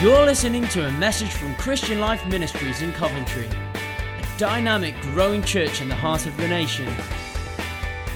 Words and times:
You're 0.00 0.24
listening 0.24 0.66
to 0.68 0.86
a 0.86 0.92
message 0.92 1.28
from 1.28 1.54
Christian 1.56 2.00
Life 2.00 2.26
Ministries 2.26 2.80
in 2.80 2.90
Coventry, 2.94 3.46
a 3.46 4.38
dynamic, 4.38 4.98
growing 5.02 5.42
church 5.42 5.82
in 5.82 5.90
the 5.90 5.94
heart 5.94 6.24
of 6.24 6.34
the 6.38 6.48
nation. 6.48 6.88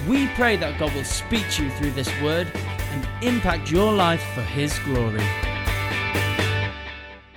We 0.09 0.29
pray 0.29 0.57
that 0.57 0.81
God 0.81 0.95
will 0.95 1.05
speak 1.05 1.45
to 1.51 1.65
you 1.65 1.71
through 1.73 1.91
this 1.91 2.09
word 2.23 2.51
and 2.55 3.07
impact 3.23 3.71
your 3.71 3.93
life 3.93 4.23
for 4.35 4.41
His 4.41 4.79
glory. 4.79 5.21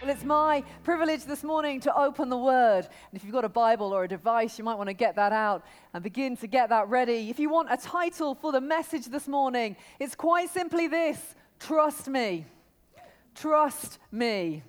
Well, 0.01 0.15
it's 0.15 0.23
my 0.23 0.63
privilege 0.81 1.25
this 1.25 1.43
morning 1.43 1.81
to 1.81 1.93
open 1.93 2.29
the 2.29 2.37
Word. 2.37 2.85
And 2.85 3.19
if 3.19 3.25
you've 3.25 3.33
got 3.33 3.43
a 3.43 3.49
Bible 3.49 3.91
or 3.93 4.05
a 4.05 4.07
device, 4.07 4.57
you 4.57 4.63
might 4.63 4.75
want 4.75 4.87
to 4.87 4.93
get 4.93 5.17
that 5.17 5.33
out 5.33 5.65
and 5.93 6.01
begin 6.01 6.37
to 6.37 6.47
get 6.47 6.69
that 6.69 6.87
ready. 6.87 7.29
If 7.29 7.37
you 7.37 7.49
want 7.49 7.67
a 7.69 7.75
title 7.75 8.33
for 8.33 8.53
the 8.53 8.61
message 8.61 9.07
this 9.07 9.27
morning, 9.27 9.75
it's 9.99 10.15
quite 10.15 10.49
simply 10.49 10.87
this 10.87 11.35
Trust 11.59 12.07
Me. 12.07 12.45
Trust 13.39 13.99
me. 14.11 14.63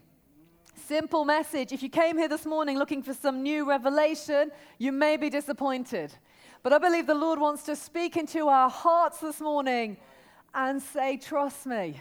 Simple 0.87 1.25
message. 1.25 1.73
If 1.73 1.83
you 1.83 1.89
came 1.89 2.19
here 2.19 2.29
this 2.29 2.45
morning 2.45 2.77
looking 2.77 3.03
for 3.03 3.15
some 3.15 3.43
new 3.43 3.67
revelation, 3.67 4.51
you 4.77 4.93
may 4.93 5.17
be 5.17 5.31
disappointed. 5.31 6.13
But 6.63 6.75
I 6.75 6.79
believe 6.79 7.07
the 7.07 7.15
Lord 7.15 7.39
wants 7.39 7.63
to 7.63 7.75
speak 7.75 8.19
into 8.19 8.49
our 8.49 8.69
hearts 8.69 9.21
this 9.21 9.41
morning 9.41 9.97
and 10.55 10.83
say, 10.83 11.17
Trust 11.17 11.65
me. 11.65 11.99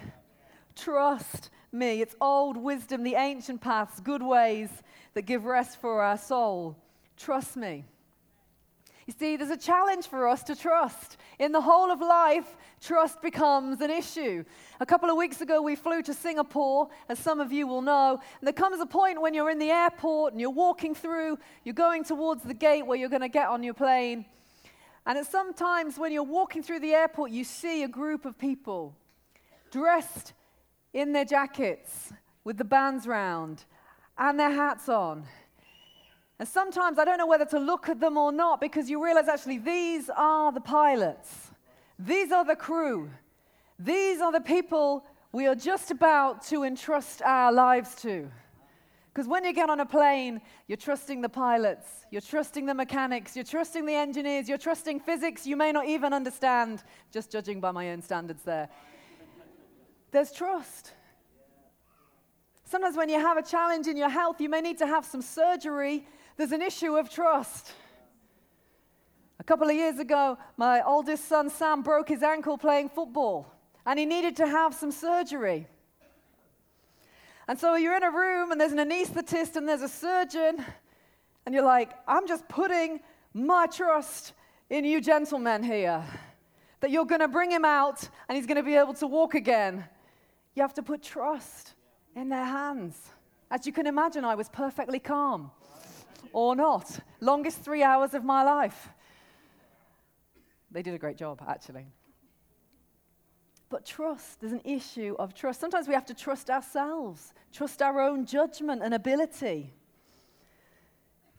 Trust 0.76 1.52
me. 1.72 2.02
It's 2.02 2.16
old 2.20 2.58
wisdom, 2.58 3.04
the 3.04 3.16
ancient 3.16 3.62
paths, 3.62 4.02
good 4.02 4.22
ways 4.22 4.70
that 5.14 5.22
give 5.22 5.46
rest 5.46 5.80
for 5.80 6.02
our 6.02 6.18
soul. 6.18 6.76
Trust 7.16 7.56
me. 7.56 7.86
You 9.08 9.14
see, 9.18 9.38
there's 9.38 9.50
a 9.50 9.58
challenge 9.58 10.08
for 10.08 10.28
us 10.28 10.44
to 10.44 10.56
trust. 10.56 11.16
In 11.40 11.54
the 11.54 11.62
whole 11.62 11.92
of 11.92 12.02
life, 12.02 12.58
trust 12.82 13.22
becomes 13.22 13.82
an 13.82 13.90
issue. 13.90 14.44
A 14.80 14.86
couple 14.86 15.10
of 15.10 15.18
weeks 15.18 15.42
ago, 15.42 15.62
we 15.62 15.76
flew 15.76 16.02
to 16.04 16.14
Singapore, 16.14 16.90
as 17.10 17.20
some 17.20 17.40
of 17.40 17.52
you 17.52 17.68
will 17.68 17.82
know. 17.82 18.20
And 18.40 18.48
there 18.48 18.54
comes 18.54 18.80
a 18.80 18.86
point 18.86 19.22
when 19.22 19.34
you're 19.34 19.50
in 19.50 19.60
the 19.60 19.72
airport 19.72 20.34
and 20.34 20.42
you're 20.42 20.50
walking 20.50 20.94
through, 20.94 21.38
you're 21.64 21.74
going 21.74 22.04
towards 22.04 22.44
the 22.44 22.54
gate 22.54 22.86
where 22.86 22.98
you're 22.98 23.10
going 23.10 23.22
to 23.22 23.30
get 23.30 23.48
on 23.48 23.64
your 23.64 23.74
plane. 23.74 24.26
And 25.06 25.18
at 25.18 25.26
sometimes 25.26 25.98
when 25.98 26.12
you're 26.12 26.24
walking 26.24 26.62
through 26.62 26.82
the 26.82 26.94
airport, 26.94 27.32
you 27.32 27.44
see 27.44 27.84
a 27.84 27.88
group 27.88 28.26
of 28.26 28.38
people 28.38 28.96
dressed 29.72 30.34
in 30.94 31.14
their 31.14 31.26
jackets 31.26 32.12
with 32.44 32.58
the 32.58 32.66
bands 32.66 33.08
round 33.08 33.66
and 34.18 34.40
their 34.40 34.52
hats 34.52 34.90
on. 34.90 35.26
And 36.40 36.48
sometimes 36.48 37.00
I 37.00 37.06
don't 37.06 37.18
know 37.18 37.28
whether 37.28 37.46
to 37.46 37.60
look 37.60 37.90
at 37.90 38.00
them 38.00 38.18
or 38.18 38.32
not 38.32 38.62
because 38.62 38.90
you 38.90 39.04
realize 39.04 39.28
actually 39.28 39.58
these 39.58 40.10
are 40.16 40.52
the 40.52 40.62
pilots, 40.62 41.47
these 42.00 42.32
are 42.32 42.46
the 42.46 42.56
crew, 42.56 43.10
these 43.80 44.22
are 44.22 44.32
the 44.32 44.42
people 44.42 45.06
we 45.32 45.48
are 45.48 45.56
just 45.56 45.92
about 45.92 46.44
to 46.48 46.64
entrust 46.64 47.22
our 47.22 47.52
lives 47.52 47.96
to. 48.02 48.30
Because 49.14 49.28
when 49.28 49.44
you 49.44 49.54
get 49.54 49.70
on 49.70 49.80
a 49.80 49.86
plane, 49.86 50.42
you're 50.68 50.78
trusting 50.78 51.22
the 51.22 51.30
pilots, 51.30 52.06
you're 52.12 52.22
trusting 52.22 52.68
the 52.68 52.74
mechanics, 52.74 53.36
you're 53.36 53.44
trusting 53.46 53.86
the 53.86 53.96
engineers, 53.96 54.48
you're 54.48 54.60
trusting 54.60 55.00
physics 55.00 55.48
you 55.48 55.56
may 55.56 55.72
not 55.72 55.88
even 55.88 56.14
understand, 56.14 56.84
just 57.12 57.32
judging 57.32 57.60
by 57.60 57.72
my 57.72 57.92
own 57.92 58.02
standards 58.02 58.44
there. 58.44 58.70
There's 60.12 60.32
trust. 60.32 60.94
Sometimes 62.64 62.96
when 62.96 63.10
you 63.10 63.20
have 63.20 63.38
a 63.38 63.44
challenge 63.44 63.88
in 63.88 63.98
your 63.98 64.10
health, 64.10 64.40
you 64.40 64.50
may 64.50 64.62
need 64.62 64.78
to 64.78 64.88
have 64.88 65.06
some 65.06 65.22
surgery 65.22 66.06
there's 66.38 66.52
an 66.52 66.62
issue 66.62 66.96
of 66.96 67.10
trust. 67.10 67.74
A 69.40 69.44
couple 69.44 69.70
of 69.70 69.76
years 69.76 70.00
ago, 70.00 70.38
my 70.58 70.82
oldest 70.82 71.26
son 71.26 71.50
Sam 71.50 71.82
broke 71.82 72.10
his 72.10 72.24
ankle 72.24 72.58
playing 72.58 72.90
football, 72.90 73.52
and 73.86 74.00
he 74.00 74.06
needed 74.06 74.36
to 74.38 74.48
have 74.48 74.74
some 74.74 74.92
surgery. 74.92 75.68
And 77.48 77.58
so 77.58 77.76
you're 77.76 77.96
in 77.96 78.04
a 78.04 78.12
room, 78.12 78.52
and 78.52 78.60
there's 78.60 78.74
an 78.74 78.80
anesthetist, 78.80 79.56
and 79.56 79.68
there's 79.68 79.82
a 79.82 79.90
surgeon, 79.90 80.64
and 81.46 81.56
you're 81.56 81.64
like, 81.64 81.92
I'm 82.08 82.28
just 82.28 82.48
putting 82.50 83.00
my 83.34 83.68
trust 83.68 84.34
in 84.70 84.84
you 84.84 85.00
gentlemen 85.00 85.64
here 85.64 86.04
that 86.80 86.92
you're 86.92 87.06
going 87.06 87.22
to 87.22 87.28
bring 87.28 87.52
him 87.52 87.66
out 87.66 88.08
and 88.28 88.36
he's 88.36 88.46
going 88.46 88.58
to 88.58 88.64
be 88.64 88.76
able 88.76 88.94
to 88.96 89.08
walk 89.08 89.34
again. 89.36 89.86
You 90.56 90.62
have 90.62 90.74
to 90.76 90.84
put 90.84 91.02
trust 91.02 91.74
in 92.16 92.30
their 92.30 92.46
hands. 92.46 93.00
As 93.50 93.66
you 93.66 93.72
can 93.72 93.88
imagine, 93.88 94.26
I 94.26 94.36
was 94.36 94.50
perfectly 94.50 95.00
calm 95.00 95.52
or 96.34 96.56
not. 96.56 97.00
Longest 97.22 97.62
three 97.62 97.84
hours 97.84 98.14
of 98.14 98.24
my 98.24 98.44
life. 98.44 98.90
They 100.72 100.82
did 100.82 100.94
a 100.94 100.98
great 100.98 101.18
job, 101.18 101.42
actually. 101.48 101.88
But 103.70 103.86
trust, 103.86 104.40
there's 104.40 104.54
an 104.54 104.62
issue 104.64 105.16
of 105.20 105.34
trust. 105.34 105.60
Sometimes 105.60 105.88
we 105.88 105.94
have 105.94 106.06
to 106.06 106.14
trust 106.14 106.50
ourselves, 106.50 107.34
trust 107.52 107.82
our 107.82 108.00
own 108.00 108.26
judgment 108.26 108.82
and 108.82 108.94
ability. 108.94 109.74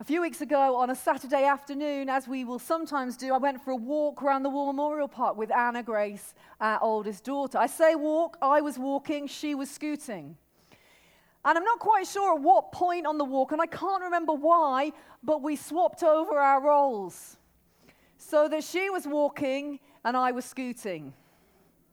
A 0.00 0.04
few 0.04 0.20
weeks 0.20 0.42
ago, 0.42 0.76
on 0.76 0.90
a 0.90 0.94
Saturday 0.94 1.44
afternoon, 1.44 2.08
as 2.08 2.28
we 2.28 2.44
will 2.44 2.58
sometimes 2.58 3.16
do, 3.16 3.34
I 3.34 3.38
went 3.38 3.64
for 3.64 3.72
a 3.72 3.76
walk 3.76 4.22
around 4.22 4.42
the 4.44 4.50
War 4.50 4.66
Memorial 4.66 5.08
Park 5.08 5.36
with 5.36 5.50
Anna 5.50 5.82
Grace, 5.82 6.34
our 6.60 6.78
oldest 6.80 7.24
daughter. 7.24 7.58
I 7.58 7.66
say 7.66 7.94
walk, 7.94 8.36
I 8.40 8.60
was 8.60 8.78
walking, 8.78 9.26
she 9.26 9.54
was 9.54 9.70
scooting. 9.70 10.36
And 11.44 11.58
I'm 11.58 11.64
not 11.64 11.78
quite 11.78 12.06
sure 12.06 12.36
at 12.36 12.42
what 12.42 12.72
point 12.72 13.06
on 13.06 13.16
the 13.18 13.24
walk, 13.24 13.52
and 13.52 13.60
I 13.60 13.66
can't 13.66 14.02
remember 14.02 14.34
why, 14.34 14.92
but 15.24 15.42
we 15.42 15.56
swapped 15.56 16.02
over 16.02 16.38
our 16.38 16.62
roles. 16.62 17.37
So 18.18 18.48
that 18.48 18.64
she 18.64 18.90
was 18.90 19.06
walking 19.06 19.78
and 20.04 20.16
I 20.16 20.32
was 20.32 20.44
scooting. 20.44 21.14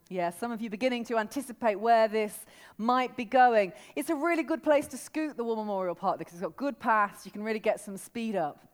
Yeah, 0.09 0.31
some 0.31 0.51
of 0.51 0.61
you 0.61 0.69
beginning 0.69 1.05
to 1.05 1.17
anticipate 1.17 1.75
where 1.75 2.07
this 2.07 2.45
might 2.77 3.15
be 3.15 3.25
going. 3.25 3.73
It's 3.95 4.09
a 4.09 4.15
really 4.15 4.43
good 4.43 4.61
place 4.61 4.87
to 4.87 4.97
scoot 4.97 5.37
the 5.37 5.43
War 5.43 5.55
Memorial 5.55 5.95
Park 5.95 6.19
because 6.19 6.33
it's 6.33 6.41
got 6.41 6.55
good 6.57 6.79
paths, 6.79 7.25
you 7.25 7.31
can 7.31 7.43
really 7.43 7.59
get 7.59 7.79
some 7.79 7.95
speed 7.95 8.35
up. 8.35 8.67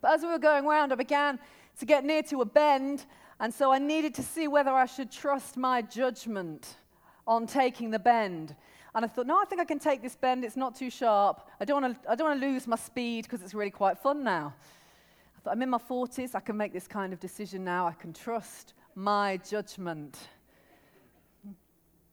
But 0.00 0.14
as 0.14 0.22
we 0.22 0.28
were 0.28 0.38
going 0.38 0.66
around, 0.66 0.92
I 0.92 0.96
began 0.96 1.38
to 1.78 1.86
get 1.86 2.04
near 2.04 2.22
to 2.24 2.40
a 2.40 2.44
bend, 2.44 3.06
and 3.38 3.52
so 3.52 3.72
I 3.72 3.78
needed 3.78 4.14
to 4.16 4.22
see 4.22 4.48
whether 4.48 4.70
I 4.70 4.86
should 4.86 5.10
trust 5.10 5.56
my 5.56 5.80
judgment 5.80 6.76
on 7.26 7.46
taking 7.46 7.90
the 7.90 7.98
bend. 7.98 8.54
And 8.94 9.04
I 9.04 9.08
thought, 9.08 9.26
no, 9.26 9.40
I 9.40 9.44
think 9.44 9.60
I 9.60 9.64
can 9.64 9.78
take 9.78 10.02
this 10.02 10.16
bend. 10.16 10.44
It's 10.44 10.56
not 10.56 10.74
too 10.74 10.90
sharp. 10.90 11.48
I 11.60 11.64
don't 11.64 11.82
want 11.82 12.06
to 12.06 12.46
lose 12.46 12.66
my 12.66 12.76
speed 12.76 13.24
because 13.24 13.42
it's 13.42 13.54
really 13.54 13.70
quite 13.70 13.98
fun 13.98 14.22
now. 14.22 14.54
I 15.42 15.44
thought, 15.44 15.54
I'm 15.54 15.62
in 15.62 15.70
my 15.70 15.78
40s. 15.78 16.36
I 16.36 16.40
can 16.40 16.56
make 16.56 16.72
this 16.72 16.86
kind 16.86 17.12
of 17.12 17.18
decision 17.18 17.64
now. 17.64 17.88
I 17.88 17.94
can 17.94 18.12
trust 18.12 18.74
my 18.94 19.38
judgment. 19.38 20.16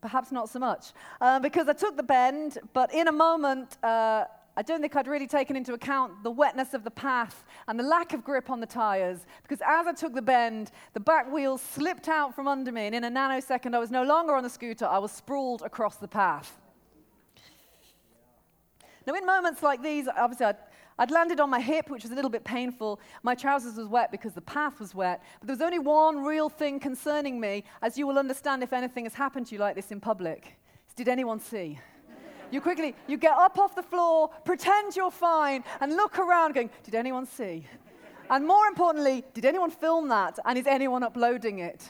Perhaps 0.02 0.32
not 0.32 0.50
so 0.50 0.58
much. 0.58 0.94
Uh, 1.22 1.40
because 1.40 1.70
I 1.70 1.74
took 1.74 1.96
the 1.96 2.02
bend, 2.02 2.58
but 2.74 2.92
in 2.92 3.08
a 3.08 3.12
moment, 3.12 3.78
uh, 3.84 4.26
I 4.58 4.64
don't 4.64 4.82
think 4.82 4.96
I'd 4.96 5.08
really 5.08 5.28
taken 5.28 5.56
into 5.56 5.74
account 5.74 6.24
the 6.24 6.32
wetness 6.32 6.74
of 6.74 6.84
the 6.84 6.90
path 6.90 7.46
and 7.68 7.80
the 7.80 7.84
lack 7.84 8.14
of 8.14 8.24
grip 8.24 8.50
on 8.50 8.60
the 8.62 8.66
tires 8.66 9.20
because 9.44 9.62
as 9.64 9.86
I 9.86 9.94
took 9.94 10.16
the 10.16 10.24
bend, 10.24 10.72
the 10.94 11.00
back 11.00 11.32
wheels 11.32 11.62
slipped 11.62 12.08
out 12.08 12.34
from 12.34 12.48
under 12.48 12.72
me, 12.72 12.88
and 12.88 12.96
in 12.96 13.04
a 13.04 13.12
nanosecond, 13.12 13.76
I 13.76 13.80
was 13.80 13.92
no 13.92 14.02
longer 14.02 14.34
on 14.34 14.42
the 14.42 14.50
scooter, 14.50 14.88
I 14.88 14.98
was 14.98 15.12
sprawled 15.12 15.62
across 15.62 15.98
the 15.98 16.08
path. 16.08 16.60
Now, 19.06 19.14
in 19.14 19.26
moments 19.26 19.64
like 19.64 19.82
these, 19.84 20.08
obviously, 20.08 20.48
I'd, 20.48 20.58
I'd 21.00 21.12
landed 21.12 21.40
on 21.40 21.50
my 21.50 21.62
hip, 21.62 21.90
which 21.90 22.04
was 22.04 22.12
a 22.12 22.16
little 22.16 22.30
bit 22.30 22.44
painful. 22.44 23.00
My 23.24 23.34
trousers 23.34 23.78
was 23.78 23.88
wet 23.88 24.12
because 24.12 24.34
the 24.34 24.42
path 24.42 24.82
was 24.82 24.94
wet. 24.94 25.24
But 25.40 25.48
there 25.48 25.56
was 25.56 25.62
only 25.62 25.80
one 25.80 26.24
real 26.24 26.50
thing 26.50 26.78
concerning 26.78 27.40
me, 27.40 27.64
as 27.82 27.98
you 27.98 28.06
will 28.06 28.20
understand 28.20 28.62
if 28.64 28.74
anything 28.74 29.06
has 29.06 29.14
happened 29.14 29.48
to 29.48 29.56
you 29.56 29.60
like 29.60 29.76
this 29.76 29.92
in 29.92 30.02
public. 30.02 30.60
Did 30.98 31.08
anyone 31.08 31.40
see? 31.40 31.80
You 32.52 32.60
quickly, 32.60 32.96
you 33.08 33.16
get 33.16 33.32
up 33.32 33.58
off 33.58 33.76
the 33.76 33.84
floor, 33.84 34.30
pretend 34.44 34.98
you're 34.98 35.10
fine, 35.10 35.64
and 35.80 35.96
look 35.96 36.20
around 36.20 36.56
going, 36.56 36.70
did 36.84 36.96
anyone 36.96 37.26
see? 37.26 37.66
And 38.30 38.46
more 38.46 38.68
importantly, 38.68 39.24
did 39.34 39.46
anyone 39.46 39.72
film 39.72 40.10
that? 40.10 40.38
And 40.46 40.58
is 40.58 40.68
anyone 40.68 41.04
uploading 41.04 41.60
it? 41.60 41.90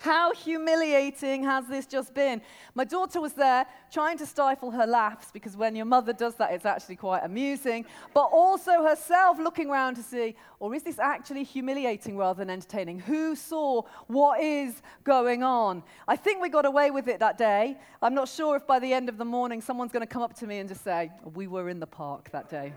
How 0.00 0.32
humiliating 0.32 1.44
has 1.44 1.66
this 1.66 1.84
just 1.84 2.14
been? 2.14 2.40
My 2.74 2.84
daughter 2.84 3.20
was 3.20 3.34
there 3.34 3.66
trying 3.92 4.16
to 4.16 4.24
stifle 4.24 4.70
her 4.70 4.86
laughs 4.86 5.30
because 5.30 5.58
when 5.58 5.76
your 5.76 5.84
mother 5.84 6.14
does 6.14 6.36
that, 6.36 6.52
it's 6.52 6.64
actually 6.64 6.96
quite 6.96 7.22
amusing, 7.22 7.84
but 8.14 8.30
also 8.32 8.82
herself 8.82 9.38
looking 9.38 9.68
around 9.68 9.96
to 9.96 10.02
see, 10.02 10.36
or 10.58 10.74
is 10.74 10.84
this 10.84 10.98
actually 10.98 11.44
humiliating 11.44 12.16
rather 12.16 12.38
than 12.38 12.48
entertaining? 12.48 13.00
Who 13.00 13.36
saw 13.36 13.82
what 14.06 14.40
is 14.40 14.80
going 15.04 15.42
on? 15.42 15.82
I 16.08 16.16
think 16.16 16.40
we 16.40 16.48
got 16.48 16.64
away 16.64 16.90
with 16.90 17.06
it 17.06 17.20
that 17.20 17.36
day. 17.36 17.76
I'm 18.00 18.14
not 18.14 18.26
sure 18.26 18.56
if 18.56 18.66
by 18.66 18.78
the 18.78 18.94
end 18.94 19.10
of 19.10 19.18
the 19.18 19.26
morning 19.26 19.60
someone's 19.60 19.92
going 19.92 20.06
to 20.06 20.10
come 20.10 20.22
up 20.22 20.32
to 20.38 20.46
me 20.46 20.60
and 20.60 20.68
just 20.68 20.82
say, 20.82 21.10
We 21.34 21.46
were 21.46 21.68
in 21.68 21.78
the 21.78 21.86
park 21.86 22.30
that 22.30 22.48
day. 22.48 22.72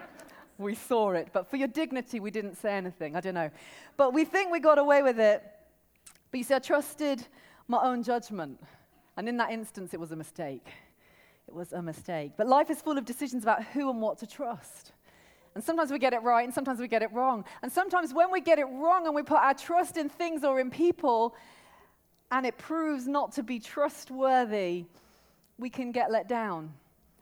we 0.58 0.76
saw 0.76 1.10
it, 1.10 1.30
but 1.32 1.50
for 1.50 1.56
your 1.56 1.66
dignity, 1.66 2.20
we 2.20 2.30
didn't 2.30 2.54
say 2.54 2.76
anything. 2.76 3.16
I 3.16 3.20
don't 3.20 3.34
know. 3.34 3.50
But 3.96 4.14
we 4.14 4.24
think 4.24 4.52
we 4.52 4.60
got 4.60 4.78
away 4.78 5.02
with 5.02 5.18
it. 5.18 5.42
But 6.32 6.38
you 6.38 6.44
see, 6.44 6.54
I 6.54 6.58
trusted 6.58 7.26
my 7.68 7.78
own 7.82 8.02
judgment. 8.02 8.58
And 9.16 9.28
in 9.28 9.36
that 9.36 9.50
instance, 9.50 9.92
it 9.94 10.00
was 10.00 10.10
a 10.10 10.16
mistake. 10.16 10.66
It 11.46 11.54
was 11.54 11.74
a 11.74 11.82
mistake. 11.82 12.32
But 12.36 12.48
life 12.48 12.70
is 12.70 12.80
full 12.80 12.96
of 12.96 13.04
decisions 13.04 13.42
about 13.42 13.62
who 13.62 13.90
and 13.90 14.00
what 14.00 14.18
to 14.18 14.26
trust. 14.26 14.92
And 15.54 15.62
sometimes 15.62 15.90
we 15.90 15.98
get 15.98 16.14
it 16.14 16.22
right 16.22 16.44
and 16.44 16.54
sometimes 16.54 16.80
we 16.80 16.88
get 16.88 17.02
it 17.02 17.12
wrong. 17.12 17.44
And 17.62 17.70
sometimes 17.70 18.14
when 18.14 18.30
we 18.30 18.40
get 18.40 18.58
it 18.58 18.64
wrong 18.64 19.06
and 19.06 19.14
we 19.14 19.22
put 19.22 19.36
our 19.38 19.52
trust 19.52 19.98
in 19.98 20.08
things 20.08 20.44
or 20.44 20.58
in 20.58 20.70
people 20.70 21.36
and 22.30 22.46
it 22.46 22.56
proves 22.56 23.06
not 23.06 23.32
to 23.32 23.42
be 23.42 23.58
trustworthy, 23.58 24.86
we 25.58 25.68
can 25.68 25.92
get 25.92 26.10
let 26.10 26.26
down 26.26 26.72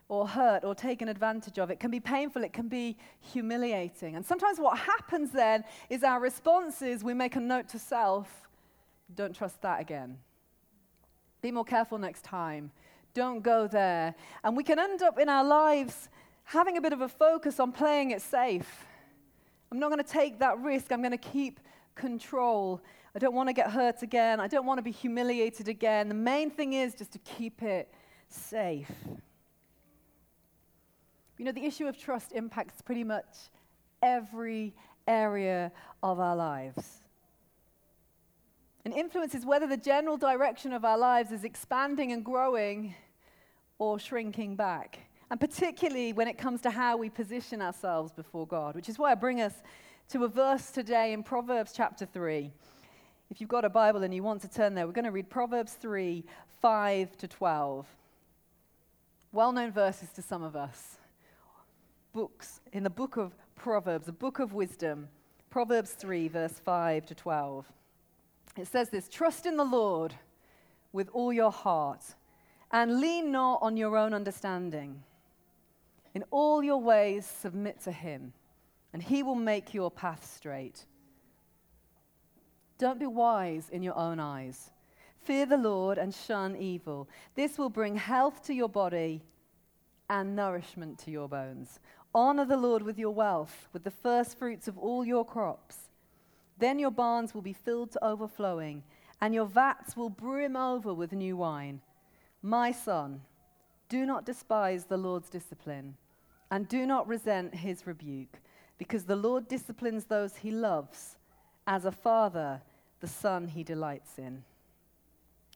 or 0.08 0.28
hurt 0.28 0.62
or 0.62 0.76
taken 0.76 1.08
advantage 1.08 1.58
of. 1.58 1.70
It 1.70 1.80
can 1.80 1.90
be 1.90 1.98
painful, 1.98 2.44
it 2.44 2.52
can 2.52 2.68
be 2.68 2.96
humiliating. 3.20 4.14
And 4.14 4.24
sometimes 4.24 4.60
what 4.60 4.78
happens 4.78 5.32
then 5.32 5.64
is 5.88 6.04
our 6.04 6.20
response 6.20 6.82
is 6.82 7.02
we 7.02 7.14
make 7.14 7.34
a 7.34 7.40
note 7.40 7.68
to 7.70 7.80
self 7.80 8.48
don't 9.14 9.34
trust 9.34 9.60
that 9.62 9.80
again. 9.80 10.18
Be 11.42 11.50
more 11.50 11.64
careful 11.64 11.98
next 11.98 12.22
time. 12.22 12.70
Don't 13.14 13.42
go 13.42 13.66
there. 13.66 14.14
And 14.44 14.56
we 14.56 14.62
can 14.62 14.78
end 14.78 15.02
up 15.02 15.18
in 15.18 15.28
our 15.28 15.44
lives 15.44 16.08
having 16.44 16.76
a 16.76 16.80
bit 16.80 16.92
of 16.92 17.00
a 17.00 17.08
focus 17.08 17.58
on 17.60 17.72
playing 17.72 18.10
it 18.10 18.22
safe. 18.22 18.86
I'm 19.72 19.78
not 19.78 19.90
going 19.90 20.02
to 20.02 20.10
take 20.10 20.38
that 20.40 20.58
risk. 20.58 20.92
I'm 20.92 21.00
going 21.00 21.12
to 21.12 21.16
keep 21.16 21.60
control. 21.94 22.80
I 23.14 23.18
don't 23.18 23.34
want 23.34 23.48
to 23.48 23.52
get 23.52 23.70
hurt 23.70 24.02
again. 24.02 24.40
I 24.40 24.48
don't 24.48 24.66
want 24.66 24.78
to 24.78 24.82
be 24.82 24.90
humiliated 24.90 25.68
again. 25.68 26.08
The 26.08 26.14
main 26.14 26.50
thing 26.50 26.74
is 26.74 26.94
just 26.94 27.12
to 27.12 27.18
keep 27.18 27.62
it 27.62 27.92
safe. 28.28 28.90
You 31.38 31.44
know, 31.44 31.52
the 31.52 31.64
issue 31.64 31.86
of 31.86 31.98
trust 31.98 32.32
impacts 32.32 32.82
pretty 32.82 33.04
much 33.04 33.48
every 34.02 34.74
area 35.08 35.72
of 36.02 36.20
our 36.20 36.36
lives. 36.36 36.99
And 38.84 38.94
influences 38.94 39.44
whether 39.44 39.66
the 39.66 39.76
general 39.76 40.16
direction 40.16 40.72
of 40.72 40.84
our 40.84 40.96
lives 40.96 41.32
is 41.32 41.44
expanding 41.44 42.12
and 42.12 42.24
growing 42.24 42.94
or 43.78 43.98
shrinking 43.98 44.56
back. 44.56 45.00
And 45.30 45.38
particularly 45.38 46.12
when 46.12 46.28
it 46.28 46.38
comes 46.38 46.60
to 46.62 46.70
how 46.70 46.96
we 46.96 47.08
position 47.08 47.62
ourselves 47.62 48.12
before 48.12 48.46
God, 48.46 48.74
which 48.74 48.88
is 48.88 48.98
why 48.98 49.12
I 49.12 49.14
bring 49.14 49.40
us 49.40 49.54
to 50.10 50.24
a 50.24 50.28
verse 50.28 50.70
today 50.70 51.12
in 51.12 51.22
Proverbs 51.22 51.72
chapter 51.76 52.04
3. 52.06 52.50
If 53.30 53.40
you've 53.40 53.50
got 53.50 53.64
a 53.64 53.70
Bible 53.70 54.02
and 54.02 54.12
you 54.12 54.22
want 54.22 54.42
to 54.42 54.48
turn 54.48 54.74
there, 54.74 54.86
we're 54.86 54.92
going 54.92 55.04
to 55.04 55.12
read 55.12 55.30
Proverbs 55.30 55.74
3 55.74 56.24
5 56.60 57.16
to 57.18 57.28
12. 57.28 57.86
Well 59.32 59.52
known 59.52 59.70
verses 59.70 60.08
to 60.10 60.22
some 60.22 60.42
of 60.42 60.56
us 60.56 60.98
books, 62.12 62.60
in 62.72 62.82
the 62.82 62.90
book 62.90 63.16
of 63.16 63.32
Proverbs, 63.54 64.08
a 64.08 64.12
book 64.12 64.40
of 64.40 64.52
wisdom, 64.52 65.08
Proverbs 65.48 65.92
3, 65.92 66.28
verse 66.28 66.60
5 66.64 67.06
to 67.06 67.14
12. 67.14 67.66
It 68.56 68.66
says 68.66 68.90
this 68.90 69.08
Trust 69.08 69.46
in 69.46 69.56
the 69.56 69.64
Lord 69.64 70.14
with 70.92 71.08
all 71.12 71.32
your 71.32 71.52
heart, 71.52 72.02
and 72.72 73.00
lean 73.00 73.30
not 73.30 73.60
on 73.62 73.76
your 73.76 73.96
own 73.96 74.14
understanding. 74.14 75.02
In 76.14 76.24
all 76.30 76.62
your 76.62 76.80
ways, 76.80 77.24
submit 77.24 77.80
to 77.82 77.92
him, 77.92 78.32
and 78.92 79.02
he 79.02 79.22
will 79.22 79.36
make 79.36 79.72
your 79.72 79.90
path 79.90 80.28
straight. 80.34 80.84
Don't 82.78 82.98
be 82.98 83.06
wise 83.06 83.68
in 83.70 83.82
your 83.82 83.96
own 83.96 84.18
eyes. 84.18 84.70
Fear 85.20 85.46
the 85.46 85.56
Lord 85.56 85.98
and 85.98 86.14
shun 86.14 86.56
evil. 86.56 87.08
This 87.34 87.58
will 87.58 87.68
bring 87.68 87.96
health 87.96 88.42
to 88.46 88.54
your 88.54 88.70
body 88.70 89.22
and 90.08 90.34
nourishment 90.34 90.98
to 91.00 91.10
your 91.10 91.28
bones. 91.28 91.78
Honor 92.14 92.44
the 92.44 92.56
Lord 92.56 92.82
with 92.82 92.98
your 92.98 93.10
wealth, 93.10 93.68
with 93.72 93.84
the 93.84 93.90
first 93.90 94.38
fruits 94.38 94.66
of 94.66 94.78
all 94.78 95.04
your 95.04 95.24
crops. 95.24 95.89
Then 96.60 96.78
your 96.78 96.90
barns 96.90 97.34
will 97.34 97.42
be 97.42 97.54
filled 97.54 97.90
to 97.92 98.04
overflowing, 98.04 98.84
and 99.20 99.34
your 99.34 99.46
vats 99.46 99.96
will 99.96 100.10
brim 100.10 100.56
over 100.56 100.92
with 100.92 101.12
new 101.12 101.36
wine. 101.36 101.80
My 102.42 102.70
son, 102.70 103.22
do 103.88 104.04
not 104.06 104.26
despise 104.26 104.84
the 104.84 104.98
Lord's 104.98 105.30
discipline, 105.30 105.96
and 106.50 106.68
do 106.68 106.86
not 106.86 107.08
resent 107.08 107.54
his 107.54 107.86
rebuke, 107.86 108.38
because 108.78 109.04
the 109.04 109.16
Lord 109.16 109.48
disciplines 109.48 110.04
those 110.04 110.36
he 110.36 110.50
loves, 110.50 111.16
as 111.66 111.86
a 111.86 111.92
father 111.92 112.60
the 113.00 113.08
son 113.08 113.48
he 113.48 113.64
delights 113.64 114.18
in. 114.18 114.44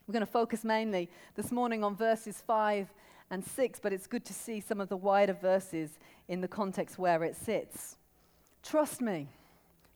We're 0.06 0.12
going 0.12 0.20
to 0.20 0.26
focus 0.26 0.64
mainly 0.64 1.10
this 1.34 1.52
morning 1.52 1.84
on 1.84 1.96
verses 1.96 2.42
5 2.46 2.88
and 3.30 3.44
6, 3.44 3.78
but 3.80 3.92
it's 3.92 4.06
good 4.06 4.24
to 4.24 4.32
see 4.32 4.60
some 4.60 4.80
of 4.80 4.88
the 4.88 4.96
wider 4.96 5.34
verses 5.34 5.98
in 6.28 6.40
the 6.40 6.48
context 6.48 6.98
where 6.98 7.22
it 7.24 7.36
sits. 7.36 7.96
Trust 8.62 9.02
me. 9.02 9.28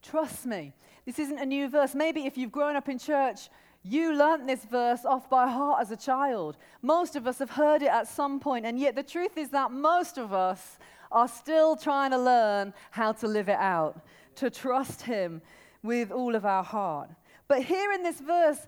Trust 0.02 0.46
me. 0.46 0.72
This 1.04 1.18
isn't 1.18 1.38
a 1.38 1.46
new 1.46 1.68
verse. 1.68 1.94
Maybe 1.94 2.26
if 2.26 2.36
you've 2.36 2.52
grown 2.52 2.76
up 2.76 2.88
in 2.88 2.98
church, 2.98 3.48
you 3.82 4.14
learnt 4.14 4.46
this 4.46 4.64
verse 4.64 5.04
off 5.04 5.30
by 5.30 5.48
heart 5.48 5.80
as 5.80 5.90
a 5.90 5.96
child. 5.96 6.56
Most 6.82 7.16
of 7.16 7.26
us 7.26 7.38
have 7.38 7.50
heard 7.50 7.82
it 7.82 7.88
at 7.88 8.08
some 8.08 8.40
point, 8.40 8.66
and 8.66 8.78
yet 8.78 8.94
the 8.94 9.02
truth 9.02 9.38
is 9.38 9.50
that 9.50 9.70
most 9.70 10.18
of 10.18 10.32
us 10.32 10.78
are 11.10 11.28
still 11.28 11.76
trying 11.76 12.10
to 12.10 12.18
learn 12.18 12.74
how 12.90 13.12
to 13.12 13.26
live 13.26 13.48
it 13.48 13.58
out, 13.58 14.04
to 14.36 14.50
trust 14.50 15.02
Him 15.02 15.40
with 15.82 16.10
all 16.10 16.34
of 16.34 16.44
our 16.44 16.64
heart. 16.64 17.08
But 17.46 17.62
here 17.62 17.92
in 17.92 18.02
this 18.02 18.20
verse, 18.20 18.66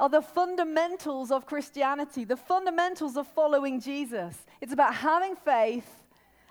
are 0.00 0.08
the 0.08 0.22
fundamentals 0.22 1.30
of 1.30 1.44
Christianity, 1.44 2.24
the 2.24 2.36
fundamentals 2.36 3.18
of 3.18 3.26
following 3.26 3.80
Jesus. 3.80 4.34
It's 4.62 4.72
about 4.72 4.94
having 4.94 5.36
faith 5.36 6.04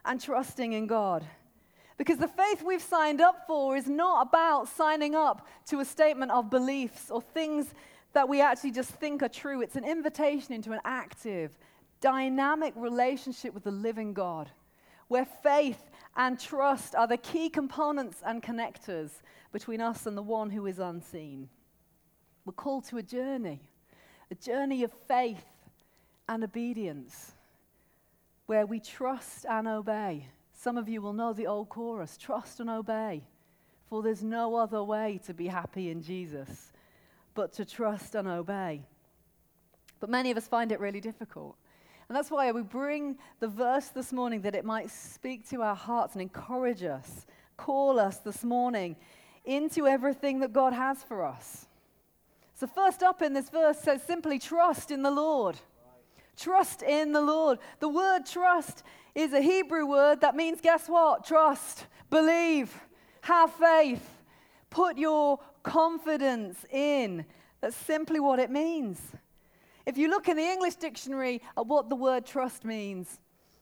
and 0.06 0.22
trusting 0.22 0.74
in 0.74 0.86
God. 0.86 1.26
Because 2.00 2.18
the 2.18 2.30
faith 2.30 2.64
we've 2.64 2.82
signed 2.82 3.20
up 3.20 3.46
for 3.46 3.76
is 3.76 3.90
not 3.90 4.26
about 4.26 4.70
signing 4.70 5.16
up 5.16 5.46
to 5.68 5.82
a 5.82 5.86
statement 5.86 6.32
of 6.32 6.50
beliefs 6.50 7.12
or 7.12 7.22
things 7.22 7.74
that 8.14 8.30
we 8.30 8.40
actually 8.42 8.72
just 8.72 8.92
think 8.92 9.22
are 9.22 9.28
true. 9.28 9.62
It's 9.62 9.76
an 9.76 9.84
invitation 9.84 10.54
into 10.54 10.72
an 10.72 10.80
active, 10.86 11.60
dynamic 12.00 12.74
relationship 12.78 13.54
with 13.54 13.66
the 13.66 13.72
living 13.72 14.14
God, 14.14 14.50
where 15.10 15.26
faith 15.26 15.92
and 16.16 16.40
trust 16.40 16.96
are 16.96 17.06
the 17.06 17.18
key 17.18 17.50
components 17.50 18.24
and 18.26 18.42
connectors 18.42 19.22
between 19.52 19.82
us 19.82 20.06
and 20.06 20.18
the 20.18 20.22
one 20.22 20.50
who 20.50 20.68
is 20.68 20.80
unseen. 20.80 21.50
We're 22.46 22.54
called 22.54 22.86
to 22.86 22.98
a 22.98 23.04
journey, 23.04 23.60
a 24.32 24.36
journey 24.36 24.86
of 24.86 24.94
faith 25.10 25.44
and 26.30 26.46
obedience, 26.46 27.34
where 28.46 28.66
we 28.66 28.80
trust 28.80 29.46
and 29.46 29.68
obey. 29.68 30.28
Some 30.62 30.78
of 30.78 30.90
you 30.90 31.02
will 31.02 31.14
know 31.14 31.32
the 31.32 31.48
old 31.48 31.70
chorus 31.70 32.18
trust 32.18 32.60
and 32.60 32.70
obey, 32.70 33.24
for 33.88 34.04
there's 34.04 34.22
no 34.22 34.56
other 34.56 34.84
way 34.84 35.22
to 35.26 35.34
be 35.34 35.48
happy 35.48 35.90
in 35.90 36.02
Jesus 36.02 36.74
but 37.34 37.54
to 37.54 37.64
trust 37.64 38.14
and 38.14 38.28
obey. 38.28 38.82
But 40.02 40.10
many 40.10 40.32
of 40.32 40.38
us 40.38 40.50
find 40.50 40.74
it 40.74 40.82
really 40.82 41.00
difficult. 41.00 41.56
And 42.10 42.16
that's 42.18 42.30
why 42.30 42.52
we 42.52 42.62
bring 42.62 43.18
the 43.40 43.48
verse 43.48 43.88
this 43.88 44.12
morning 44.12 44.42
that 44.42 44.54
it 44.54 44.66
might 44.66 44.92
speak 44.92 45.48
to 45.52 45.62
our 45.62 45.76
hearts 45.76 46.16
and 46.16 46.22
encourage 46.22 46.84
us, 46.84 47.26
call 47.56 47.98
us 47.98 48.18
this 48.18 48.44
morning 48.44 48.98
into 49.46 49.88
everything 49.88 50.42
that 50.42 50.52
God 50.52 50.74
has 50.74 51.02
for 51.04 51.24
us. 51.24 51.68
So, 52.54 52.68
first 52.68 53.02
up 53.02 53.22
in 53.22 53.34
this 53.34 53.50
verse 53.50 53.80
says 53.80 54.04
simply 54.04 54.40
trust 54.40 54.92
in 54.92 55.04
the 55.04 55.12
Lord. 55.12 55.56
Trust 56.40 56.82
in 56.84 57.12
the 57.12 57.22
Lord. 57.22 57.60
The 57.80 57.90
word 57.90 58.26
trust 58.26 58.84
is 59.14 59.34
a 59.34 59.42
Hebrew 59.42 59.86
word 59.86 60.22
that 60.22 60.36
means, 60.36 60.62
guess 60.62 60.88
what? 60.88 61.26
Trust, 61.26 61.86
believe, 62.10 62.74
have 63.22 63.52
faith, 63.54 64.08
put 64.70 64.98
your 64.98 65.40
confidence 65.64 66.66
in. 66.72 67.26
That's 67.62 67.76
simply 67.76 68.20
what 68.20 68.40
it 68.40 68.50
means. 68.50 69.02
If 69.86 69.98
you 69.98 70.08
look 70.10 70.30
in 70.30 70.38
the 70.38 70.44
English 70.44 70.76
dictionary 70.76 71.42
at 71.58 71.68
what 71.68 71.90
the 71.90 71.96
word 71.96 72.26
trust 72.26 72.64
means, 72.64 73.20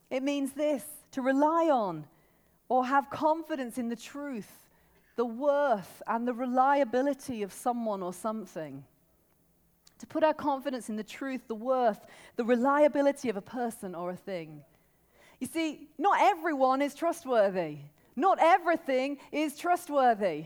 it 0.09 0.21
means 0.21 0.53
this 0.53 0.83
to 1.11 1.21
rely 1.21 1.69
on 1.71 2.05
or 2.69 2.85
have 2.85 3.09
confidence 3.09 3.77
in 3.77 3.89
the 3.89 3.95
truth 3.95 4.51
the 5.15 5.25
worth 5.25 6.03
and 6.05 6.27
the 6.27 6.33
reliability 6.33 7.41
of 7.41 7.51
someone 7.51 8.03
or 8.03 8.13
something. 8.13 8.83
To 9.99 10.07
put 10.07 10.23
our 10.23 10.33
confidence 10.33 10.89
in 10.89 10.95
the 10.95 11.03
truth, 11.03 11.41
the 11.47 11.55
worth, 11.55 12.05
the 12.35 12.43
reliability 12.43 13.29
of 13.29 13.37
a 13.37 13.41
person 13.41 13.95
or 13.95 14.11
a 14.11 14.15
thing. 14.15 14.61
You 15.39 15.47
see, 15.47 15.89
not 15.97 16.19
everyone 16.21 16.81
is 16.81 16.93
trustworthy. 16.93 17.77
Not 18.15 18.39
everything 18.39 19.17
is 19.31 19.57
trustworthy. 19.57 20.45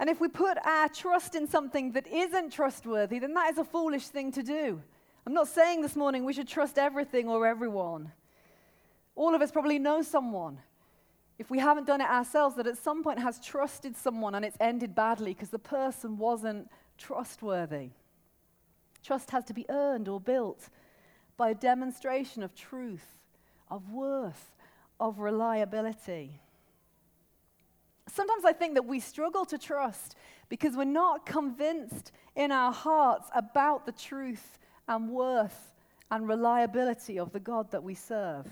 And 0.00 0.08
if 0.08 0.20
we 0.20 0.28
put 0.28 0.58
our 0.64 0.88
trust 0.88 1.34
in 1.34 1.48
something 1.48 1.92
that 1.92 2.06
isn't 2.06 2.52
trustworthy, 2.52 3.18
then 3.18 3.34
that 3.34 3.50
is 3.50 3.58
a 3.58 3.64
foolish 3.64 4.08
thing 4.08 4.32
to 4.32 4.42
do. 4.42 4.80
I'm 5.26 5.34
not 5.34 5.48
saying 5.48 5.82
this 5.82 5.96
morning 5.96 6.24
we 6.24 6.32
should 6.32 6.48
trust 6.48 6.78
everything 6.78 7.28
or 7.28 7.46
everyone. 7.46 8.12
All 9.16 9.34
of 9.34 9.42
us 9.42 9.50
probably 9.50 9.78
know 9.78 10.02
someone 10.02 10.58
if 11.38 11.50
we 11.50 11.58
haven't 11.60 11.86
done 11.86 12.00
it 12.00 12.08
ourselves, 12.08 12.56
that 12.56 12.66
at 12.66 12.76
some 12.76 13.02
point 13.04 13.20
has 13.20 13.38
trusted 13.38 13.96
someone 13.96 14.34
and 14.34 14.44
it's 14.44 14.56
ended 14.60 14.94
badly 14.94 15.32
because 15.32 15.50
the 15.50 15.58
person 15.58 16.18
wasn't 16.18 16.68
trustworthy. 16.98 17.90
Trust 19.02 19.30
has 19.30 19.44
to 19.46 19.54
be 19.54 19.66
earned 19.68 20.08
or 20.08 20.20
built 20.20 20.68
by 21.36 21.50
a 21.50 21.54
demonstration 21.54 22.42
of 22.42 22.54
truth, 22.54 23.16
of 23.70 23.90
worth, 23.90 24.56
of 25.00 25.20
reliability. 25.20 26.40
Sometimes 28.08 28.44
I 28.44 28.52
think 28.52 28.74
that 28.74 28.86
we 28.86 29.00
struggle 29.00 29.44
to 29.46 29.58
trust 29.58 30.16
because 30.48 30.76
we're 30.76 30.84
not 30.84 31.26
convinced 31.26 32.10
in 32.34 32.50
our 32.50 32.72
hearts 32.72 33.28
about 33.34 33.86
the 33.86 33.92
truth 33.92 34.58
and 34.88 35.10
worth 35.10 35.72
and 36.10 36.26
reliability 36.26 37.18
of 37.18 37.32
the 37.32 37.40
God 37.40 37.70
that 37.70 37.82
we 37.82 37.94
serve. 37.94 38.46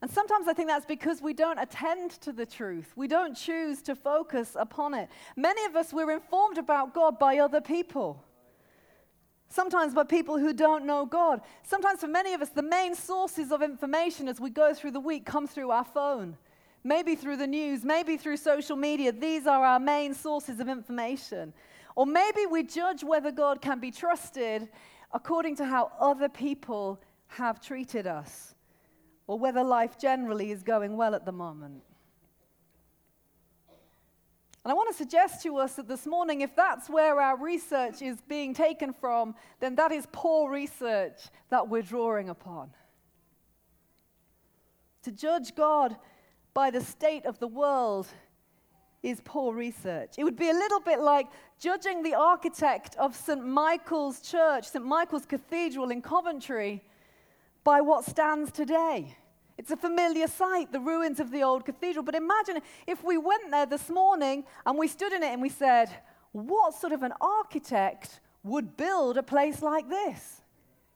And 0.00 0.10
sometimes 0.10 0.46
I 0.46 0.52
think 0.52 0.68
that's 0.68 0.86
because 0.86 1.20
we 1.20 1.32
don't 1.32 1.58
attend 1.58 2.12
to 2.22 2.32
the 2.32 2.46
truth. 2.46 2.92
We 2.94 3.08
don't 3.08 3.34
choose 3.34 3.82
to 3.82 3.96
focus 3.96 4.56
upon 4.58 4.94
it. 4.94 5.08
Many 5.36 5.64
of 5.64 5.74
us, 5.74 5.92
we're 5.92 6.12
informed 6.12 6.58
about 6.58 6.94
God 6.94 7.18
by 7.18 7.38
other 7.38 7.60
people. 7.60 8.24
Sometimes 9.48 9.94
by 9.94 10.04
people 10.04 10.38
who 10.38 10.52
don't 10.52 10.84
know 10.84 11.06
God. 11.06 11.40
Sometimes 11.62 12.00
for 12.00 12.08
many 12.08 12.34
of 12.34 12.42
us, 12.42 12.50
the 12.50 12.62
main 12.62 12.94
sources 12.94 13.50
of 13.50 13.62
information 13.62 14.28
as 14.28 14.40
we 14.40 14.50
go 14.50 14.74
through 14.74 14.90
the 14.90 15.00
week 15.00 15.24
come 15.24 15.46
through 15.46 15.70
our 15.70 15.84
phone, 15.84 16.36
maybe 16.84 17.14
through 17.14 17.38
the 17.38 17.46
news, 17.46 17.82
maybe 17.82 18.16
through 18.16 18.36
social 18.36 18.76
media. 18.76 19.10
These 19.10 19.46
are 19.46 19.64
our 19.64 19.80
main 19.80 20.12
sources 20.12 20.60
of 20.60 20.68
information. 20.68 21.54
Or 21.96 22.06
maybe 22.06 22.46
we 22.46 22.62
judge 22.62 23.02
whether 23.02 23.32
God 23.32 23.62
can 23.62 23.80
be 23.80 23.90
trusted 23.90 24.68
according 25.12 25.56
to 25.56 25.64
how 25.64 25.90
other 25.98 26.28
people 26.28 27.00
have 27.28 27.60
treated 27.60 28.06
us, 28.06 28.54
or 29.26 29.38
whether 29.38 29.64
life 29.64 29.98
generally 29.98 30.50
is 30.50 30.62
going 30.62 30.96
well 30.96 31.14
at 31.14 31.24
the 31.24 31.32
moment. 31.32 31.82
And 34.68 34.72
I 34.72 34.76
want 34.76 34.90
to 34.90 34.98
suggest 34.98 35.42
to 35.44 35.56
us 35.56 35.76
that 35.76 35.88
this 35.88 36.04
morning, 36.04 36.42
if 36.42 36.54
that's 36.54 36.90
where 36.90 37.22
our 37.22 37.38
research 37.38 38.02
is 38.02 38.20
being 38.28 38.52
taken 38.52 38.92
from, 38.92 39.34
then 39.60 39.74
that 39.76 39.92
is 39.92 40.06
poor 40.12 40.50
research 40.50 41.22
that 41.48 41.70
we're 41.70 41.80
drawing 41.80 42.28
upon. 42.28 42.68
To 45.04 45.10
judge 45.10 45.54
God 45.54 45.96
by 46.52 46.70
the 46.70 46.82
state 46.82 47.24
of 47.24 47.38
the 47.38 47.48
world 47.48 48.08
is 49.02 49.22
poor 49.24 49.54
research. 49.54 50.16
It 50.18 50.24
would 50.24 50.36
be 50.36 50.50
a 50.50 50.52
little 50.52 50.80
bit 50.80 51.00
like 51.00 51.28
judging 51.58 52.02
the 52.02 52.12
architect 52.12 52.94
of 52.96 53.16
St. 53.16 53.42
Michael's 53.42 54.20
Church, 54.20 54.68
St. 54.68 54.84
Michael's 54.84 55.24
Cathedral 55.24 55.90
in 55.90 56.02
Coventry, 56.02 56.84
by 57.64 57.80
what 57.80 58.04
stands 58.04 58.52
today. 58.52 59.16
It's 59.58 59.72
a 59.72 59.76
familiar 59.76 60.28
sight, 60.28 60.70
the 60.70 60.80
ruins 60.80 61.18
of 61.18 61.32
the 61.32 61.42
old 61.42 61.64
cathedral. 61.64 62.04
But 62.04 62.14
imagine 62.14 62.60
if 62.86 63.02
we 63.02 63.18
went 63.18 63.50
there 63.50 63.66
this 63.66 63.90
morning 63.90 64.44
and 64.64 64.78
we 64.78 64.86
stood 64.86 65.12
in 65.12 65.22
it 65.24 65.32
and 65.32 65.42
we 65.42 65.48
said, 65.48 65.90
What 66.30 66.74
sort 66.74 66.92
of 66.92 67.02
an 67.02 67.12
architect 67.20 68.20
would 68.44 68.76
build 68.76 69.18
a 69.18 69.22
place 69.22 69.60
like 69.60 69.88
this? 69.90 70.42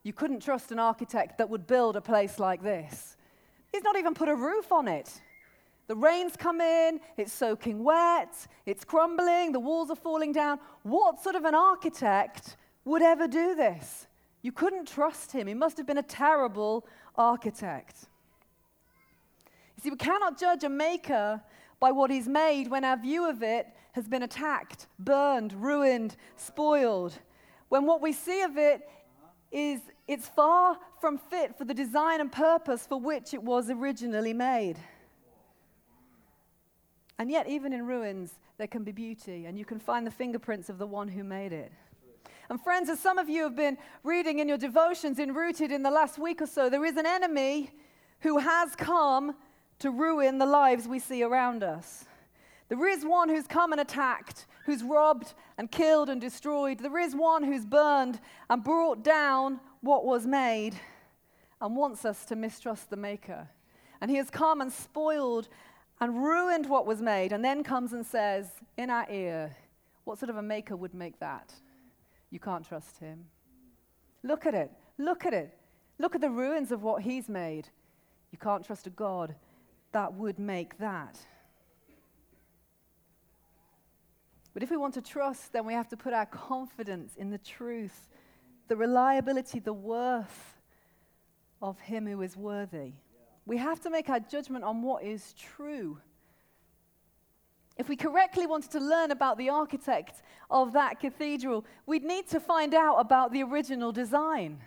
You 0.03 0.13
couldn't 0.13 0.41
trust 0.41 0.71
an 0.71 0.79
architect 0.79 1.37
that 1.37 1.49
would 1.49 1.67
build 1.67 1.97
a 1.97 2.01
place 2.01 2.39
like 2.39 2.63
this. 2.63 3.17
He's 3.71 3.83
not 3.83 3.97
even 3.97 4.13
put 4.13 4.29
a 4.29 4.35
roof 4.35 4.71
on 4.71 4.87
it. 4.87 5.21
The 5.87 5.95
rain's 5.95 6.37
come 6.37 6.61
in, 6.61 7.01
it's 7.17 7.33
soaking 7.33 7.83
wet, 7.83 8.33
it's 8.65 8.85
crumbling, 8.85 9.51
the 9.51 9.59
walls 9.59 9.89
are 9.89 9.97
falling 9.97 10.31
down. 10.31 10.59
What 10.83 11.21
sort 11.21 11.35
of 11.35 11.43
an 11.43 11.55
architect 11.55 12.55
would 12.85 13.01
ever 13.01 13.27
do 13.27 13.55
this? 13.55 14.07
You 14.41 14.53
couldn't 14.53 14.87
trust 14.87 15.33
him. 15.33 15.47
He 15.47 15.53
must 15.53 15.77
have 15.77 15.85
been 15.85 15.97
a 15.97 16.03
terrible 16.03 16.85
architect. 17.17 18.07
See, 19.83 19.89
we 19.89 19.97
cannot 19.97 20.39
judge 20.39 20.63
a 20.63 20.69
maker 20.69 21.41
by 21.81 21.91
what 21.91 22.09
he's 22.09 22.29
made 22.29 22.69
when 22.69 22.85
our 22.85 22.95
view 22.95 23.29
of 23.29 23.43
it 23.43 23.67
has 23.91 24.07
been 24.07 24.23
attacked, 24.23 24.87
burned, 24.97 25.51
ruined, 25.51 26.15
spoiled. 26.37 27.19
When 27.67 27.85
what 27.85 28.01
we 28.01 28.13
see 28.13 28.43
of 28.43 28.55
it 28.55 28.89
is 29.51 29.81
it's 30.07 30.25
far 30.25 30.77
from 31.01 31.17
fit 31.17 31.57
for 31.57 31.65
the 31.65 31.73
design 31.73 32.21
and 32.21 32.31
purpose 32.31 32.87
for 32.87 32.97
which 32.97 33.33
it 33.33 33.43
was 33.43 33.69
originally 33.69 34.31
made. 34.31 34.77
And 37.19 37.29
yet, 37.29 37.49
even 37.49 37.73
in 37.73 37.85
ruins, 37.85 38.35
there 38.57 38.67
can 38.67 38.85
be 38.85 38.93
beauty, 38.93 39.47
and 39.47 39.59
you 39.59 39.65
can 39.65 39.79
find 39.79 40.07
the 40.07 40.11
fingerprints 40.11 40.69
of 40.69 40.77
the 40.77 40.87
one 40.87 41.09
who 41.09 41.25
made 41.25 41.51
it. 41.51 41.73
And, 42.49 42.61
friends, 42.61 42.89
as 42.89 43.01
some 43.01 43.17
of 43.17 43.27
you 43.27 43.43
have 43.43 43.57
been 43.57 43.77
reading 44.05 44.39
in 44.39 44.47
your 44.47 44.57
devotions 44.57 45.19
in 45.19 45.33
Rooted 45.33 45.73
in 45.73 45.83
the 45.83 45.91
last 45.91 46.17
week 46.17 46.41
or 46.41 46.47
so, 46.47 46.69
there 46.69 46.85
is 46.85 46.95
an 46.95 47.05
enemy 47.05 47.71
who 48.21 48.37
has 48.37 48.77
come 48.77 49.35
to 49.83 49.91
ruin 49.91 50.37
the 50.37 50.45
lives 50.45 50.87
we 50.87 50.97
see 50.97 51.23
around 51.23 51.61
us. 51.61 52.05
There 52.69 52.87
is 52.87 53.03
one 53.03 53.27
who's 53.27 53.47
come 53.47 53.73
and 53.73 53.81
attacked, 53.81 54.45
who's 54.65 54.81
robbed 54.81 55.33
and 55.57 55.69
killed 55.69 56.07
and 56.07 56.21
destroyed. 56.21 56.79
There 56.79 56.99
is 56.99 57.13
one 57.13 57.43
who's 57.43 57.65
burned 57.65 58.21
and 58.49 58.63
brought 58.63 59.03
down 59.03 59.59
what 59.81 60.05
was 60.05 60.25
made 60.25 60.79
and 61.59 61.75
wants 61.75 62.05
us 62.05 62.23
to 62.27 62.37
mistrust 62.37 62.89
the 62.89 62.95
Maker. 62.95 63.49
And 63.99 64.09
he 64.09 64.15
has 64.15 64.29
come 64.29 64.61
and 64.61 64.71
spoiled 64.71 65.49
and 65.99 66.23
ruined 66.23 66.69
what 66.69 66.87
was 66.87 67.01
made, 67.01 67.33
and 67.33 67.43
then 67.43 67.61
comes 67.61 67.91
and 67.91 68.05
says 68.05 68.47
in 68.77 68.89
our 68.89 69.05
ear, 69.11 69.53
What 70.05 70.17
sort 70.17 70.29
of 70.29 70.37
a 70.37 70.41
maker 70.41 70.77
would 70.77 70.93
make 70.93 71.19
that? 71.19 71.53
You 72.29 72.39
can't 72.39 72.65
trust 72.65 72.99
him. 72.99 73.25
Look 74.23 74.45
at 74.45 74.55
it. 74.55 74.71
Look 74.97 75.25
at 75.25 75.33
it. 75.33 75.57
Look 75.99 76.15
at 76.15 76.21
the 76.21 76.29
ruins 76.29 76.71
of 76.71 76.83
what 76.83 77.01
he's 77.01 77.27
made. 77.27 77.67
You 78.31 78.37
can't 78.37 78.65
trust 78.65 78.87
a 78.87 78.89
God 78.89 79.35
that 79.93 80.13
would 80.13 80.37
make 80.37 80.77
that. 80.79 81.17
But 84.53 84.61
if 84.61 84.69
we 84.69 84.77
want 84.77 84.93
to 84.95 85.01
trust, 85.01 85.53
then 85.53 85.65
we 85.65 85.73
have 85.73 85.87
to 85.89 85.97
put 85.97 86.13
our 86.13 86.27
confidence 86.27 87.15
in 87.15 87.31
the 87.31 87.39
truth, 87.39 88.07
the 88.67 88.75
reliability, 88.75 89.59
the 89.59 89.73
worth 89.73 90.61
of 91.61 91.79
Him 91.79 92.05
who 92.05 92.21
is 92.21 92.37
worthy. 92.37 92.93
We 93.45 93.57
have 93.57 93.79
to 93.81 93.89
make 93.89 94.09
our 94.09 94.19
judgment 94.19 94.63
on 94.63 94.83
what 94.83 95.03
is 95.03 95.33
true. 95.33 95.99
If 97.77 97.89
we 97.89 97.95
correctly 97.95 98.45
wanted 98.45 98.71
to 98.71 98.79
learn 98.79 99.09
about 99.09 99.37
the 99.37 99.49
architect 99.49 100.21
of 100.51 100.73
that 100.73 100.99
cathedral, 100.99 101.65
we'd 101.87 102.03
need 102.03 102.27
to 102.27 102.39
find 102.39 102.75
out 102.75 102.97
about 102.97 103.31
the 103.31 103.41
original 103.41 103.91
design. 103.91 104.59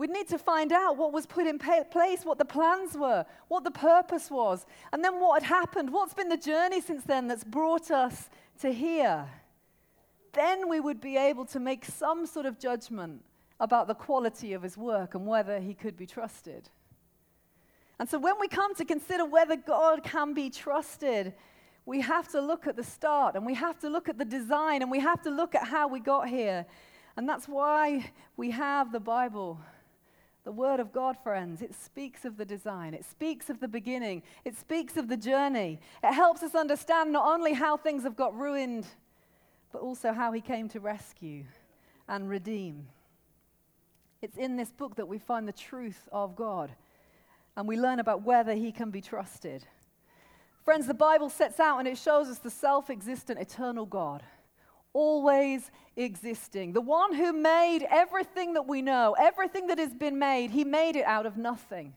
We'd 0.00 0.08
need 0.08 0.28
to 0.28 0.38
find 0.38 0.72
out 0.72 0.96
what 0.96 1.12
was 1.12 1.26
put 1.26 1.46
in 1.46 1.58
place, 1.58 2.24
what 2.24 2.38
the 2.38 2.44
plans 2.46 2.96
were, 2.96 3.26
what 3.48 3.64
the 3.64 3.70
purpose 3.70 4.30
was, 4.30 4.64
and 4.94 5.04
then 5.04 5.20
what 5.20 5.42
had 5.42 5.48
happened. 5.54 5.92
What's 5.92 6.14
been 6.14 6.30
the 6.30 6.38
journey 6.38 6.80
since 6.80 7.04
then 7.04 7.28
that's 7.28 7.44
brought 7.44 7.90
us 7.90 8.30
to 8.62 8.72
here? 8.72 9.28
Then 10.32 10.70
we 10.70 10.80
would 10.80 11.02
be 11.02 11.18
able 11.18 11.44
to 11.44 11.60
make 11.60 11.84
some 11.84 12.24
sort 12.24 12.46
of 12.46 12.58
judgment 12.58 13.22
about 13.60 13.88
the 13.88 13.94
quality 13.94 14.54
of 14.54 14.62
his 14.62 14.78
work 14.78 15.14
and 15.14 15.26
whether 15.26 15.60
he 15.60 15.74
could 15.74 15.98
be 15.98 16.06
trusted. 16.06 16.70
And 17.98 18.08
so 18.08 18.18
when 18.18 18.40
we 18.40 18.48
come 18.48 18.74
to 18.76 18.86
consider 18.86 19.26
whether 19.26 19.54
God 19.54 20.02
can 20.02 20.32
be 20.32 20.48
trusted, 20.48 21.34
we 21.84 22.00
have 22.00 22.26
to 22.28 22.40
look 22.40 22.66
at 22.66 22.74
the 22.74 22.84
start 22.84 23.36
and 23.36 23.44
we 23.44 23.52
have 23.52 23.78
to 23.80 23.90
look 23.90 24.08
at 24.08 24.16
the 24.16 24.24
design 24.24 24.80
and 24.80 24.90
we 24.90 25.00
have 25.00 25.20
to 25.24 25.30
look 25.30 25.54
at 25.54 25.64
how 25.68 25.88
we 25.88 26.00
got 26.00 26.26
here. 26.26 26.64
And 27.18 27.28
that's 27.28 27.46
why 27.46 28.10
we 28.38 28.50
have 28.52 28.92
the 28.92 29.00
Bible. 29.00 29.60
The 30.44 30.52
Word 30.52 30.80
of 30.80 30.92
God, 30.92 31.16
friends, 31.22 31.60
it 31.60 31.74
speaks 31.74 32.24
of 32.24 32.36
the 32.38 32.46
design, 32.46 32.94
it 32.94 33.04
speaks 33.04 33.50
of 33.50 33.60
the 33.60 33.68
beginning, 33.68 34.22
it 34.44 34.56
speaks 34.56 34.96
of 34.96 35.08
the 35.08 35.16
journey. 35.16 35.80
It 36.02 36.14
helps 36.14 36.42
us 36.42 36.54
understand 36.54 37.12
not 37.12 37.26
only 37.26 37.52
how 37.52 37.76
things 37.76 38.04
have 38.04 38.16
got 38.16 38.34
ruined, 38.34 38.86
but 39.70 39.82
also 39.82 40.12
how 40.12 40.32
He 40.32 40.40
came 40.40 40.68
to 40.70 40.80
rescue 40.80 41.44
and 42.08 42.28
redeem. 42.28 42.88
It's 44.22 44.38
in 44.38 44.56
this 44.56 44.72
book 44.72 44.96
that 44.96 45.08
we 45.08 45.18
find 45.18 45.46
the 45.46 45.52
truth 45.52 46.08
of 46.10 46.36
God 46.36 46.70
and 47.56 47.68
we 47.68 47.78
learn 47.78 47.98
about 47.98 48.22
whether 48.22 48.54
He 48.54 48.72
can 48.72 48.90
be 48.90 49.02
trusted. 49.02 49.64
Friends, 50.64 50.86
the 50.86 50.94
Bible 50.94 51.28
sets 51.28 51.60
out 51.60 51.78
and 51.78 51.88
it 51.88 51.98
shows 51.98 52.28
us 52.28 52.38
the 52.38 52.50
self 52.50 52.88
existent, 52.88 53.38
eternal 53.38 53.84
God 53.84 54.22
always 54.92 55.70
existing. 55.96 56.72
The 56.72 56.80
one 56.80 57.14
who 57.14 57.32
made 57.32 57.86
everything 57.90 58.54
that 58.54 58.66
we 58.66 58.82
know, 58.82 59.14
everything 59.18 59.68
that 59.68 59.78
has 59.78 59.94
been 59.94 60.18
made, 60.18 60.50
he 60.50 60.64
made 60.64 60.96
it 60.96 61.04
out 61.04 61.26
of 61.26 61.36
nothing. 61.36 61.94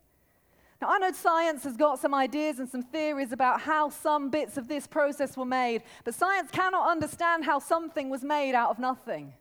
Now, 0.81 0.89
I 0.89 0.97
know 0.97 1.11
science 1.13 1.63
has 1.63 1.77
got 1.77 1.99
some 1.99 2.13
ideas 2.13 2.59
and 2.59 2.67
some 2.67 2.83
theories 2.83 3.31
about 3.31 3.61
how 3.61 3.89
some 3.89 4.29
bits 4.29 4.57
of 4.57 4.67
this 4.67 4.85
process 4.85 5.37
were 5.37 5.45
made, 5.45 5.83
but 6.03 6.13
science 6.13 6.51
cannot 6.51 6.89
understand 6.89 7.45
how 7.45 7.59
something 7.59 8.09
was 8.09 8.21
made 8.21 8.53
out 8.53 8.69
of 8.69 8.79
nothing. 8.79 9.33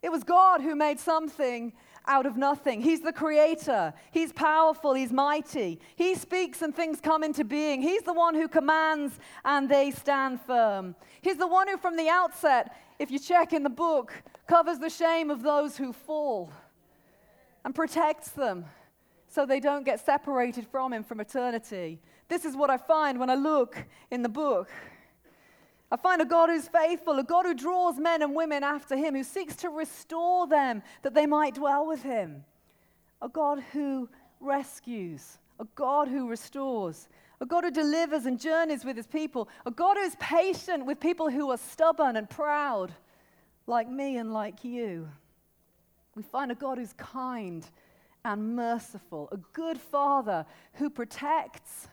It 0.00 0.12
was 0.12 0.22
God 0.22 0.60
who 0.60 0.76
made 0.76 1.00
something 1.00 1.72
out 2.08 2.26
of 2.26 2.36
nothing. 2.36 2.80
He's 2.80 3.00
the 3.00 3.12
creator. 3.12 3.92
He's 4.10 4.32
powerful. 4.32 4.94
He's 4.94 5.12
mighty. 5.12 5.78
He 5.94 6.14
speaks 6.14 6.62
and 6.62 6.74
things 6.74 7.00
come 7.00 7.22
into 7.22 7.44
being. 7.44 7.82
He's 7.82 8.02
the 8.02 8.14
one 8.14 8.34
who 8.34 8.48
commands 8.48 9.18
and 9.44 9.68
they 9.68 9.90
stand 9.90 10.40
firm. 10.40 10.96
He's 11.20 11.36
the 11.36 11.46
one 11.46 11.68
who, 11.68 11.76
from 11.76 11.96
the 11.96 12.08
outset, 12.08 12.74
if 12.98 13.10
you 13.10 13.18
check 13.18 13.52
in 13.52 13.62
the 13.62 13.70
book, 13.70 14.12
covers 14.48 14.78
the 14.78 14.90
shame 14.90 15.30
of 15.30 15.42
those 15.42 15.76
who 15.76 15.92
fall 15.92 16.50
and 17.64 17.74
protects 17.74 18.30
them 18.30 18.64
so 19.28 19.44
they 19.44 19.60
don't 19.60 19.84
get 19.84 20.04
separated 20.04 20.66
from 20.66 20.92
Him 20.92 21.04
from 21.04 21.20
eternity. 21.20 22.00
This 22.28 22.44
is 22.44 22.56
what 22.56 22.70
I 22.70 22.78
find 22.78 23.20
when 23.20 23.30
I 23.30 23.34
look 23.34 23.76
in 24.10 24.22
the 24.22 24.28
book. 24.28 24.70
I 25.90 25.96
find 25.96 26.20
a 26.20 26.26
God 26.26 26.50
who's 26.50 26.68
faithful, 26.68 27.18
a 27.18 27.24
God 27.24 27.46
who 27.46 27.54
draws 27.54 27.98
men 27.98 28.22
and 28.22 28.34
women 28.34 28.62
after 28.62 28.96
him, 28.96 29.14
who 29.14 29.24
seeks 29.24 29.56
to 29.56 29.70
restore 29.70 30.46
them 30.46 30.82
that 31.02 31.14
they 31.14 31.26
might 31.26 31.54
dwell 31.54 31.86
with 31.86 32.02
him. 32.02 32.44
A 33.22 33.28
God 33.28 33.62
who 33.72 34.08
rescues, 34.38 35.38
a 35.58 35.64
God 35.74 36.08
who 36.08 36.28
restores, 36.28 37.08
a 37.40 37.46
God 37.46 37.64
who 37.64 37.70
delivers 37.70 38.26
and 38.26 38.38
journeys 38.38 38.84
with 38.84 38.96
his 38.96 39.06
people, 39.06 39.48
a 39.64 39.70
God 39.70 39.96
who's 39.96 40.14
patient 40.16 40.84
with 40.84 41.00
people 41.00 41.30
who 41.30 41.50
are 41.50 41.56
stubborn 41.56 42.16
and 42.16 42.28
proud, 42.28 42.92
like 43.66 43.88
me 43.88 44.18
and 44.18 44.32
like 44.32 44.64
you. 44.64 45.08
We 46.14 46.22
find 46.22 46.52
a 46.52 46.54
God 46.54 46.78
who's 46.78 46.92
kind 46.94 47.66
and 48.24 48.56
merciful, 48.56 49.28
a 49.32 49.36
good 49.54 49.80
father 49.80 50.44
who 50.74 50.90
protects 50.90 51.88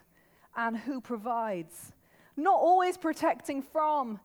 and 0.55 0.75
who 0.75 0.99
provides 0.99 1.93
not 2.37 2.55
always 2.55 2.97
protecting 2.97 3.61
from, 3.61 4.19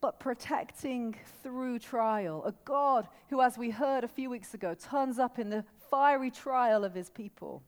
but 0.00 0.20
protecting 0.20 1.16
through 1.42 1.78
trial. 1.78 2.42
A 2.44 2.52
God 2.64 3.08
who, 3.30 3.40
as 3.40 3.56
we 3.56 3.70
heard 3.70 4.04
a 4.04 4.08
few 4.08 4.28
weeks 4.28 4.52
ago, 4.52 4.74
turns 4.74 5.18
up 5.18 5.38
in 5.38 5.48
the 5.48 5.64
fiery 5.90 6.30
trial 6.30 6.84
of 6.84 6.94
his 6.94 7.08
people. 7.08 7.62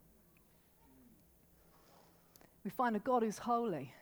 We 2.65 2.71
find 2.71 2.97
a 2.97 2.99
God 2.99 3.23
who's 3.23 3.39
holy, 3.39 3.95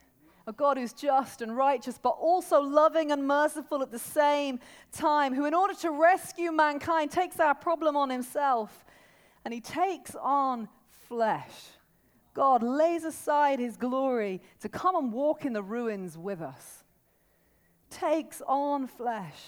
a 0.46 0.52
God 0.52 0.78
who's 0.78 0.92
just 0.92 1.42
and 1.42 1.56
righteous, 1.56 1.98
but 2.02 2.16
also 2.20 2.60
loving 2.60 3.12
and 3.12 3.26
merciful 3.26 3.82
at 3.82 3.92
the 3.92 3.98
same 3.98 4.58
time, 4.90 5.34
who, 5.34 5.44
in 5.44 5.54
order 5.54 5.74
to 5.74 5.90
rescue 5.90 6.50
mankind, 6.50 7.10
takes 7.10 7.38
our 7.38 7.54
problem 7.54 7.96
on 7.96 8.10
himself 8.10 8.84
and 9.44 9.52
he 9.52 9.60
takes 9.60 10.14
on 10.14 10.68
flesh. 11.08 11.52
God 12.34 12.62
lays 12.62 13.04
aside 13.04 13.60
his 13.60 13.76
glory 13.76 14.42
to 14.60 14.68
come 14.68 14.96
and 14.96 15.12
walk 15.12 15.46
in 15.46 15.52
the 15.52 15.62
ruins 15.62 16.18
with 16.18 16.42
us. 16.42 16.84
Takes 17.90 18.42
on 18.46 18.88
flesh, 18.88 19.40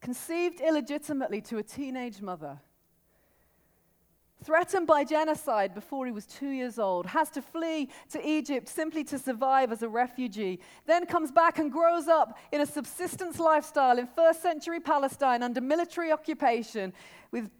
conceived 0.00 0.60
illegitimately 0.60 1.40
to 1.42 1.56
a 1.58 1.62
teenage 1.62 2.20
mother 2.20 2.60
threatened 4.44 4.86
by 4.86 5.04
genocide 5.04 5.74
before 5.74 6.04
he 6.04 6.12
was 6.12 6.26
two 6.26 6.50
years 6.50 6.78
old, 6.78 7.06
has 7.06 7.30
to 7.30 7.40
flee 7.40 7.88
to 8.10 8.28
Egypt 8.28 8.68
simply 8.68 9.02
to 9.04 9.18
survive 9.18 9.72
as 9.72 9.82
a 9.82 9.88
refugee, 9.88 10.60
then 10.86 11.06
comes 11.06 11.32
back 11.32 11.58
and 11.58 11.72
grows 11.72 12.08
up 12.08 12.38
in 12.52 12.60
a 12.60 12.66
subsistence 12.66 13.38
lifestyle 13.38 13.98
in 13.98 14.06
first 14.06 14.42
century 14.42 14.80
Palestine 14.80 15.42
under 15.42 15.60
military 15.60 16.12
occupation 16.12 16.92
with 17.30 17.50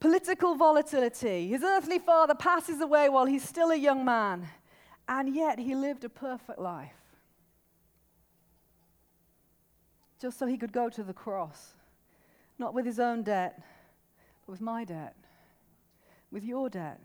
political 0.00 0.54
volatility. 0.54 1.48
His 1.48 1.62
earthly 1.62 1.98
father 1.98 2.34
passes 2.34 2.80
away 2.80 3.08
while 3.08 3.26
he's 3.26 3.46
still 3.46 3.70
a 3.70 3.76
young 3.76 4.04
man, 4.04 4.48
and 5.08 5.34
yet 5.34 5.58
he 5.58 5.74
lived 5.74 6.04
a 6.04 6.08
perfect 6.08 6.58
life. 6.58 6.92
Just 10.20 10.38
so 10.38 10.46
he 10.46 10.56
could 10.56 10.72
go 10.72 10.88
to 10.88 11.02
the 11.02 11.12
cross, 11.12 11.74
not 12.58 12.74
with 12.74 12.86
his 12.86 12.98
own 12.98 13.22
debt, 13.22 13.60
but 14.46 14.52
with 14.52 14.60
my 14.60 14.84
debt 14.84 15.14
with 16.30 16.44
your 16.44 16.68
debt. 16.68 17.00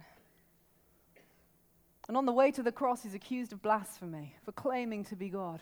And 2.07 2.17
on 2.17 2.25
the 2.25 2.33
way 2.33 2.51
to 2.51 2.63
the 2.63 2.71
cross, 2.71 3.03
he's 3.03 3.13
accused 3.13 3.53
of 3.53 3.61
blasphemy 3.61 4.35
for 4.43 4.51
claiming 4.51 5.05
to 5.05 5.15
be 5.15 5.29
God. 5.29 5.61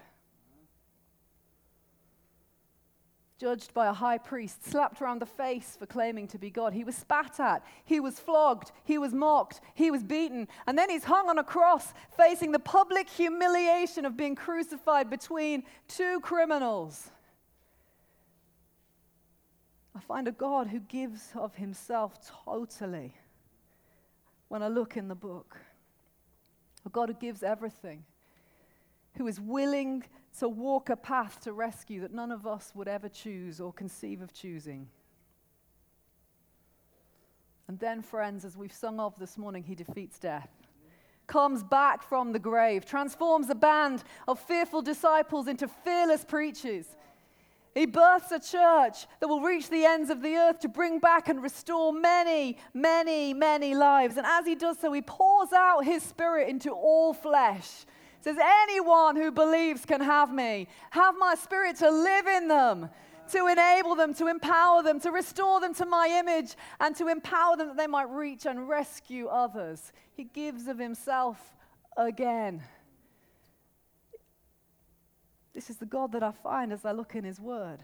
Judged 3.40 3.74
by 3.74 3.88
a 3.88 3.94
high 3.94 4.18
priest, 4.18 4.66
slapped 4.66 5.02
around 5.02 5.22
the 5.22 5.26
face 5.26 5.78
for 5.80 5.86
claiming 5.86 6.28
to 6.28 6.38
be 6.38 6.50
God. 6.50 6.74
He 6.74 6.84
was 6.84 6.96
spat 6.96 7.40
at, 7.40 7.64
he 7.86 8.02
was 8.02 8.20
flogged, 8.20 8.74
he 8.84 8.98
was 8.98 9.14
mocked, 9.14 9.62
he 9.76 9.90
was 9.90 10.04
beaten, 10.04 10.50
and 10.68 10.78
then 10.78 10.90
he's 10.90 11.06
hung 11.06 11.30
on 11.30 11.40
a 11.40 11.44
cross, 11.44 11.94
facing 12.18 12.52
the 12.52 12.60
public 12.60 13.10
humiliation 13.10 14.04
of 14.04 14.18
being 14.18 14.36
crucified 14.36 15.10
between 15.10 15.64
two 15.88 16.20
criminals. 16.20 17.12
I 19.96 20.02
find 20.02 20.28
a 20.28 20.34
God 20.34 20.68
who 20.68 20.82
gives 20.82 21.30
of 21.34 21.56
himself 21.56 22.20
totally 22.46 23.14
when 24.50 24.62
I 24.62 24.68
look 24.68 24.98
in 24.98 25.08
the 25.08 25.16
book. 25.16 25.58
A 26.86 26.90
God 26.90 27.08
who 27.08 27.16
gives 27.16 27.42
everything, 27.42 28.04
who 29.18 29.28
is 29.28 29.40
willing 29.40 30.04
to 30.38 30.48
walk 30.48 30.90
a 30.90 30.96
path 30.96 31.42
to 31.42 31.54
rescue 31.54 32.02
that 32.02 32.14
none 32.14 32.32
of 32.32 32.46
us 32.46 32.72
would 32.76 32.88
ever 32.88 33.10
choose 33.10 33.60
or 33.60 33.74
conceive 33.74 34.22
of 34.22 34.34
choosing. 34.34 34.88
And 37.68 37.80
then, 37.80 38.02
friends, 38.02 38.46
as 38.46 38.56
we've 38.56 38.74
sung 38.74 39.00
of 39.00 39.18
this 39.20 39.38
morning, 39.38 39.64
he 39.64 39.76
defeats 39.76 40.20
death, 40.20 40.50
comes 41.28 41.64
back 41.64 42.02
from 42.02 42.32
the 42.32 42.40
grave, 42.40 42.86
transforms 42.86 43.50
a 43.50 43.56
band 43.56 44.04
of 44.28 44.40
fearful 44.40 44.82
disciples 44.82 45.48
into 45.48 45.68
fearless 45.68 46.26
preachers 46.26 46.96
he 47.76 47.86
births 47.86 48.32
a 48.32 48.40
church 48.40 49.06
that 49.20 49.28
will 49.28 49.42
reach 49.42 49.70
the 49.70 49.86
ends 49.86 50.10
of 50.10 50.22
the 50.22 50.36
earth 50.36 50.60
to 50.62 50.68
bring 50.68 51.00
back 51.00 51.30
and 51.30 51.42
restore 51.42 51.94
many, 51.94 52.58
many, 52.74 53.34
many 53.34 53.76
lives. 53.76 54.18
And 54.18 54.26
as 54.26 54.46
he 54.46 54.56
does 54.56 54.80
so, 54.80 54.92
he 54.92 55.02
pours 55.02 55.54
out 55.54 55.86
his 55.86 56.02
spirit 56.04 56.50
into 56.50 56.72
all 56.72 57.14
flesh. 57.14 57.86
He 58.20 58.24
says, 58.24 58.38
Anyone 58.64 59.16
who 59.16 59.32
believes 59.32 59.86
can 59.86 60.02
have 60.02 60.34
me. 60.34 60.68
Have 60.92 61.16
my 61.18 61.36
spirit 61.36 61.78
to 61.78 61.90
live 61.90 62.28
in 62.28 62.48
them, 62.48 62.90
to 63.32 63.48
enable 63.48 63.96
them, 63.96 64.14
to 64.16 64.28
empower 64.28 64.84
them, 64.84 65.00
to 65.00 65.12
restore 65.12 65.62
them 65.62 65.74
to 65.76 65.86
my 65.86 66.08
image, 66.20 66.56
and 66.80 66.96
to 66.98 67.08
empower 67.08 67.56
them 67.56 67.70
that 67.70 67.78
they 67.78 67.88
might 67.88 68.10
reach 68.10 68.46
and 68.46 68.68
rescue 68.68 69.28
others. 69.28 69.94
He 70.14 70.26
gives 70.26 70.68
of 70.68 70.78
himself 70.78 71.40
again. 71.96 72.62
This 75.54 75.70
is 75.70 75.78
the 75.78 75.86
God 75.86 76.12
that 76.14 76.24
I 76.24 76.32
find 76.32 76.72
as 76.72 76.86
I 76.86 76.92
look 76.92 77.16
in 77.16 77.24
His 77.24 77.40
Word. 77.40 77.80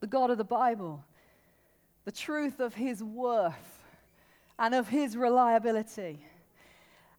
The 0.00 0.06
God 0.06 0.30
of 0.30 0.38
the 0.38 0.44
Bible, 0.44 1.04
the 2.04 2.12
truth 2.12 2.60
of 2.60 2.74
His 2.74 3.02
worth 3.02 3.84
and 4.58 4.74
of 4.74 4.88
His 4.88 5.16
reliability. 5.16 6.24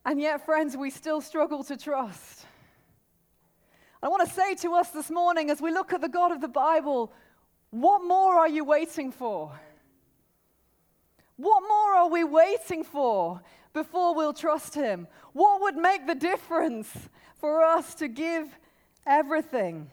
And 0.09 0.19
yet, 0.19 0.43
friends, 0.43 0.75
we 0.75 0.89
still 0.89 1.21
struggle 1.21 1.63
to 1.65 1.77
trust. 1.77 2.47
I 4.01 4.07
want 4.07 4.27
to 4.27 4.33
say 4.33 4.55
to 4.55 4.73
us 4.73 4.89
this 4.89 5.11
morning 5.11 5.51
as 5.51 5.61
we 5.61 5.71
look 5.71 5.93
at 5.93 6.01
the 6.01 6.09
God 6.09 6.31
of 6.31 6.41
the 6.41 6.47
Bible, 6.47 7.13
what 7.69 8.03
more 8.03 8.33
are 8.39 8.49
you 8.49 8.63
waiting 8.63 9.11
for? 9.11 9.51
What 11.35 11.61
more 11.61 11.93
are 11.93 12.09
we 12.09 12.23
waiting 12.23 12.83
for 12.83 13.39
before 13.71 14.15
we'll 14.15 14.33
trust 14.33 14.73
Him? 14.73 15.07
What 15.33 15.61
would 15.61 15.77
make 15.77 16.07
the 16.07 16.15
difference 16.15 16.89
for 17.39 17.63
us 17.63 17.93
to 17.95 18.07
give 18.07 18.47
everything. 19.05 19.91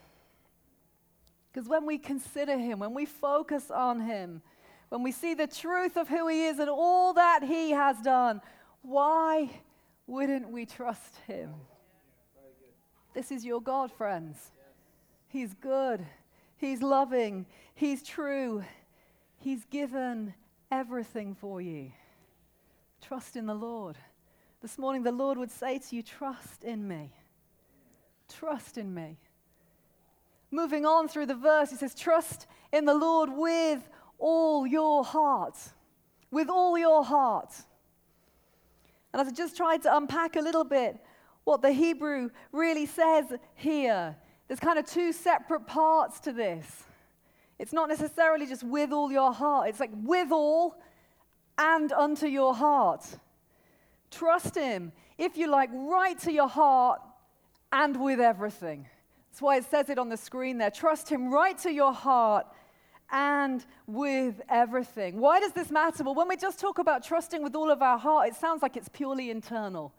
Because 1.53 1.69
when 1.69 1.85
we 1.85 1.99
consider 1.99 2.57
Him, 2.57 2.79
when 2.79 2.95
we 2.95 3.05
focus 3.05 3.71
on 3.71 4.01
Him, 4.01 4.41
when 4.89 5.03
we 5.03 5.13
see 5.13 5.35
the 5.35 5.47
truth 5.47 5.99
of 5.99 6.09
who 6.09 6.27
He 6.29 6.47
is 6.47 6.59
and 6.59 6.71
all 6.71 7.13
that 7.13 7.43
He 7.43 7.73
has 7.73 8.01
done, 8.01 8.41
why 8.81 9.51
wouldn't 10.07 10.51
we 10.51 10.67
trust 10.67 11.17
Him? 11.27 11.55
This 13.15 13.31
is 13.31 13.45
your 13.45 13.61
God, 13.61 13.91
friends. 13.91 14.51
He's 15.29 15.55
good, 15.55 16.05
He's 16.57 16.83
loving, 16.83 17.47
He's 17.75 18.03
true, 18.03 18.65
He's 19.39 19.65
given 19.67 20.35
everything 20.71 21.35
for 21.35 21.61
you. 21.61 21.93
Trust 23.01 23.37
in 23.37 23.47
the 23.47 23.55
Lord. 23.55 23.97
This 24.63 24.79
morning, 24.79 25.03
the 25.03 25.13
Lord 25.13 25.39
would 25.39 25.51
say 25.51 25.79
to 25.79 25.97
you, 25.97 26.03
Trust 26.03 26.65
in 26.65 26.87
me. 26.89 27.13
Trust 28.29 28.79
in 28.79 28.93
me. 28.93 29.19
Moving 30.51 30.87
on 30.87 31.09
through 31.09 31.27
the 31.27 31.35
verse, 31.35 31.71
he 31.71 31.77
says, 31.77 31.95
Trust 31.95 32.47
in 32.73 32.85
the 32.85 32.95
Lord 32.95 33.31
with 33.33 33.89
all 34.19 34.67
your 34.67 35.05
heart. 35.05 35.57
With 36.31 36.49
all 36.49 36.79
your 36.79 37.05
heart. 37.05 37.53
And 39.17 39.27
as 39.27 39.33
I 39.33 39.35
just 39.35 39.57
tried 39.57 39.81
to 39.85 39.97
unpack 39.97 40.37
a 40.37 40.43
little 40.43 40.63
bit 40.63 40.99
what 41.45 41.63
the 41.63 41.73
Hebrew 41.73 42.29
really 42.53 42.85
says 42.85 43.25
here, 43.55 44.15
there's 44.47 44.61
kind 44.61 44.79
of 44.79 44.85
two 44.85 45.11
separate 45.11 45.67
parts 45.67 46.21
to 46.21 46.33
this. 46.33 46.85
It's 47.59 47.73
not 47.73 47.89
necessarily 47.89 48.47
just 48.47 48.63
with 48.63 48.93
all 48.93 49.11
your 49.11 49.33
heart, 49.33 49.71
it's 49.71 49.81
like 49.81 49.93
with 50.03 50.33
all 50.33 50.79
and 51.57 51.93
unto 51.93 52.27
your 52.27 52.55
heart. 52.55 53.07
Trust 54.11 54.55
Him, 54.55 54.93
if 55.17 55.39
you 55.39 55.47
like, 55.47 55.71
right 55.73 56.19
to 56.19 56.31
your 56.31 56.49
heart 56.49 57.01
and 57.73 57.99
with 57.99 58.21
everything. 58.21 58.87
That's 59.31 59.41
why 59.41 59.57
it 59.57 59.65
says 59.65 59.89
it 59.89 59.99
on 59.99 60.11
the 60.11 60.19
screen 60.19 60.59
there. 60.59 60.71
Trust 60.71 61.09
Him 61.09 61.33
right 61.33 61.57
to 61.61 61.73
your 61.73 61.95
heart 61.95 62.49
and 63.11 63.65
with 63.87 64.41
everything. 64.49 65.21
Why 65.21 65.41
does 65.41 65.53
this 65.53 65.71
matter? 65.71 66.05
Well, 66.05 66.15
when 66.15 66.29
we 66.29 66.37
just 66.37 66.59
talk 66.59 66.79
about 66.79 67.05
trusting 67.05 67.43
with 67.43 67.55
all 67.55 67.71
of 67.71 67.83
our 67.83 67.99
heart, 67.99 68.29
it 68.29 68.35
sounds 68.35 68.63
like 68.63 68.77
it's 68.77 68.89
purely 68.89 69.31
internal. 69.31 69.93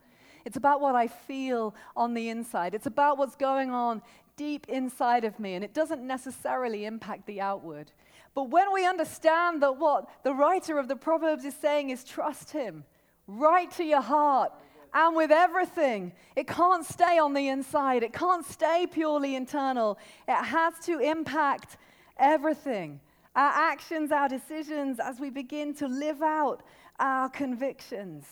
It's 0.45 0.57
about 0.57 0.81
what 0.81 0.95
I 0.95 1.07
feel 1.07 1.75
on 1.95 2.13
the 2.13 2.29
inside, 2.29 2.73
it's 2.73 2.85
about 2.85 3.17
what's 3.17 3.35
going 3.35 3.71
on 3.71 4.01
deep 4.35 4.67
inside 4.69 5.25
of 5.25 5.39
me, 5.39 5.55
and 5.55 5.63
it 5.63 5.73
doesn't 5.73 6.05
necessarily 6.05 6.85
impact 6.85 7.25
the 7.25 7.41
outward. 7.41 7.91
But 8.35 8.51
when 8.51 8.71
we 8.71 8.85
understand 8.85 9.63
that 9.63 9.77
what 9.77 10.07
the 10.23 10.33
writer 10.33 10.77
of 10.77 10.87
the 10.87 10.95
Proverbs 10.95 11.43
is 11.43 11.55
saying 11.55 11.89
is 11.89 12.03
trust 12.03 12.51
Him 12.51 12.83
right 13.27 13.69
to 13.71 13.83
your 13.83 14.01
heart 14.01 14.53
and 14.93 15.15
with 15.15 15.31
everything. 15.31 16.13
It 16.35 16.47
can't 16.47 16.85
stay 16.85 17.19
on 17.19 17.33
the 17.33 17.49
inside, 17.49 18.03
it 18.03 18.13
can't 18.13 18.45
stay 18.45 18.87
purely 18.89 19.35
internal. 19.35 19.97
It 20.27 20.43
has 20.43 20.73
to 20.85 20.99
impact 20.99 21.77
everything 22.19 22.99
our 23.36 23.51
actions, 23.53 24.12
our 24.12 24.27
decisions, 24.27 24.99
as 24.99 25.19
we 25.19 25.30
begin 25.30 25.71
to 25.75 25.88
live 25.88 26.23
out 26.23 26.63
our 26.99 27.30
convictions. 27.30 28.25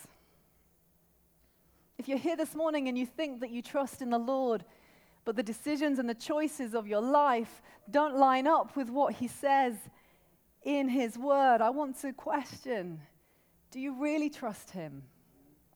If 1.96 2.08
you're 2.08 2.18
here 2.18 2.36
this 2.36 2.56
morning 2.56 2.88
and 2.88 2.98
you 2.98 3.06
think 3.06 3.40
that 3.40 3.50
you 3.50 3.62
trust 3.62 4.02
in 4.02 4.10
the 4.10 4.18
Lord, 4.18 4.64
but 5.24 5.36
the 5.36 5.44
decisions 5.44 6.00
and 6.00 6.08
the 6.08 6.14
choices 6.14 6.74
of 6.74 6.88
your 6.88 7.00
life 7.00 7.62
don't 7.88 8.16
line 8.16 8.48
up 8.48 8.76
with 8.76 8.90
what 8.90 9.14
He 9.14 9.28
says 9.28 9.76
in 10.64 10.88
His 10.88 11.16
Word, 11.16 11.60
I 11.60 11.70
want 11.70 12.00
to 12.00 12.12
question 12.12 13.00
do 13.70 13.80
you 13.80 14.00
really 14.00 14.30
trust 14.30 14.70
Him? 14.70 15.02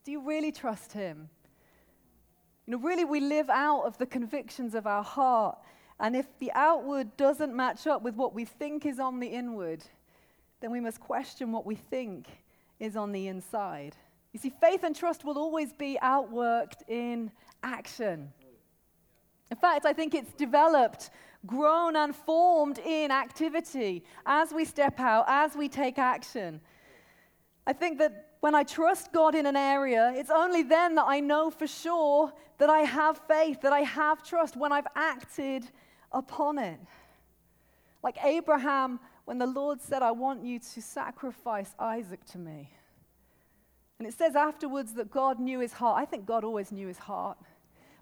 Do 0.04 0.10
you 0.10 0.26
really 0.26 0.50
trust 0.50 0.92
Him? 0.92 1.28
You 2.66 2.72
know, 2.72 2.78
really, 2.78 3.04
we 3.04 3.20
live 3.20 3.50
out 3.50 3.82
of 3.82 3.98
the 3.98 4.06
convictions 4.06 4.74
of 4.74 4.86
our 4.86 5.02
heart 5.02 5.58
And 6.00 6.16
if 6.16 6.26
the 6.38 6.50
outward 6.54 7.14
doesn't 7.18 7.54
match 7.54 7.86
up 7.86 8.02
with 8.02 8.16
what 8.16 8.34
we 8.34 8.46
think 8.46 8.86
is 8.86 8.98
on 8.98 9.20
the 9.20 9.26
inward, 9.26 9.84
then 10.60 10.70
we 10.70 10.80
must 10.80 10.98
question 10.98 11.52
what 11.52 11.66
we 11.66 11.74
think 11.74 12.26
is 12.78 12.96
on 12.96 13.12
the 13.12 13.28
inside. 13.28 13.94
You 14.32 14.40
see, 14.40 14.50
faith 14.60 14.82
and 14.82 14.96
trust 14.96 15.24
will 15.24 15.38
always 15.38 15.74
be 15.74 15.98
outworked 16.02 16.88
in 16.88 17.30
action. 17.62 18.32
In 19.50 19.56
fact, 19.58 19.84
I 19.84 19.92
think 19.92 20.14
it's 20.14 20.32
developed, 20.32 21.10
grown, 21.44 21.96
and 21.96 22.16
formed 22.16 22.78
in 22.78 23.10
activity 23.10 24.04
as 24.24 24.52
we 24.52 24.64
step 24.64 25.00
out, 25.00 25.26
as 25.28 25.54
we 25.54 25.68
take 25.68 25.98
action. 25.98 26.60
I 27.66 27.74
think 27.74 27.98
that 27.98 28.28
when 28.40 28.54
I 28.54 28.62
trust 28.62 29.12
God 29.12 29.34
in 29.34 29.44
an 29.44 29.56
area, 29.56 30.12
it's 30.16 30.30
only 30.30 30.62
then 30.62 30.94
that 30.94 31.04
I 31.06 31.20
know 31.20 31.50
for 31.50 31.66
sure 31.66 32.32
that 32.56 32.70
I 32.70 32.80
have 32.80 33.20
faith, 33.28 33.60
that 33.60 33.72
I 33.72 33.80
have 33.80 34.22
trust, 34.22 34.56
when 34.56 34.72
I've 34.72 34.86
acted 34.94 35.70
upon 36.12 36.58
it. 36.58 36.78
Like 38.02 38.22
Abraham, 38.24 39.00
when 39.24 39.38
the 39.38 39.46
Lord 39.46 39.80
said, 39.80 40.02
I 40.02 40.10
want 40.10 40.44
you 40.44 40.58
to 40.58 40.82
sacrifice 40.82 41.74
Isaac 41.78 42.24
to 42.26 42.38
me. 42.38 42.72
And 43.98 44.08
it 44.08 44.14
says 44.14 44.34
afterwards 44.34 44.94
that 44.94 45.10
God 45.10 45.38
knew 45.38 45.60
his 45.60 45.74
heart. 45.74 46.00
I 46.00 46.06
think 46.06 46.24
God 46.24 46.42
always 46.42 46.72
knew 46.72 46.88
his 46.88 46.98
heart. 46.98 47.36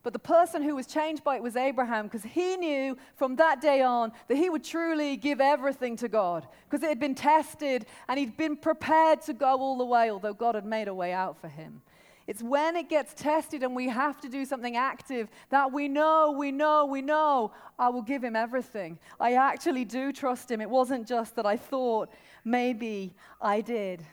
But 0.04 0.12
the 0.12 0.20
person 0.20 0.62
who 0.62 0.76
was 0.76 0.86
changed 0.86 1.24
by 1.24 1.36
it 1.36 1.42
was 1.42 1.56
Abraham 1.56 2.06
because 2.06 2.22
he 2.22 2.56
knew 2.56 2.96
from 3.16 3.36
that 3.36 3.60
day 3.60 3.82
on 3.82 4.12
that 4.28 4.36
he 4.36 4.48
would 4.48 4.62
truly 4.62 5.16
give 5.16 5.40
everything 5.40 5.96
to 5.96 6.08
God 6.08 6.46
because 6.64 6.84
it 6.84 6.88
had 6.88 7.00
been 7.00 7.16
tested 7.16 7.84
and 8.08 8.18
he'd 8.18 8.36
been 8.36 8.56
prepared 8.56 9.22
to 9.22 9.32
go 9.32 9.58
all 9.58 9.76
the 9.76 9.84
way, 9.84 10.10
although 10.10 10.32
God 10.32 10.54
had 10.54 10.64
made 10.64 10.88
a 10.88 10.94
way 10.94 11.12
out 11.12 11.38
for 11.38 11.48
him. 11.48 11.82
It's 12.28 12.42
when 12.42 12.76
it 12.76 12.90
gets 12.90 13.14
tested 13.14 13.62
and 13.62 13.74
we 13.74 13.88
have 13.88 14.20
to 14.20 14.28
do 14.28 14.44
something 14.44 14.76
active 14.76 15.30
that 15.48 15.72
we 15.72 15.88
know, 15.88 16.30
we 16.30 16.52
know, 16.52 16.84
we 16.84 17.00
know, 17.00 17.52
I 17.78 17.88
will 17.88 18.02
give 18.02 18.22
him 18.22 18.36
everything. 18.36 18.98
I 19.18 19.32
actually 19.32 19.86
do 19.86 20.12
trust 20.12 20.50
him. 20.50 20.60
It 20.60 20.68
wasn't 20.68 21.08
just 21.08 21.36
that 21.36 21.46
I 21.46 21.56
thought 21.56 22.10
maybe 22.44 23.14
I 23.40 23.62
did. 23.62 24.04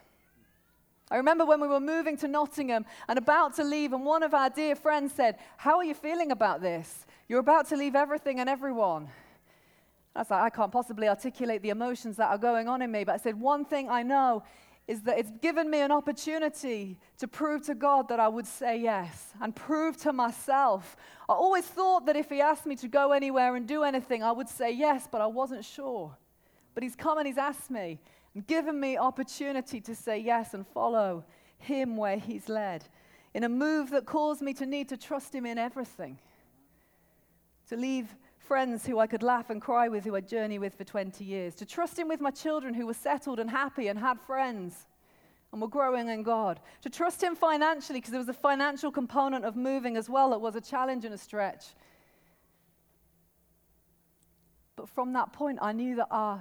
I 1.12 1.18
remember 1.18 1.46
when 1.46 1.60
we 1.60 1.68
were 1.68 1.82
moving 1.82 2.16
to 2.20 2.30
Nottingham 2.30 2.86
and 3.10 3.20
about 3.20 3.58
to 3.58 3.66
leave, 3.66 3.92
and 3.92 4.06
one 4.06 4.24
of 4.24 4.34
our 4.34 4.50
dear 4.50 4.78
friends 4.78 5.12
said, 5.12 5.38
How 5.58 5.78
are 5.78 5.84
you 5.84 5.94
feeling 5.94 6.32
about 6.32 6.62
this? 6.62 7.06
You're 7.28 7.42
about 7.42 7.68
to 7.70 7.76
leave 7.76 7.96
everything 7.96 8.40
and 8.40 8.50
everyone. 8.50 9.10
I 10.16 10.20
was 10.20 10.32
like, 10.32 10.42
I 10.42 10.50
can't 10.50 10.72
possibly 10.72 11.10
articulate 11.10 11.62
the 11.62 11.70
emotions 11.70 12.16
that 12.16 12.30
are 12.30 12.38
going 12.38 12.70
on 12.70 12.82
in 12.82 12.92
me, 12.94 13.04
but 13.04 13.16
I 13.16 13.18
said, 13.18 13.38
One 13.38 13.66
thing 13.66 13.90
I 13.90 14.04
know 14.04 14.44
is 14.88 15.02
that 15.02 15.18
it's 15.18 15.32
given 15.42 15.70
me 15.70 15.82
an 15.82 15.92
opportunity 15.92 17.00
to 17.18 17.28
prove 17.28 17.66
to 17.66 17.74
God 17.74 18.08
that 18.10 18.20
I 18.20 18.28
would 18.28 18.46
say 18.46 18.80
yes 18.80 19.34
and 19.42 19.56
prove 19.56 19.98
to 19.98 20.14
myself. 20.14 20.96
I 21.28 21.34
always 21.34 21.66
thought 21.66 22.06
that 22.06 22.16
if 22.16 22.30
He 22.30 22.40
asked 22.40 22.68
me 22.68 22.76
to 22.78 22.88
go 22.88 23.12
anywhere 23.12 23.56
and 23.56 23.68
do 23.68 23.84
anything, 23.84 24.22
I 24.22 24.32
would 24.32 24.50
say 24.50 24.72
yes, 24.72 25.08
but 25.12 25.22
I 25.22 25.26
wasn't 25.26 25.66
sure. 25.66 26.16
But 26.76 26.84
He's 26.84 26.96
come 26.96 27.18
and 27.18 27.26
He's 27.26 27.38
asked 27.38 27.72
me 27.72 28.00
and 28.36 28.46
given 28.46 28.80
me 28.80 28.98
opportunity 28.98 29.82
to 29.82 29.96
say 29.96 30.20
yes 30.20 30.54
and 30.54 30.68
follow 30.68 31.26
Him 31.58 31.98
where 31.98 32.18
He's 32.18 32.48
led 32.48 32.86
in 33.34 33.44
a 33.44 33.50
move 33.50 33.90
that 33.90 34.06
caused 34.06 34.42
me 34.42 34.54
to 34.54 34.68
need 34.68 34.90
to 34.90 34.98
trust 34.98 35.34
Him 35.34 35.48
in 35.48 35.58
everything, 35.58 36.20
to 37.70 37.76
leave 37.76 38.16
friends 38.46 38.86
who 38.86 39.00
I 39.00 39.08
could 39.08 39.24
laugh 39.24 39.50
and 39.50 39.62
cry 39.62 39.88
with, 39.88 40.04
who 40.04 40.16
I'd 40.16 40.28
journey 40.28 40.60
with 40.60 40.76
for 40.76 40.84
20 40.84 41.24
years, 41.24 41.56
to 41.56 41.66
trust 41.66 41.98
Him 41.98 42.08
with 42.08 42.22
my 42.22 42.32
children 42.32 42.74
who 42.74 42.86
were 42.86 42.94
settled 42.94 43.40
and 43.40 43.50
happy 43.50 43.88
and 43.88 44.00
had 44.00 44.20
friends 44.22 44.86
and 45.52 45.62
were 45.62 45.68
growing 45.68 46.10
in 46.10 46.24
God, 46.24 46.60
to 46.82 46.90
trust 46.90 47.24
Him 47.24 47.36
financially 47.36 48.00
because 48.00 48.12
there 48.12 48.20
was 48.20 48.30
a 48.30 48.34
financial 48.34 48.92
component 48.92 49.46
of 49.46 49.56
moving 49.56 49.98
as 49.98 50.10
well 50.10 50.30
that 50.32 50.42
was 50.42 50.56
a 50.56 50.62
challenge 50.62 51.06
and 51.06 51.14
a 51.14 51.18
stretch. 51.18 51.66
But 54.76 54.90
from 54.90 55.14
that 55.14 55.34
point, 55.34 55.60
I 55.62 55.72
knew 55.72 55.96
that 55.96 56.08
I 56.12 56.40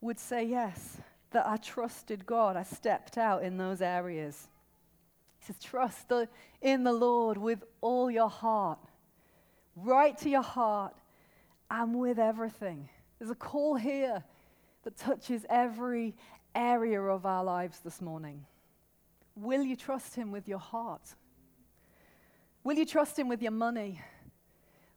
would 0.00 0.18
say 0.18 0.44
yes, 0.44 0.98
that 1.32 1.46
I 1.46 1.56
trusted 1.56 2.24
God. 2.24 2.56
I 2.56 2.62
stepped 2.62 3.18
out 3.18 3.42
in 3.42 3.56
those 3.56 3.82
areas. 3.82 4.48
He 5.38 5.46
says, 5.46 5.58
Trust 5.58 6.08
the, 6.08 6.28
in 6.60 6.84
the 6.84 6.92
Lord 6.92 7.36
with 7.36 7.64
all 7.80 8.10
your 8.10 8.30
heart, 8.30 8.78
right 9.74 10.16
to 10.18 10.28
your 10.30 10.42
heart 10.42 10.94
and 11.72 11.98
with 11.98 12.18
everything. 12.18 12.88
There's 13.18 13.30
a 13.30 13.34
call 13.34 13.76
here 13.76 14.22
that 14.84 14.96
touches 14.96 15.46
every 15.48 16.14
area 16.54 17.00
of 17.00 17.24
our 17.24 17.42
lives 17.42 17.80
this 17.80 18.02
morning. 18.02 18.44
Will 19.34 19.62
you 19.62 19.74
trust 19.74 20.14
Him 20.14 20.30
with 20.30 20.46
your 20.46 20.58
heart? 20.58 21.14
Will 22.62 22.76
you 22.76 22.84
trust 22.84 23.18
Him 23.18 23.26
with 23.26 23.40
your 23.40 23.52
money? 23.52 24.02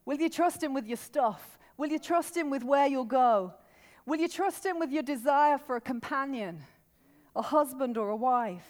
Will 0.04 0.18
you 0.18 0.30
trust 0.30 0.62
Him 0.62 0.74
with 0.74 0.86
your 0.86 0.98
stuff? 0.98 1.58
Will 1.78 1.88
you 1.88 1.98
trust 1.98 2.36
Him 2.36 2.50
with 2.50 2.62
where 2.62 2.88
you'll 2.88 3.06
go? 3.06 3.54
Will 4.06 4.20
you 4.20 4.28
trust 4.28 4.66
Him 4.66 4.78
with 4.78 4.92
your 4.92 5.04
desire 5.04 5.58
for 5.58 5.78
a 5.78 5.82
companion, 5.82 6.62
a 7.38 7.42
husband, 7.42 7.98
or 7.98 8.10
a 8.10 8.18
wife? 8.18 8.70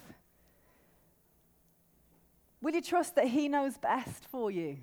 Will 2.62 2.76
you 2.76 2.82
trust 2.84 3.16
that 3.16 3.30
He 3.30 3.50
knows 3.50 3.80
best 3.80 4.26
for 4.26 4.52
you? 4.52 4.78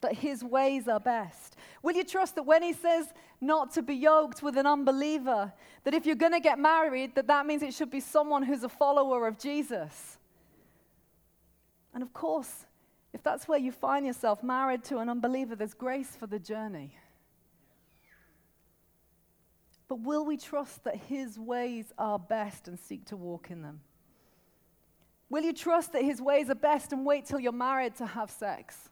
That 0.00 0.14
his 0.14 0.44
ways 0.44 0.88
are 0.88 1.00
best? 1.00 1.56
Will 1.82 1.94
you 1.94 2.04
trust 2.04 2.34
that 2.36 2.44
when 2.44 2.62
he 2.62 2.72
says 2.72 3.12
not 3.40 3.72
to 3.74 3.82
be 3.82 3.94
yoked 3.94 4.42
with 4.42 4.56
an 4.56 4.66
unbeliever, 4.66 5.52
that 5.84 5.94
if 5.94 6.06
you're 6.06 6.16
going 6.16 6.32
to 6.32 6.40
get 6.40 6.58
married, 6.58 7.14
that 7.14 7.26
that 7.26 7.46
means 7.46 7.62
it 7.62 7.74
should 7.74 7.90
be 7.90 8.00
someone 8.00 8.42
who's 8.42 8.62
a 8.62 8.68
follower 8.68 9.26
of 9.26 9.38
Jesus? 9.38 10.18
And 11.94 12.02
of 12.02 12.12
course, 12.12 12.66
if 13.12 13.22
that's 13.22 13.48
where 13.48 13.58
you 13.58 13.72
find 13.72 14.06
yourself 14.06 14.42
married 14.42 14.84
to 14.84 14.98
an 14.98 15.08
unbeliever, 15.08 15.56
there's 15.56 15.74
grace 15.74 16.14
for 16.16 16.26
the 16.26 16.38
journey. 16.38 16.96
But 19.88 20.00
will 20.00 20.24
we 20.24 20.36
trust 20.36 20.84
that 20.84 20.96
his 20.96 21.38
ways 21.38 21.92
are 21.98 22.18
best 22.18 22.68
and 22.68 22.78
seek 22.78 23.06
to 23.06 23.16
walk 23.16 23.50
in 23.50 23.62
them? 23.62 23.80
Will 25.30 25.42
you 25.42 25.52
trust 25.52 25.92
that 25.92 26.02
his 26.02 26.20
ways 26.20 26.50
are 26.50 26.54
best 26.54 26.92
and 26.92 27.04
wait 27.04 27.24
till 27.24 27.40
you're 27.40 27.52
married 27.52 27.96
to 27.96 28.06
have 28.06 28.30
sex? 28.30 28.90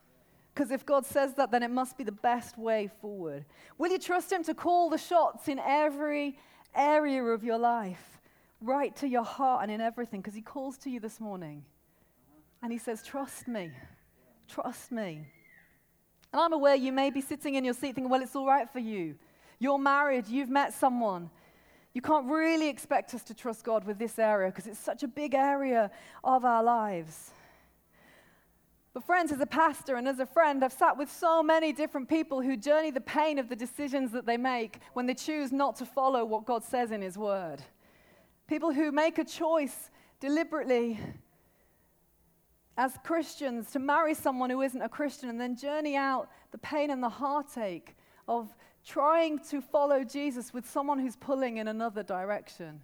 Because 0.56 0.70
if 0.70 0.86
God 0.86 1.04
says 1.04 1.34
that, 1.34 1.50
then 1.50 1.62
it 1.62 1.70
must 1.70 1.98
be 1.98 2.04
the 2.04 2.10
best 2.10 2.56
way 2.56 2.88
forward. 3.02 3.44
Will 3.76 3.90
you 3.90 3.98
trust 3.98 4.32
Him 4.32 4.42
to 4.44 4.54
call 4.54 4.88
the 4.88 4.96
shots 4.96 5.48
in 5.48 5.58
every 5.58 6.38
area 6.74 7.22
of 7.22 7.44
your 7.44 7.58
life, 7.58 8.18
right 8.62 8.96
to 8.96 9.06
your 9.06 9.22
heart 9.22 9.64
and 9.64 9.70
in 9.70 9.82
everything? 9.82 10.22
Because 10.22 10.34
He 10.34 10.40
calls 10.40 10.78
to 10.78 10.90
you 10.90 10.98
this 10.98 11.20
morning 11.20 11.62
and 12.62 12.72
He 12.72 12.78
says, 12.78 13.02
Trust 13.02 13.46
me, 13.46 13.70
trust 14.48 14.90
me. 14.90 15.26
And 16.32 16.40
I'm 16.40 16.54
aware 16.54 16.74
you 16.74 16.90
may 16.90 17.10
be 17.10 17.20
sitting 17.20 17.56
in 17.56 17.62
your 17.62 17.74
seat 17.74 17.94
thinking, 17.94 18.08
Well, 18.08 18.22
it's 18.22 18.34
all 18.34 18.46
right 18.46 18.68
for 18.70 18.78
you. 18.78 19.16
You're 19.58 19.78
married, 19.78 20.26
you've 20.26 20.48
met 20.48 20.72
someone. 20.72 21.28
You 21.92 22.00
can't 22.00 22.30
really 22.30 22.70
expect 22.70 23.12
us 23.12 23.22
to 23.24 23.34
trust 23.34 23.62
God 23.62 23.84
with 23.84 23.98
this 23.98 24.18
area 24.18 24.48
because 24.48 24.66
it's 24.66 24.80
such 24.80 25.02
a 25.02 25.08
big 25.08 25.34
area 25.34 25.90
of 26.24 26.46
our 26.46 26.62
lives. 26.62 27.32
But, 28.96 29.04
friends, 29.04 29.30
as 29.30 29.42
a 29.42 29.46
pastor 29.46 29.96
and 29.96 30.08
as 30.08 30.20
a 30.20 30.24
friend, 30.24 30.64
I've 30.64 30.72
sat 30.72 30.96
with 30.96 31.12
so 31.12 31.42
many 31.42 31.70
different 31.70 32.08
people 32.08 32.40
who 32.40 32.56
journey 32.56 32.90
the 32.90 32.98
pain 33.02 33.38
of 33.38 33.50
the 33.50 33.54
decisions 33.54 34.10
that 34.12 34.24
they 34.24 34.38
make 34.38 34.78
when 34.94 35.04
they 35.04 35.12
choose 35.12 35.52
not 35.52 35.76
to 35.76 35.84
follow 35.84 36.24
what 36.24 36.46
God 36.46 36.64
says 36.64 36.92
in 36.92 37.02
His 37.02 37.18
Word. 37.18 37.62
People 38.46 38.72
who 38.72 38.90
make 38.90 39.18
a 39.18 39.24
choice 39.24 39.90
deliberately 40.18 40.98
as 42.78 42.96
Christians 43.04 43.70
to 43.72 43.78
marry 43.78 44.14
someone 44.14 44.48
who 44.48 44.62
isn't 44.62 44.80
a 44.80 44.88
Christian 44.88 45.28
and 45.28 45.38
then 45.38 45.58
journey 45.58 45.94
out 45.94 46.30
the 46.50 46.56
pain 46.56 46.88
and 46.88 47.02
the 47.02 47.10
heartache 47.10 47.98
of 48.26 48.48
trying 48.82 49.38
to 49.50 49.60
follow 49.60 50.04
Jesus 50.04 50.54
with 50.54 50.66
someone 50.66 50.98
who's 50.98 51.16
pulling 51.16 51.58
in 51.58 51.68
another 51.68 52.02
direction. 52.02 52.80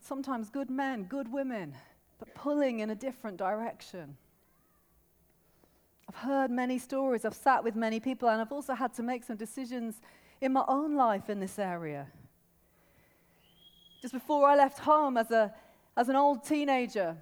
Sometimes 0.00 0.50
good 0.50 0.70
men, 0.70 1.04
good 1.04 1.32
women 1.32 1.76
but 2.22 2.32
pulling 2.36 2.78
in 2.78 2.90
a 2.90 2.94
different 2.94 3.36
direction. 3.36 4.16
I've 6.08 6.14
heard 6.14 6.52
many 6.52 6.78
stories, 6.78 7.24
I've 7.24 7.34
sat 7.34 7.64
with 7.64 7.74
many 7.74 7.98
people, 7.98 8.28
and 8.28 8.40
I've 8.40 8.52
also 8.52 8.74
had 8.74 8.94
to 8.94 9.02
make 9.02 9.24
some 9.24 9.36
decisions 9.36 10.00
in 10.40 10.52
my 10.52 10.62
own 10.68 10.94
life 10.94 11.28
in 11.28 11.40
this 11.40 11.58
area. 11.58 12.06
Just 14.00 14.14
before 14.14 14.46
I 14.48 14.54
left 14.54 14.78
home 14.78 15.16
as, 15.16 15.32
a, 15.32 15.52
as 15.96 16.08
an 16.08 16.14
old 16.14 16.44
teenager, 16.44 17.16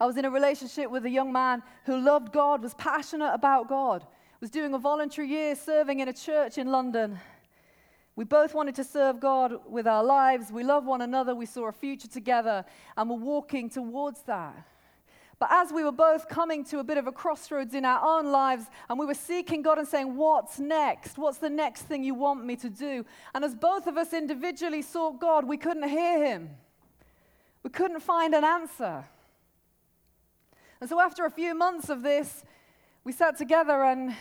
I 0.00 0.06
was 0.06 0.16
in 0.16 0.24
a 0.24 0.30
relationship 0.30 0.90
with 0.90 1.04
a 1.04 1.10
young 1.10 1.30
man 1.30 1.62
who 1.84 2.00
loved 2.00 2.32
God, 2.32 2.62
was 2.62 2.72
passionate 2.72 3.34
about 3.34 3.68
God, 3.68 4.06
was 4.40 4.48
doing 4.48 4.72
a 4.72 4.78
voluntary 4.78 5.28
year 5.28 5.54
serving 5.54 6.00
in 6.00 6.08
a 6.08 6.14
church 6.14 6.56
in 6.56 6.68
London. 6.68 7.18
We 8.18 8.24
both 8.24 8.52
wanted 8.52 8.74
to 8.74 8.82
serve 8.82 9.20
God 9.20 9.60
with 9.64 9.86
our 9.86 10.02
lives. 10.02 10.50
We 10.50 10.64
love 10.64 10.84
one 10.84 11.02
another. 11.02 11.36
We 11.36 11.46
saw 11.46 11.68
a 11.68 11.72
future 11.72 12.08
together 12.08 12.64
and 12.96 13.08
we're 13.08 13.14
walking 13.14 13.70
towards 13.70 14.22
that. 14.22 14.56
But 15.38 15.50
as 15.52 15.72
we 15.72 15.84
were 15.84 15.92
both 15.92 16.28
coming 16.28 16.64
to 16.64 16.80
a 16.80 16.82
bit 16.84 16.98
of 16.98 17.06
a 17.06 17.12
crossroads 17.12 17.74
in 17.74 17.84
our 17.84 18.04
own 18.04 18.32
lives, 18.32 18.64
and 18.90 18.98
we 18.98 19.06
were 19.06 19.14
seeking 19.14 19.62
God 19.62 19.78
and 19.78 19.86
saying, 19.86 20.16
What's 20.16 20.58
next? 20.58 21.16
What's 21.16 21.38
the 21.38 21.48
next 21.48 21.82
thing 21.82 22.02
you 22.02 22.14
want 22.14 22.44
me 22.44 22.56
to 22.56 22.68
do? 22.68 23.06
And 23.36 23.44
as 23.44 23.54
both 23.54 23.86
of 23.86 23.96
us 23.96 24.12
individually 24.12 24.82
sought 24.82 25.20
God, 25.20 25.44
we 25.44 25.56
couldn't 25.56 25.88
hear 25.88 26.26
Him. 26.26 26.50
We 27.62 27.70
couldn't 27.70 28.00
find 28.00 28.34
an 28.34 28.42
answer. 28.42 29.04
And 30.80 30.90
so, 30.90 31.00
after 31.00 31.24
a 31.24 31.30
few 31.30 31.54
months 31.54 31.88
of 31.88 32.02
this, 32.02 32.42
we 33.04 33.12
sat 33.12 33.38
together 33.38 33.84
and 33.84 34.16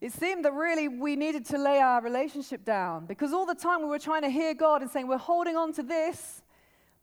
It 0.00 0.12
seemed 0.12 0.44
that 0.44 0.52
really 0.52 0.86
we 0.86 1.16
needed 1.16 1.44
to 1.46 1.58
lay 1.58 1.80
our 1.80 2.00
relationship 2.00 2.64
down 2.64 3.06
because 3.06 3.32
all 3.32 3.46
the 3.46 3.54
time 3.54 3.80
we 3.80 3.88
were 3.88 3.98
trying 3.98 4.22
to 4.22 4.30
hear 4.30 4.54
God 4.54 4.80
and 4.80 4.90
saying, 4.90 5.08
We're 5.08 5.18
holding 5.18 5.56
on 5.56 5.72
to 5.74 5.82
this, 5.82 6.42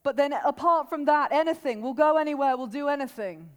but 0.02 0.16
then 0.16 0.34
apart 0.34 0.90
from 0.90 1.06
that, 1.06 1.32
anything, 1.32 1.82
we'll 1.82 1.94
go 1.94 2.18
anywhere, 2.18 2.56
we'll 2.56 2.68
do 2.68 2.88
anything. 2.88 3.50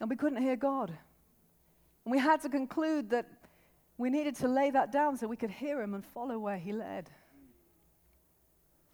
And 0.00 0.10
we 0.10 0.16
couldn't 0.16 0.42
hear 0.42 0.56
God. 0.56 0.90
And 2.04 2.12
we 2.12 2.18
had 2.18 2.42
to 2.42 2.50
conclude 2.50 3.08
that 3.10 3.26
we 3.96 4.10
needed 4.10 4.36
to 4.36 4.48
lay 4.48 4.70
that 4.70 4.92
down 4.92 5.16
so 5.16 5.26
we 5.26 5.36
could 5.36 5.50
hear 5.50 5.80
Him 5.80 5.94
and 5.94 6.04
follow 6.04 6.38
where 6.38 6.58
He 6.58 6.72
led. 6.72 7.08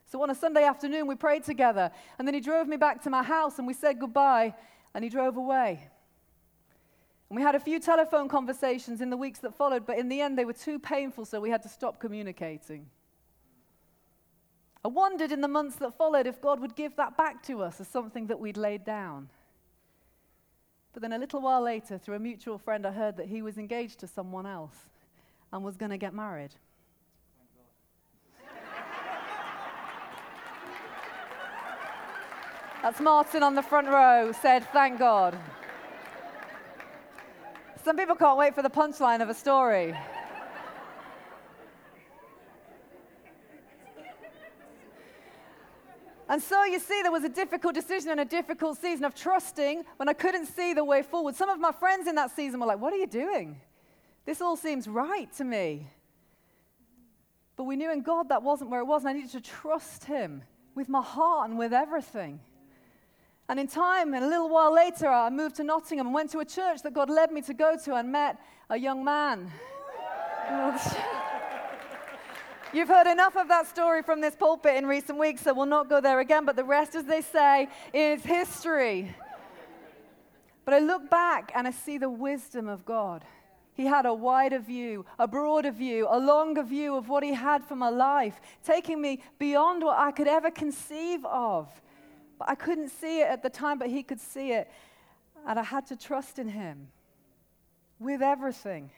So 0.07 0.23
on 0.23 0.31
a 0.31 0.35
Sunday 0.35 0.63
afternoon, 0.63 1.09
we 1.09 1.17
prayed 1.17 1.43
together, 1.43 1.91
and 2.19 2.29
then 2.29 2.35
He 2.35 2.41
drove 2.41 2.69
me 2.69 2.77
back 2.77 3.03
to 3.03 3.11
my 3.11 3.25
house 3.25 3.59
and 3.59 3.67
we 3.67 3.75
said 3.75 3.99
goodbye, 3.99 4.55
and 4.95 5.03
He 5.03 5.11
drove 5.11 5.37
away. 5.37 5.89
And 7.33 7.37
we 7.39 7.43
had 7.43 7.55
a 7.55 7.61
few 7.61 7.81
telephone 7.81 8.29
conversations 8.29 9.01
in 9.01 9.09
the 9.09 9.17
weeks 9.17 9.39
that 9.39 9.55
followed, 9.55 9.87
but 9.87 9.97
in 9.97 10.11
the 10.11 10.21
end, 10.21 10.37
they 10.37 10.45
were 10.45 10.53
too 10.53 10.79
painful, 10.79 11.25
so 11.25 11.41
we 11.41 11.49
had 11.49 11.63
to 11.63 11.69
stop 11.71 11.99
communicating. 11.99 12.85
I 14.85 14.89
wondered 14.89 15.33
in 15.33 15.41
the 15.41 15.49
months 15.49 15.77
that 15.77 15.97
followed 15.97 16.27
if 16.27 16.43
God 16.43 16.61
would 16.61 16.77
give 16.77 16.95
that 16.97 17.17
back 17.17 17.43
to 17.45 17.63
us 17.63 17.81
as 17.81 17.89
something 17.89 18.27
that 18.27 18.39
we'd 18.39 18.59
laid 18.59 18.85
down. 18.85 19.31
But 20.93 21.01
then 21.01 21.15
a 21.15 21.19
little 21.19 21.41
while 21.41 21.63
later, 21.63 21.97
through 21.97 22.17
a 22.17 22.19
mutual 22.19 22.59
friend, 22.59 22.87
I 22.87 22.93
heard 22.93 23.17
that 23.17 23.29
he 23.29 23.41
was 23.41 23.57
engaged 23.57 24.01
to 24.01 24.07
someone 24.07 24.45
else 24.45 24.77
and 25.55 25.65
was 25.65 25.79
going 25.79 25.91
to 25.91 25.97
get 25.97 26.13
married. 26.13 26.51
That's 32.83 33.01
Martin 33.01 33.43
on 33.43 33.55
the 33.55 33.63
front 33.63 33.89
row 33.89 34.33
said, 34.33 34.71
Thank 34.71 34.99
God. 34.99 35.39
Some 37.85 37.97
people 37.97 38.15
can't 38.15 38.39
wait 38.39 38.55
for 38.55 38.63
the 38.63 38.71
punchline 38.71 39.23
of 39.23 39.29
a 39.29 39.35
story. 39.35 39.95
And 46.29 46.41
so 46.41 46.65
you 46.65 46.79
see, 46.79 47.03
there 47.03 47.13
was 47.13 47.25
a 47.25 47.29
difficult 47.29 47.75
decision 47.75 48.11
and 48.11 48.21
a 48.21 48.25
difficult 48.25 48.79
season 48.79 49.05
of 49.05 49.15
trusting 49.15 49.85
when 49.97 50.09
I 50.09 50.13
couldn't 50.13 50.47
see 50.47 50.73
the 50.73 50.85
way 50.85 51.03
forward. 51.03 51.35
Some 51.35 51.51
of 51.51 51.59
my 51.59 51.73
friends 51.73 52.07
in 52.07 52.15
that 52.15 52.35
season 52.35 52.61
were 52.61 52.67
like, 52.67 52.81
What 52.81 52.93
are 52.93 52.97
you 52.97 53.07
doing? 53.07 53.61
This 54.25 54.41
all 54.41 54.57
seems 54.57 54.87
right 54.87 55.31
to 55.35 55.45
me. 55.45 55.89
But 57.57 57.65
we 57.65 57.77
knew 57.77 57.93
in 57.93 58.03
God 58.03 58.29
that 58.29 58.43
wasn't 58.43 58.71
where 58.71 58.81
it 58.81 58.87
was, 58.87 59.03
and 59.03 59.11
I 59.11 59.13
needed 59.13 59.33
to 59.33 59.41
trust 59.41 60.05
Him 60.05 60.43
with 60.75 60.89
my 60.89 61.03
heart 61.03 61.51
and 61.51 61.59
with 61.59 61.73
everything. 61.73 62.41
And 63.53 63.61
in 63.61 63.67
time, 63.67 64.15
and 64.15 64.25
a 64.25 64.29
little 64.29 64.49
while 64.49 64.73
later, 64.73 65.09
I 65.09 65.29
moved 65.29 65.57
to 65.57 65.63
Nottingham 65.63 66.07
and 66.07 66.15
went 66.15 66.31
to 66.31 66.39
a 66.39 66.45
church 66.47 66.81
that 66.85 66.95
God 66.95 67.11
led 67.11 67.31
me 67.31 67.43
to 67.43 67.53
go 67.53 67.77
to 67.85 67.97
and 67.97 68.11
met 68.11 68.39
a 68.71 68.79
young 68.79 69.05
man. 69.05 69.53
You've 72.73 72.89
heard 72.89 73.07
enough 73.07 73.37
of 73.37 73.49
that 73.49 73.69
story 73.69 74.03
from 74.03 74.23
this 74.23 74.35
pulpit 74.35 74.77
in 74.77 74.87
recent 74.87 75.19
weeks, 75.19 75.43
so 75.43 75.53
we'll 75.53 75.67
not 75.67 75.91
go 75.91 76.01
there 76.01 76.21
again. 76.21 76.47
But 76.47 76.57
the 76.57 76.65
rest, 76.65 76.95
as 76.95 77.05
they 77.05 77.21
say, 77.21 77.69
is 77.93 78.23
history. 78.23 79.15
But 80.65 80.73
I 80.73 80.79
look 80.79 81.11
back 81.11 81.53
and 81.55 81.69
I 81.69 81.73
see 81.73 81.99
the 81.99 82.09
wisdom 82.09 82.71
of 82.71 82.87
God. 82.87 83.23
He 83.75 83.85
had 83.85 84.07
a 84.07 84.15
wider 84.15 84.61
view, 84.61 85.05
a 85.19 85.29
broader 85.29 85.73
view, 85.73 86.07
a 86.09 86.19
longer 86.19 86.63
view 86.63 86.97
of 86.97 87.11
what 87.11 87.23
He 87.23 87.35
had 87.35 87.63
for 87.65 87.77
my 87.77 87.91
life, 87.91 88.41
taking 88.65 88.99
me 89.03 89.23
beyond 89.39 89.85
what 89.85 89.99
I 89.99 90.11
could 90.11 90.27
ever 90.27 90.51
conceive 90.51 91.23
of. 91.27 91.69
But 92.43 92.51
I 92.51 92.55
couldn't 92.57 92.89
see 92.89 93.21
it 93.21 93.29
at 93.29 93.41
the 93.45 93.51
time, 93.51 93.79
but 93.79 93.89
he 93.89 94.03
could 94.03 94.21
see 94.21 94.51
it. 94.51 94.69
And 95.47 95.61
I 95.61 95.63
had 95.63 95.87
to 95.87 95.97
trust 95.97 96.41
in 96.41 96.49
him 96.49 96.89
with 98.01 98.21
everything, 98.21 98.91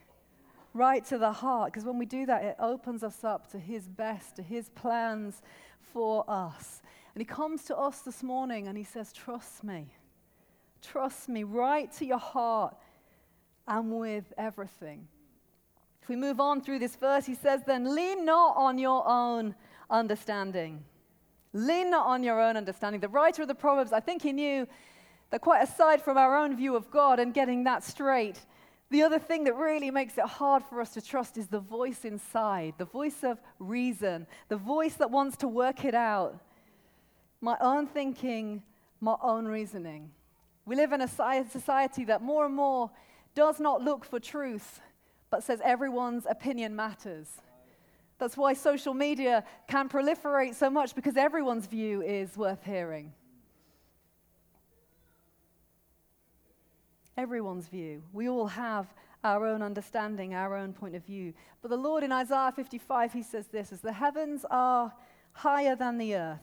right 0.73 1.05
to 1.05 1.19
the 1.19 1.31
heart. 1.31 1.71
Because 1.71 1.85
when 1.85 1.99
we 1.99 2.07
do 2.07 2.25
that, 2.25 2.43
it 2.43 2.57
opens 2.59 3.03
us 3.03 3.23
up 3.23 3.51
to 3.51 3.59
his 3.59 3.87
best, 3.87 4.37
to 4.37 4.43
his 4.43 4.71
plans 4.71 5.43
for 5.93 6.25
us. 6.27 6.81
And 7.15 7.21
he 7.21 7.27
comes 7.27 7.65
to 7.65 7.77
us 7.77 8.01
this 8.01 8.23
morning 8.23 8.67
and 8.67 8.79
he 8.79 8.85
says, 8.85 9.13
Trust 9.13 9.63
me. 9.63 9.89
Trust 10.81 11.29
me 11.29 11.45
right 11.45 11.93
to 11.99 12.07
your 12.07 12.19
heart 12.19 12.75
and 13.69 13.93
with 13.93 14.33
everything. 14.39 15.07
If 16.01 16.09
we 16.09 16.17
move 16.17 16.41
on 16.41 16.63
through 16.63 16.79
this 16.79 16.97
verse, 16.97 17.27
he 17.27 17.35
says, 17.35 17.61
Then 17.67 17.95
lean 17.95 18.25
not 18.25 18.57
on 18.57 18.79
your 18.79 19.07
own 19.07 19.55
understanding. 19.91 20.83
Lean 21.55 21.89
not 21.89 22.07
on 22.07 22.23
your 22.25 22.41
own 22.41 22.57
understanding. 22.57 23.01
The 23.01 23.09
writer 23.09 23.43
of 23.43 23.49
the 23.49 23.55
Proverbs, 23.55 23.93
I 23.93 24.01
think 24.01 24.23
he 24.23 24.33
knew 24.33 24.67
that 25.31 25.41
quite 25.41 25.63
aside 25.63 26.03
from 26.03 26.19
our 26.19 26.37
own 26.37 26.57
view 26.57 26.75
of 26.75 26.91
God 26.91 27.21
and 27.21 27.33
getting 27.33 27.65
that 27.65 27.85
straight, 27.85 28.41
the 28.91 29.03
other 29.03 29.21
thing 29.21 29.45
that 29.45 29.55
really 29.55 29.91
makes 29.91 30.19
it 30.19 30.25
hard 30.25 30.65
for 30.65 30.81
us 30.81 30.91
to 30.95 31.01
trust 31.01 31.39
is 31.39 31.47
the 31.47 31.61
voice 31.61 32.05
inside, 32.05 32.75
the 32.77 32.85
voice 32.85 33.23
of 33.23 33.41
reason, 33.61 34.27
the 34.49 34.57
voice 34.57 34.95
that 34.95 35.11
wants 35.13 35.37
to 35.39 35.49
work 35.49 35.85
it 35.85 35.95
out. 35.95 36.39
My 37.41 37.57
own 37.61 37.87
thinking, 37.87 38.63
my 39.01 39.17
own 39.23 39.47
reasoning. 39.47 40.11
We 40.67 40.75
live 40.75 40.93
in 40.93 41.03
a 41.03 41.09
society 41.09 42.05
that 42.07 42.21
more 42.21 42.47
and 42.47 42.55
more 42.55 42.91
does 43.35 43.61
not 43.61 43.83
look 43.83 44.05
for 44.05 44.19
truth, 44.19 44.81
but 45.31 45.45
says 45.45 45.61
everyone's 45.63 46.27
opinion 46.29 46.75
matters. 46.75 47.29
That's 48.19 48.37
why 48.37 48.55
social 48.55 48.95
media 48.95 49.45
can 49.67 49.89
proliferate 49.89 50.55
so 50.55 50.71
much 50.71 50.95
because 50.95 51.17
everyone's 51.17 51.67
view 51.67 52.03
is 52.03 52.37
worth 52.37 52.65
hearing. 52.65 53.13
Everyone's 57.17 57.69
view. 57.69 58.03
We 58.13 58.29
all 58.29 58.47
have 58.47 58.87
our 59.25 59.47
own 59.47 59.63
understanding, 59.63 60.35
our 60.35 60.55
own 60.55 60.73
point 60.73 60.95
of 60.95 61.05
view. 61.05 61.33
But 61.63 61.71
the 61.71 61.77
Lord 61.77 62.05
in 62.05 62.13
Isaiah 62.13 62.53
55, 62.55 63.13
he 63.13 63.23
says 63.23 63.47
this 63.47 63.73
as 63.73 63.81
the 63.81 63.93
heavens 63.93 64.45
are 64.51 64.93
higher 65.33 65.75
than 65.75 65.99
the 65.99 66.15
earth, 66.15 66.41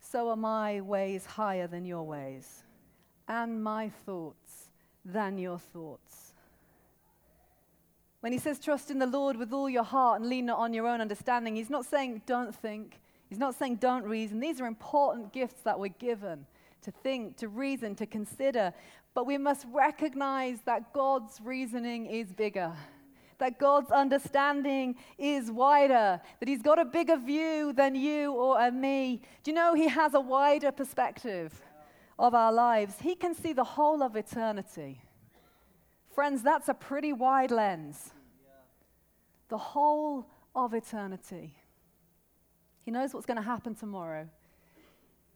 so 0.00 0.30
are 0.30 0.36
my 0.36 0.80
ways 0.80 1.26
higher 1.26 1.66
than 1.66 1.84
your 1.84 2.02
ways, 2.02 2.64
and 3.28 3.62
my 3.62 3.90
thoughts 4.06 4.70
than 5.04 5.38
your 5.38 5.58
thoughts. 5.58 6.23
When 8.24 8.32
he 8.32 8.38
says 8.38 8.58
trust 8.58 8.90
in 8.90 8.98
the 8.98 9.06
Lord 9.06 9.36
with 9.36 9.52
all 9.52 9.68
your 9.68 9.82
heart 9.82 10.18
and 10.18 10.30
lean 10.30 10.46
not 10.46 10.58
on 10.58 10.72
your 10.72 10.86
own 10.86 11.02
understanding, 11.02 11.56
he's 11.56 11.68
not 11.68 11.84
saying 11.84 12.22
don't 12.24 12.54
think. 12.54 12.98
He's 13.28 13.38
not 13.38 13.54
saying 13.54 13.76
don't 13.76 14.02
reason. 14.02 14.40
These 14.40 14.62
are 14.62 14.66
important 14.66 15.30
gifts 15.30 15.60
that 15.64 15.78
we're 15.78 15.88
given 15.88 16.46
to 16.84 16.90
think, 16.90 17.36
to 17.36 17.48
reason, 17.48 17.94
to 17.96 18.06
consider. 18.06 18.72
But 19.12 19.26
we 19.26 19.36
must 19.36 19.66
recognize 19.70 20.60
that 20.64 20.94
God's 20.94 21.38
reasoning 21.44 22.06
is 22.06 22.32
bigger, 22.32 22.72
that 23.36 23.58
God's 23.58 23.90
understanding 23.90 24.96
is 25.18 25.50
wider, 25.50 26.18
that 26.40 26.48
He's 26.48 26.62
got 26.62 26.78
a 26.78 26.86
bigger 26.86 27.18
view 27.18 27.74
than 27.74 27.94
you 27.94 28.32
or 28.32 28.58
uh, 28.58 28.70
me. 28.70 29.20
Do 29.42 29.50
you 29.50 29.54
know 29.54 29.74
He 29.74 29.88
has 29.88 30.14
a 30.14 30.20
wider 30.20 30.72
perspective 30.72 31.60
of 32.18 32.34
our 32.34 32.54
lives? 32.54 32.94
He 33.02 33.16
can 33.16 33.34
see 33.34 33.52
the 33.52 33.64
whole 33.64 34.02
of 34.02 34.16
eternity. 34.16 35.02
Friends, 36.14 36.42
that's 36.42 36.68
a 36.68 36.74
pretty 36.74 37.12
wide 37.12 37.50
lens. 37.50 38.12
The 39.48 39.58
whole 39.58 40.26
of 40.54 40.72
eternity. 40.72 41.56
He 42.82 42.90
knows 42.90 43.12
what's 43.12 43.26
going 43.26 43.36
to 43.36 43.42
happen 43.42 43.74
tomorrow. 43.74 44.28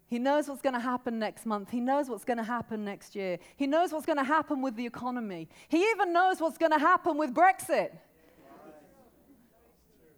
He 0.06 0.18
knows 0.18 0.48
what's 0.48 0.62
going 0.62 0.74
to 0.74 0.80
happen 0.80 1.18
next 1.18 1.44
month. 1.44 1.70
He 1.70 1.80
knows 1.80 2.08
what's 2.08 2.24
going 2.24 2.38
to 2.38 2.44
happen 2.44 2.84
next 2.84 3.16
year. 3.16 3.38
He 3.56 3.66
knows 3.66 3.92
what's 3.92 4.06
going 4.06 4.18
to 4.18 4.24
happen 4.24 4.62
with 4.62 4.76
the 4.76 4.86
economy. 4.86 5.48
He 5.68 5.82
even 5.90 6.12
knows 6.12 6.40
what's 6.40 6.56
going 6.56 6.72
to 6.72 6.78
happen 6.78 7.18
with 7.18 7.34
Brexit. 7.34 7.90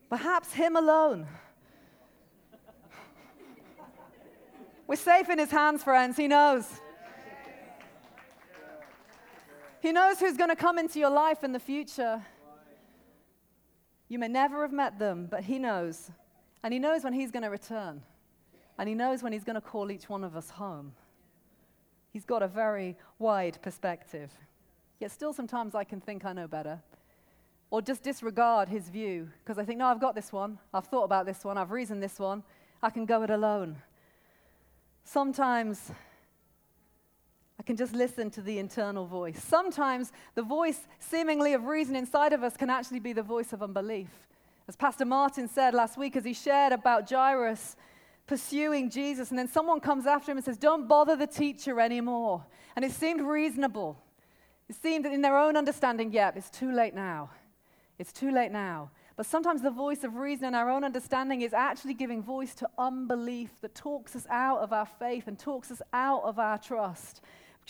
Perhaps 0.08 0.52
him 0.52 0.76
alone. 0.76 1.26
We're 4.86 4.96
safe 4.96 5.30
in 5.30 5.38
his 5.38 5.50
hands, 5.50 5.82
friends. 5.82 6.16
He 6.16 6.28
knows. 6.28 6.66
He 9.80 9.92
knows 9.92 10.20
who's 10.20 10.36
going 10.36 10.50
to 10.50 10.56
come 10.56 10.78
into 10.78 10.98
your 10.98 11.10
life 11.10 11.42
in 11.42 11.52
the 11.52 11.58
future. 11.58 12.22
You 14.08 14.18
may 14.18 14.28
never 14.28 14.62
have 14.62 14.72
met 14.72 14.98
them, 14.98 15.26
but 15.30 15.44
He 15.44 15.58
knows. 15.58 16.10
And 16.62 16.72
He 16.72 16.78
knows 16.78 17.02
when 17.02 17.12
He's 17.12 17.30
going 17.30 17.44
to 17.44 17.50
return. 17.50 18.02
And 18.78 18.88
He 18.88 18.94
knows 18.94 19.22
when 19.22 19.32
He's 19.32 19.44
going 19.44 19.54
to 19.54 19.60
call 19.60 19.90
each 19.90 20.08
one 20.08 20.22
of 20.22 20.36
us 20.36 20.50
home. 20.50 20.92
He's 22.12 22.24
got 22.24 22.42
a 22.42 22.48
very 22.48 22.96
wide 23.18 23.58
perspective. 23.62 24.30
Yet 24.98 25.12
still, 25.12 25.32
sometimes 25.32 25.74
I 25.74 25.84
can 25.84 26.00
think 26.00 26.24
I 26.24 26.32
know 26.32 26.46
better. 26.46 26.80
Or 27.70 27.80
just 27.80 28.02
disregard 28.02 28.68
His 28.68 28.90
view 28.90 29.30
because 29.42 29.58
I 29.58 29.64
think, 29.64 29.78
no, 29.78 29.86
I've 29.86 30.00
got 30.00 30.14
this 30.14 30.32
one. 30.32 30.58
I've 30.74 30.86
thought 30.86 31.04
about 31.04 31.24
this 31.24 31.44
one. 31.44 31.56
I've 31.56 31.70
reasoned 31.70 32.02
this 32.02 32.18
one. 32.18 32.42
I 32.82 32.90
can 32.90 33.06
go 33.06 33.22
it 33.22 33.30
alone. 33.30 33.76
Sometimes 35.04 35.92
I 37.60 37.62
can 37.62 37.76
just 37.76 37.94
listen 37.94 38.30
to 38.30 38.40
the 38.40 38.58
internal 38.58 39.04
voice. 39.04 39.38
Sometimes 39.44 40.12
the 40.34 40.42
voice, 40.42 40.80
seemingly 40.98 41.52
of 41.52 41.66
reason 41.66 41.94
inside 41.94 42.32
of 42.32 42.42
us, 42.42 42.56
can 42.56 42.70
actually 42.70 43.00
be 43.00 43.12
the 43.12 43.22
voice 43.22 43.52
of 43.52 43.62
unbelief. 43.62 44.08
As 44.66 44.76
Pastor 44.76 45.04
Martin 45.04 45.46
said 45.46 45.74
last 45.74 45.98
week, 45.98 46.16
as 46.16 46.24
he 46.24 46.32
shared 46.32 46.72
about 46.72 47.10
Jairus 47.10 47.76
pursuing 48.26 48.88
Jesus, 48.88 49.28
and 49.28 49.38
then 49.38 49.46
someone 49.46 49.78
comes 49.78 50.06
after 50.06 50.30
him 50.30 50.38
and 50.38 50.44
says, 50.44 50.56
Don't 50.56 50.88
bother 50.88 51.16
the 51.16 51.26
teacher 51.26 51.82
anymore. 51.82 52.46
And 52.76 52.82
it 52.82 52.92
seemed 52.92 53.20
reasonable. 53.20 54.02
It 54.70 54.76
seemed 54.76 55.04
that 55.04 55.12
in 55.12 55.20
their 55.20 55.36
own 55.36 55.54
understanding, 55.54 56.14
yep, 56.14 56.38
it's 56.38 56.48
too 56.48 56.72
late 56.72 56.94
now. 56.94 57.28
It's 57.98 58.10
too 58.10 58.30
late 58.30 58.52
now. 58.52 58.90
But 59.20 59.26
sometimes 59.26 59.60
the 59.60 59.70
voice 59.70 60.02
of 60.02 60.16
reason 60.16 60.46
and 60.46 60.56
our 60.56 60.70
own 60.70 60.82
understanding 60.82 61.42
is 61.42 61.52
actually 61.52 61.92
giving 61.92 62.22
voice 62.22 62.54
to 62.54 62.70
unbelief 62.78 63.50
that 63.60 63.74
talks 63.74 64.16
us 64.16 64.26
out 64.30 64.60
of 64.60 64.72
our 64.72 64.86
faith 64.86 65.26
and 65.26 65.38
talks 65.38 65.70
us 65.70 65.82
out 65.92 66.22
of 66.24 66.38
our 66.38 66.56
trust, 66.56 67.20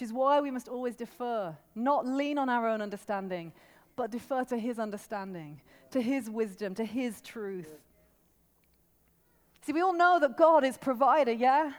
which 0.01 0.09
is 0.09 0.15
why 0.15 0.41
we 0.41 0.51
must 0.51 0.67
always 0.67 0.97
defer, 0.97 1.55
not 1.75 2.07
lean 2.07 2.39
on 2.39 2.49
our 2.49 2.67
own 2.67 2.81
understanding, 2.81 3.53
but 3.97 4.11
defer 4.11 4.45
to 4.45 4.57
His 4.57 4.79
understanding, 4.79 5.61
to 5.91 6.01
His 6.01 6.31
wisdom, 6.31 6.75
to 6.77 6.87
His 6.87 7.21
truth. 7.21 7.69
See, 9.61 9.75
we 9.75 9.83
all 9.83 9.93
know 9.93 10.19
that 10.19 10.39
God 10.39 10.65
is 10.65 10.79
provider, 10.79 11.33
yeah? 11.33 11.73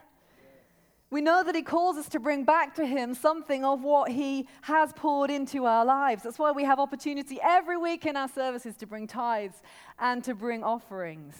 We 1.09 1.21
know 1.21 1.43
that 1.43 1.55
He 1.55 1.63
calls 1.63 1.97
us 1.97 2.09
to 2.09 2.19
bring 2.19 2.43
back 2.43 2.75
to 2.75 2.85
Him 2.85 3.15
something 3.15 3.65
of 3.65 3.81
what 3.81 4.11
He 4.11 4.47
has 4.61 4.93
poured 4.93 5.31
into 5.31 5.65
our 5.65 5.83
lives. 5.83 6.21
That's 6.21 6.37
why 6.37 6.51
we 6.51 6.63
have 6.63 6.77
opportunity 6.77 7.39
every 7.41 7.77
week 7.77 8.05
in 8.05 8.15
our 8.15 8.29
services 8.29 8.75
to 8.77 8.85
bring 8.85 9.07
tithes 9.07 9.63
and 9.97 10.23
to 10.25 10.35
bring 10.35 10.63
offerings. 10.63 11.33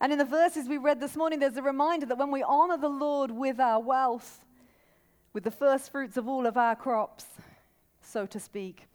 And 0.00 0.10
in 0.10 0.16
the 0.16 0.24
verses 0.24 0.70
we 0.70 0.78
read 0.78 1.00
this 1.00 1.16
morning, 1.16 1.38
there's 1.38 1.58
a 1.58 1.62
reminder 1.62 2.06
that 2.06 2.16
when 2.16 2.30
we 2.30 2.42
honor 2.42 2.78
the 2.78 2.88
Lord 2.88 3.30
with 3.30 3.60
our 3.60 3.78
wealth, 3.78 4.42
with 5.32 5.44
the 5.44 5.50
first 5.50 5.90
fruits 5.90 6.16
of 6.16 6.28
all 6.28 6.46
of 6.46 6.56
our 6.56 6.76
crops, 6.76 7.24
so 8.00 8.26
to 8.26 8.40
speak, 8.40 8.86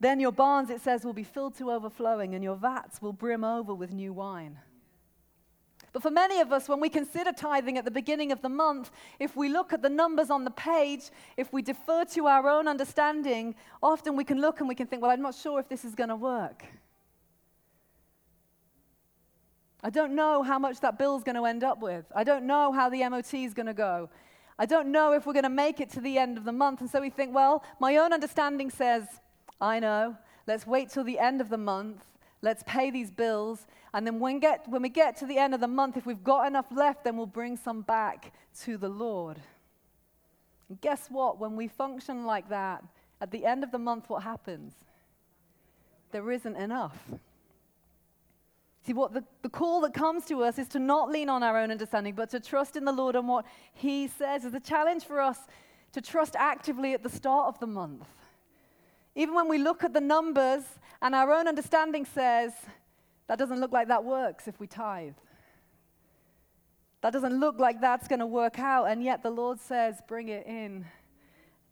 then 0.00 0.20
your 0.20 0.32
barns, 0.32 0.70
it 0.70 0.80
says, 0.80 1.04
will 1.04 1.12
be 1.12 1.24
filled 1.24 1.56
to 1.58 1.70
overflowing, 1.70 2.34
and 2.34 2.44
your 2.44 2.56
vats 2.56 3.02
will 3.02 3.12
brim 3.12 3.44
over 3.44 3.74
with 3.74 3.92
new 3.92 4.12
wine. 4.12 4.58
But 5.92 6.02
for 6.02 6.10
many 6.10 6.40
of 6.40 6.52
us, 6.52 6.68
when 6.68 6.80
we 6.80 6.88
consider 6.88 7.32
tithing 7.32 7.78
at 7.78 7.84
the 7.84 7.90
beginning 7.90 8.30
of 8.30 8.42
the 8.42 8.48
month, 8.48 8.90
if 9.18 9.36
we 9.36 9.48
look 9.48 9.72
at 9.72 9.82
the 9.82 9.88
numbers 9.88 10.30
on 10.30 10.44
the 10.44 10.50
page, 10.50 11.10
if 11.36 11.52
we 11.52 11.62
defer 11.62 12.04
to 12.06 12.26
our 12.26 12.48
own 12.48 12.68
understanding, 12.68 13.54
often 13.82 14.14
we 14.14 14.24
can 14.24 14.40
look 14.40 14.60
and 14.60 14.68
we 14.68 14.74
can 14.74 14.86
think, 14.86 15.02
well, 15.02 15.10
I'm 15.10 15.22
not 15.22 15.34
sure 15.34 15.58
if 15.58 15.68
this 15.68 15.84
is 15.84 15.94
going 15.94 16.10
to 16.10 16.16
work. 16.16 16.64
I 19.82 19.90
don't 19.90 20.14
know 20.14 20.42
how 20.42 20.58
much 20.58 20.80
that 20.80 20.98
bill's 20.98 21.22
going 21.22 21.36
to 21.36 21.44
end 21.46 21.64
up 21.64 21.80
with. 21.80 22.04
I 22.14 22.24
don't 22.24 22.46
know 22.46 22.72
how 22.72 22.90
the 22.90 23.08
MOT 23.08 23.32
is 23.34 23.54
going 23.54 23.66
to 23.66 23.74
go. 23.74 24.10
I 24.58 24.66
don't 24.66 24.90
know 24.90 25.12
if 25.12 25.26
we're 25.26 25.32
going 25.32 25.44
to 25.44 25.48
make 25.48 25.80
it 25.80 25.90
to 25.90 26.00
the 26.00 26.18
end 26.18 26.36
of 26.36 26.44
the 26.44 26.52
month. 26.52 26.80
And 26.80 26.90
so 26.90 27.00
we 27.00 27.10
think, 27.10 27.34
well, 27.34 27.62
my 27.78 27.96
own 27.96 28.12
understanding 28.12 28.70
says 28.70 29.06
I 29.60 29.78
know. 29.80 30.16
Let's 30.46 30.66
wait 30.66 30.90
till 30.90 31.04
the 31.04 31.18
end 31.18 31.40
of 31.40 31.48
the 31.48 31.58
month. 31.58 32.04
Let's 32.42 32.62
pay 32.66 32.90
these 32.90 33.10
bills. 33.10 33.66
And 33.92 34.06
then 34.06 34.20
when, 34.20 34.38
get, 34.38 34.68
when 34.68 34.82
we 34.82 34.88
get 34.88 35.16
to 35.18 35.26
the 35.26 35.38
end 35.38 35.54
of 35.54 35.60
the 35.60 35.68
month, 35.68 35.96
if 35.96 36.06
we've 36.06 36.22
got 36.22 36.46
enough 36.46 36.66
left, 36.70 37.04
then 37.04 37.16
we'll 37.16 37.26
bring 37.26 37.56
some 37.56 37.82
back 37.82 38.32
to 38.60 38.76
the 38.76 38.88
Lord. 38.88 39.38
And 40.68 40.80
guess 40.80 41.08
what? 41.08 41.38
When 41.38 41.56
we 41.56 41.68
function 41.68 42.24
like 42.24 42.48
that, 42.50 42.84
at 43.20 43.30
the 43.30 43.44
end 43.44 43.64
of 43.64 43.72
the 43.72 43.78
month, 43.78 44.08
what 44.08 44.22
happens? 44.22 44.72
There 46.12 46.30
isn't 46.30 46.56
enough. 46.56 46.96
See, 48.88 48.94
what 48.94 49.12
the, 49.12 49.22
the 49.42 49.50
call 49.50 49.82
that 49.82 49.92
comes 49.92 50.24
to 50.24 50.42
us 50.42 50.58
is 50.58 50.66
to 50.68 50.78
not 50.78 51.10
lean 51.10 51.28
on 51.28 51.42
our 51.42 51.58
own 51.58 51.70
understanding, 51.70 52.14
but 52.14 52.30
to 52.30 52.40
trust 52.40 52.74
in 52.74 52.86
the 52.86 52.92
Lord 52.92 53.16
and 53.16 53.28
what 53.28 53.44
He 53.74 54.08
says. 54.08 54.46
It's 54.46 54.54
a 54.54 54.60
challenge 54.60 55.04
for 55.04 55.20
us 55.20 55.36
to 55.92 56.00
trust 56.00 56.34
actively 56.36 56.94
at 56.94 57.02
the 57.02 57.10
start 57.10 57.48
of 57.48 57.60
the 57.60 57.66
month. 57.66 58.06
Even 59.14 59.34
when 59.34 59.46
we 59.46 59.58
look 59.58 59.84
at 59.84 59.92
the 59.92 60.00
numbers 60.00 60.62
and 61.02 61.14
our 61.14 61.30
own 61.30 61.46
understanding 61.46 62.06
says, 62.06 62.52
that 63.26 63.38
doesn't 63.38 63.60
look 63.60 63.72
like 63.72 63.88
that 63.88 64.04
works 64.04 64.48
if 64.48 64.58
we 64.58 64.66
tithe. 64.66 65.12
That 67.02 67.12
doesn't 67.12 67.38
look 67.38 67.58
like 67.58 67.82
that's 67.82 68.08
going 68.08 68.20
to 68.20 68.26
work 68.26 68.58
out. 68.58 68.86
And 68.86 69.02
yet 69.02 69.22
the 69.22 69.30
Lord 69.30 69.60
says, 69.60 70.00
bring 70.08 70.30
it 70.30 70.46
in. 70.46 70.86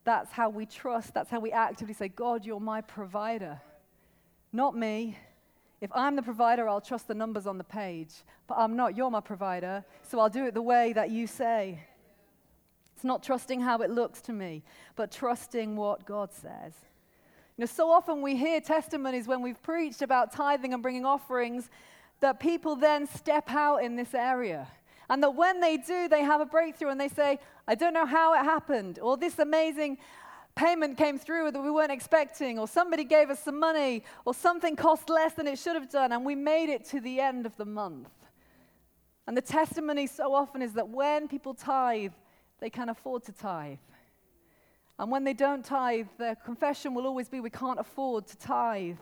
That's 0.05 0.31
how 0.33 0.51
we 0.51 0.67
trust. 0.67 1.15
That's 1.15 1.31
how 1.31 1.41
we 1.41 1.51
actively 1.51 1.95
say, 1.95 2.09
God, 2.09 2.45
you're 2.45 2.61
my 2.61 2.83
provider, 2.83 3.59
not 4.53 4.77
me. 4.77 5.17
If 5.81 5.91
I'm 5.95 6.17
the 6.17 6.23
provider, 6.23 6.69
I'll 6.69 6.81
trust 6.81 7.07
the 7.09 7.15
numbers 7.15 7.47
on 7.47 7.59
the 7.59 7.65
page. 7.65 8.15
But 8.47 8.57
I'm 8.59 8.77
not. 8.77 8.97
You're 8.97 9.11
my 9.11 9.21
provider. 9.21 9.85
So 10.03 10.19
I'll 10.19 10.31
do 10.31 10.47
it 10.47 10.55
the 10.55 10.63
way 10.63 10.93
that 10.95 11.11
you 11.11 11.27
say. 11.27 11.81
It's 12.95 13.05
not 13.05 13.23
trusting 13.23 13.61
how 13.61 13.79
it 13.83 13.91
looks 13.91 14.23
to 14.23 14.33
me, 14.33 14.63
but 14.95 15.13
trusting 15.13 15.77
what 15.77 16.07
God 16.07 16.33
says. 16.33 16.73
You 17.57 17.63
know, 17.63 17.67
so 17.67 17.91
often 17.91 18.23
we 18.23 18.37
hear 18.37 18.61
testimonies 18.61 19.27
when 19.27 19.43
we've 19.43 19.63
preached 19.63 20.01
about 20.01 20.33
tithing 20.33 20.73
and 20.73 20.83
bringing 20.83 21.05
offerings 21.05 21.69
that 22.21 22.41
people 22.41 22.77
then 22.77 23.07
step 23.07 23.51
out 23.51 23.79
in 23.79 23.97
this 23.97 24.15
area. 24.15 24.67
And 25.11 25.23
that 25.23 25.35
when 25.35 25.61
they 25.61 25.77
do, 25.77 26.09
they 26.09 26.23
have 26.23 26.41
a 26.41 26.47
breakthrough 26.47 26.89
and 26.89 27.01
they 27.01 27.09
say, 27.09 27.39
I 27.69 27.75
don't 27.75 27.93
know 27.93 28.07
how 28.07 28.35
it 28.35 28.45
happened, 28.45 28.99
or 28.99 29.17
this 29.17 29.39
amazing 29.39 29.99
payment 30.57 30.97
came 30.97 31.19
through 31.19 31.53
that 31.53 31.61
we 31.61 31.71
weren't 31.71 31.93
expecting, 31.93 32.59
or 32.59 32.67
somebody 32.67 33.05
gave 33.05 33.31
us 33.31 33.39
some 33.39 33.61
money, 33.61 34.03
or 34.25 34.35
something 34.35 34.75
cost 34.75 35.09
less 35.09 35.35
than 35.35 35.47
it 35.47 35.59
should 35.59 35.75
have 35.75 35.91
done, 35.91 36.11
and 36.13 36.25
we 36.25 36.35
made 36.35 36.69
it 36.69 36.85
to 36.87 37.01
the 37.01 37.21
end 37.21 37.47
of 37.47 37.57
the 37.57 37.65
month. 37.65 38.09
And 39.27 39.37
the 39.37 39.43
testimony 39.43 40.07
so 40.07 40.35
often 40.35 40.63
is 40.63 40.73
that 40.73 40.89
when 40.89 41.29
people 41.29 41.55
tithe, 41.55 42.13
they 42.59 42.71
can 42.71 42.89
afford 42.89 43.25
to 43.25 43.33
tithe. 43.33 43.79
And 44.99 45.11
when 45.11 45.25
they 45.25 45.35
don't 45.35 45.65
tithe, 45.65 46.07
their 46.19 46.35
confession 46.35 46.95
will 46.95 47.07
always 47.07 47.29
be, 47.29 47.41
We 47.41 47.51
can't 47.51 47.79
afford 47.79 48.27
to 48.29 48.37
tithe 48.39 48.97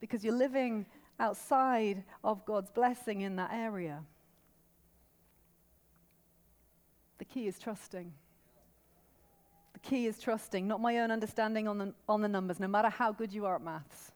because 0.00 0.24
you're 0.24 0.34
living 0.34 0.86
outside 1.20 2.02
of 2.24 2.44
God's 2.46 2.70
blessing 2.70 3.20
in 3.20 3.36
that 3.36 3.52
area. 3.52 4.02
The 7.18 7.26
key 7.26 7.46
is 7.46 7.58
trusting. 7.58 8.12
The 9.82 9.88
key 9.88 10.06
is 10.06 10.18
trusting, 10.18 10.66
not 10.66 10.80
my 10.80 10.98
own 10.98 11.10
understanding 11.10 11.68
on 11.68 11.78
the, 11.78 11.94
on 12.08 12.22
the 12.22 12.28
numbers, 12.28 12.60
no 12.60 12.68
matter 12.68 12.88
how 12.88 13.12
good 13.12 13.32
you 13.32 13.46
are 13.46 13.56
at 13.56 13.62
maths. 13.62 14.12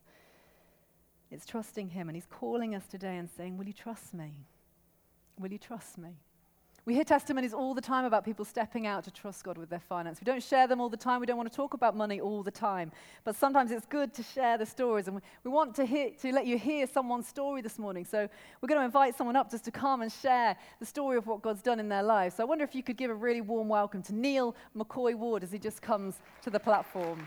It's 1.31 1.47
trusting 1.47 1.91
Him. 1.91 2.09
And 2.09 2.17
He's 2.17 2.27
calling 2.27 2.75
us 2.75 2.87
today 2.87 3.17
and 3.17 3.29
saying, 3.29 3.57
Will 3.57 3.67
you 3.67 3.73
trust 3.73 4.15
me? 4.15 4.33
Will 5.39 5.51
you 5.51 5.59
trust 5.59 5.99
me? 5.99 6.11
We 6.87 6.93
hear 6.93 7.05
testimonies 7.05 7.55
all 7.55 7.73
the 7.73 7.81
time 7.81 8.05
about 8.05 8.27
people 8.27 8.45
stepping 8.45 8.87
out 8.87 9.05
to 9.05 9.11
trust 9.11 9.43
God 9.43 9.57
with 9.57 9.71
their 9.71 9.81
finance. 9.81 10.21
We 10.21 10.27
don't 10.27 10.43
share 10.43 10.67
them 10.67 10.83
all 10.83 10.91
the 10.91 10.99
time. 10.99 11.19
We 11.19 11.25
don't 11.25 11.39
want 11.39 11.51
to 11.51 11.57
talk 11.57 11.73
about 11.73 11.97
money 11.97 12.21
all 12.21 12.43
the 12.43 12.51
time. 12.51 12.93
But 13.25 13.37
sometimes 13.37 13.71
it's 13.71 13.87
good 13.87 14.13
to 14.13 14.23
share 14.23 14.59
the 14.59 14.67
stories. 14.67 15.09
And 15.09 15.23
we 15.45 15.51
want 15.51 15.75
to, 15.77 15.87
hear, 15.87 16.11
to 16.21 16.31
let 16.31 16.47
you 16.47 16.59
hear 16.59 16.87
someone's 16.87 17.27
story 17.27 17.63
this 17.63 17.79
morning. 17.79 18.05
So 18.05 18.29
we're 18.61 18.69
going 18.69 18.81
to 18.81 18.85
invite 18.85 19.17
someone 19.17 19.35
up 19.35 19.51
just 19.51 19.65
to 19.65 19.71
come 19.71 20.03
and 20.03 20.13
share 20.13 20.57
the 20.79 20.85
story 20.85 21.17
of 21.17 21.27
what 21.27 21.41
God's 21.41 21.63
done 21.63 21.81
in 21.81 21.89
their 21.89 22.03
lives. 22.03 22.37
So 22.37 22.43
I 22.43 22.47
wonder 22.47 22.65
if 22.65 22.75
you 22.75 22.83
could 22.83 22.99
give 22.99 23.11
a 23.11 23.15
really 23.15 23.41
warm 23.41 23.69
welcome 23.69 24.03
to 24.03 24.15
Neil 24.15 24.55
McCoy 24.77 25.15
Ward 25.15 25.43
as 25.43 25.51
he 25.51 25.59
just 25.59 25.81
comes 25.81 26.17
to 26.43 26.51
the 26.51 26.61
platform. 26.61 27.25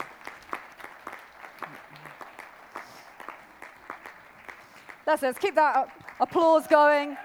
That's 5.04 5.24
it. 5.24 5.26
Let's 5.26 5.40
keep 5.40 5.56
that 5.56 5.90
applause 6.20 6.68
going. 6.68 7.18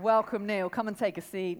Welcome, 0.00 0.46
Neil. 0.46 0.70
Come 0.70 0.88
and 0.88 0.96
take 0.96 1.18
a 1.18 1.20
seat. 1.20 1.58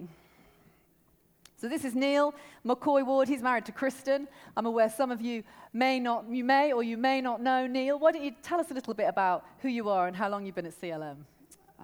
So 1.61 1.69
this 1.69 1.85
is 1.85 1.95
Neil 1.95 2.35
McCoy 2.65 3.05
Ward. 3.05 3.29
He's 3.29 3.43
married 3.43 3.67
to 3.67 3.73
Kristen. 3.73 4.27
I'm 4.57 4.65
aware 4.65 4.89
some 4.89 5.11
of 5.11 5.21
you 5.21 5.43
may 5.75 6.01
not, 6.01 6.25
you 6.31 6.43
may 6.43 6.73
or 6.73 6.83
you 6.83 6.97
may 6.97 7.21
not 7.21 7.43
know 7.43 7.67
Neil. 7.67 7.99
Why 7.99 8.13
don't 8.13 8.25
you 8.25 8.33
tell 8.43 8.59
us 8.59 8.71
a 8.71 8.75
little 8.75 8.95
bit 8.95 9.09
about 9.09 9.45
who 9.59 9.69
you 9.69 9.91
are 9.91 10.07
and 10.07 10.17
how 10.17 10.31
long 10.31 10.47
you've 10.47 10.55
been 10.55 10.65
at 10.65 10.81
CLM? 10.81 11.17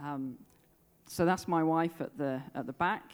Um, 0.02 0.38
so 1.06 1.26
that's 1.26 1.46
my 1.46 1.62
wife 1.62 2.00
at 2.00 2.16
the 2.16 2.40
at 2.54 2.66
the 2.66 2.72
back, 2.72 3.12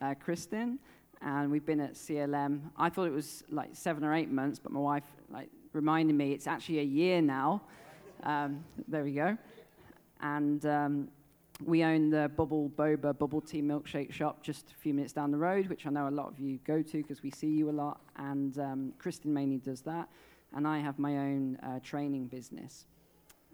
uh, 0.00 0.14
Kristen, 0.14 0.78
and 1.22 1.50
we've 1.50 1.66
been 1.66 1.80
at 1.80 1.94
CLM. 1.94 2.60
I 2.76 2.88
thought 2.88 3.08
it 3.08 3.12
was 3.12 3.42
like 3.50 3.70
seven 3.72 4.04
or 4.04 4.14
eight 4.14 4.30
months, 4.30 4.60
but 4.60 4.70
my 4.70 4.80
wife 4.80 5.04
like 5.28 5.48
reminded 5.72 6.14
me 6.14 6.32
it's 6.32 6.46
actually 6.46 6.78
a 6.78 6.84
year 6.84 7.20
now. 7.20 7.62
Um, 8.22 8.64
there 8.86 9.02
we 9.02 9.12
go. 9.12 9.36
And 10.20 10.64
um, 10.66 11.08
we 11.64 11.82
own 11.84 12.10
the 12.10 12.30
Bubble 12.36 12.70
Boba 12.76 13.16
bubble 13.16 13.40
tea 13.40 13.62
milkshake 13.62 14.12
shop 14.12 14.42
just 14.42 14.70
a 14.70 14.74
few 14.74 14.92
minutes 14.92 15.12
down 15.12 15.30
the 15.30 15.38
road, 15.38 15.68
which 15.68 15.86
I 15.86 15.90
know 15.90 16.08
a 16.08 16.10
lot 16.10 16.28
of 16.28 16.38
you 16.38 16.58
go 16.66 16.82
to 16.82 16.98
because 16.98 17.22
we 17.22 17.30
see 17.30 17.48
you 17.48 17.70
a 17.70 17.72
lot. 17.72 18.00
And 18.16 18.58
um, 18.58 18.92
Kristen 18.98 19.32
mainly 19.32 19.58
does 19.58 19.80
that. 19.82 20.08
And 20.54 20.66
I 20.66 20.78
have 20.78 20.98
my 20.98 21.16
own 21.16 21.56
uh, 21.62 21.80
training 21.82 22.26
business. 22.26 22.86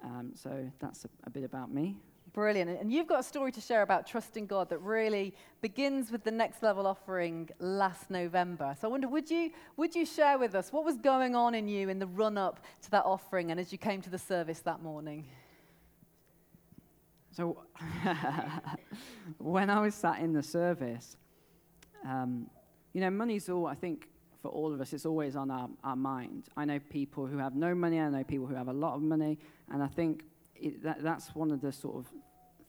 Um, 0.05 0.33
so 0.35 0.71
that's 0.81 1.05
a, 1.05 1.09
a 1.25 1.31
bit 1.31 1.45
about 1.45 1.73
me. 1.73 1.97
Brilliant. 2.33 2.81
And 2.81 2.91
you've 2.91 3.07
got 3.07 3.21
a 3.21 3.23
story 3.23 3.53
to 3.53 3.61
share 3.61 3.83
about 3.83 4.07
trusting 4.07 4.47
God 4.47 4.71
that 4.71 4.79
really 4.79 5.35
begins 5.61 6.11
with 6.11 6.25
the 6.25 6.31
next 6.31 6.63
level 6.63 6.87
offering 6.87 7.51
last 7.59 8.11
November. 8.11 8.75
So 8.81 8.89
I 8.89 8.91
wonder, 8.91 9.07
would 9.07 9.31
you, 9.31 9.51
would 9.77 9.95
you 9.95 10.07
share 10.07 10.39
with 10.39 10.55
us 10.55 10.73
what 10.73 10.85
was 10.85 10.97
going 10.97 11.37
on 11.37 11.55
in 11.55 11.69
you 11.69 11.91
in 11.91 11.99
the 11.99 12.07
run 12.07 12.39
up 12.39 12.65
to 12.83 12.91
that 12.93 13.05
offering 13.05 13.51
and 13.51 13.61
as 13.61 13.71
you 13.71 13.77
came 13.77 14.01
to 14.01 14.11
the 14.11 14.19
service 14.19 14.61
that 14.61 14.83
morning? 14.83 15.27
So 17.33 17.65
when 19.39 19.71
I 19.71 19.81
was 19.81 19.95
sat 19.95 20.21
in 20.21 20.35
the 20.35 20.43
service, 20.43 21.17
um, 22.07 22.51
you 22.93 23.01
know, 23.01 23.11
money's 23.11 23.49
all, 23.49 23.67
I 23.67 23.75
think, 23.75 24.09
for 24.43 24.49
all 24.49 24.75
of 24.75 24.81
us, 24.81 24.93
it's 24.93 25.07
always 25.07 25.35
on 25.35 25.51
our, 25.51 25.71
our 25.83 25.97
mind. 25.97 26.49
I 26.57 26.67
know 26.67 26.79
people 26.91 27.27
who 27.27 27.39
have 27.39 27.55
no 27.55 27.75
money, 27.75 27.99
I 28.01 28.11
know 28.11 28.23
people 28.23 28.47
who 28.47 28.55
have 28.55 28.69
a 28.69 28.73
lot 28.73 28.95
of 28.97 29.03
money, 29.03 29.39
and 29.73 29.83
I 29.83 29.87
think 29.87 30.25
it, 30.57 30.83
that, 30.83 31.03
that's 31.03 31.35
one 31.35 31.51
of 31.51 31.63
the 31.63 31.73
sort 31.73 31.97
of 31.97 32.07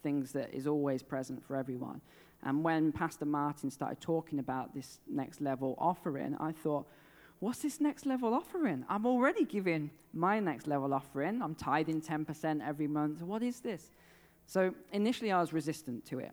things 0.01 0.31
that 0.31 0.53
is 0.53 0.65
always 0.65 1.03
present 1.03 1.43
for 1.45 1.57
everyone. 1.57 1.99
And 2.43 2.63
when 2.63 2.93
Pastor 2.93 3.25
Martin 3.25 3.69
started 3.69 3.99
talking 3.99 4.39
about 4.39 4.73
this 4.73 4.99
next 5.09 5.41
level 5.41 5.75
offering, 5.77 6.37
I 6.39 6.53
thought, 6.53 6.87
what's 7.39 7.59
this 7.59 7.81
next 7.81 8.05
level 8.05 8.33
offering? 8.33 8.85
I'm 8.87 9.05
already 9.05 9.43
giving 9.43 9.89
my 10.13 10.39
next 10.39 10.67
level 10.67 10.93
offering. 10.93 11.41
I'm 11.41 11.55
tithing 11.55 12.01
10% 12.01 12.65
every 12.65 12.87
month. 12.87 13.21
What 13.21 13.43
is 13.43 13.59
this? 13.59 13.91
So 14.53 14.71
initially, 14.91 15.31
I 15.31 15.41
was 15.41 15.51
resistant 15.51 16.05
to 16.05 16.19
it. 16.19 16.31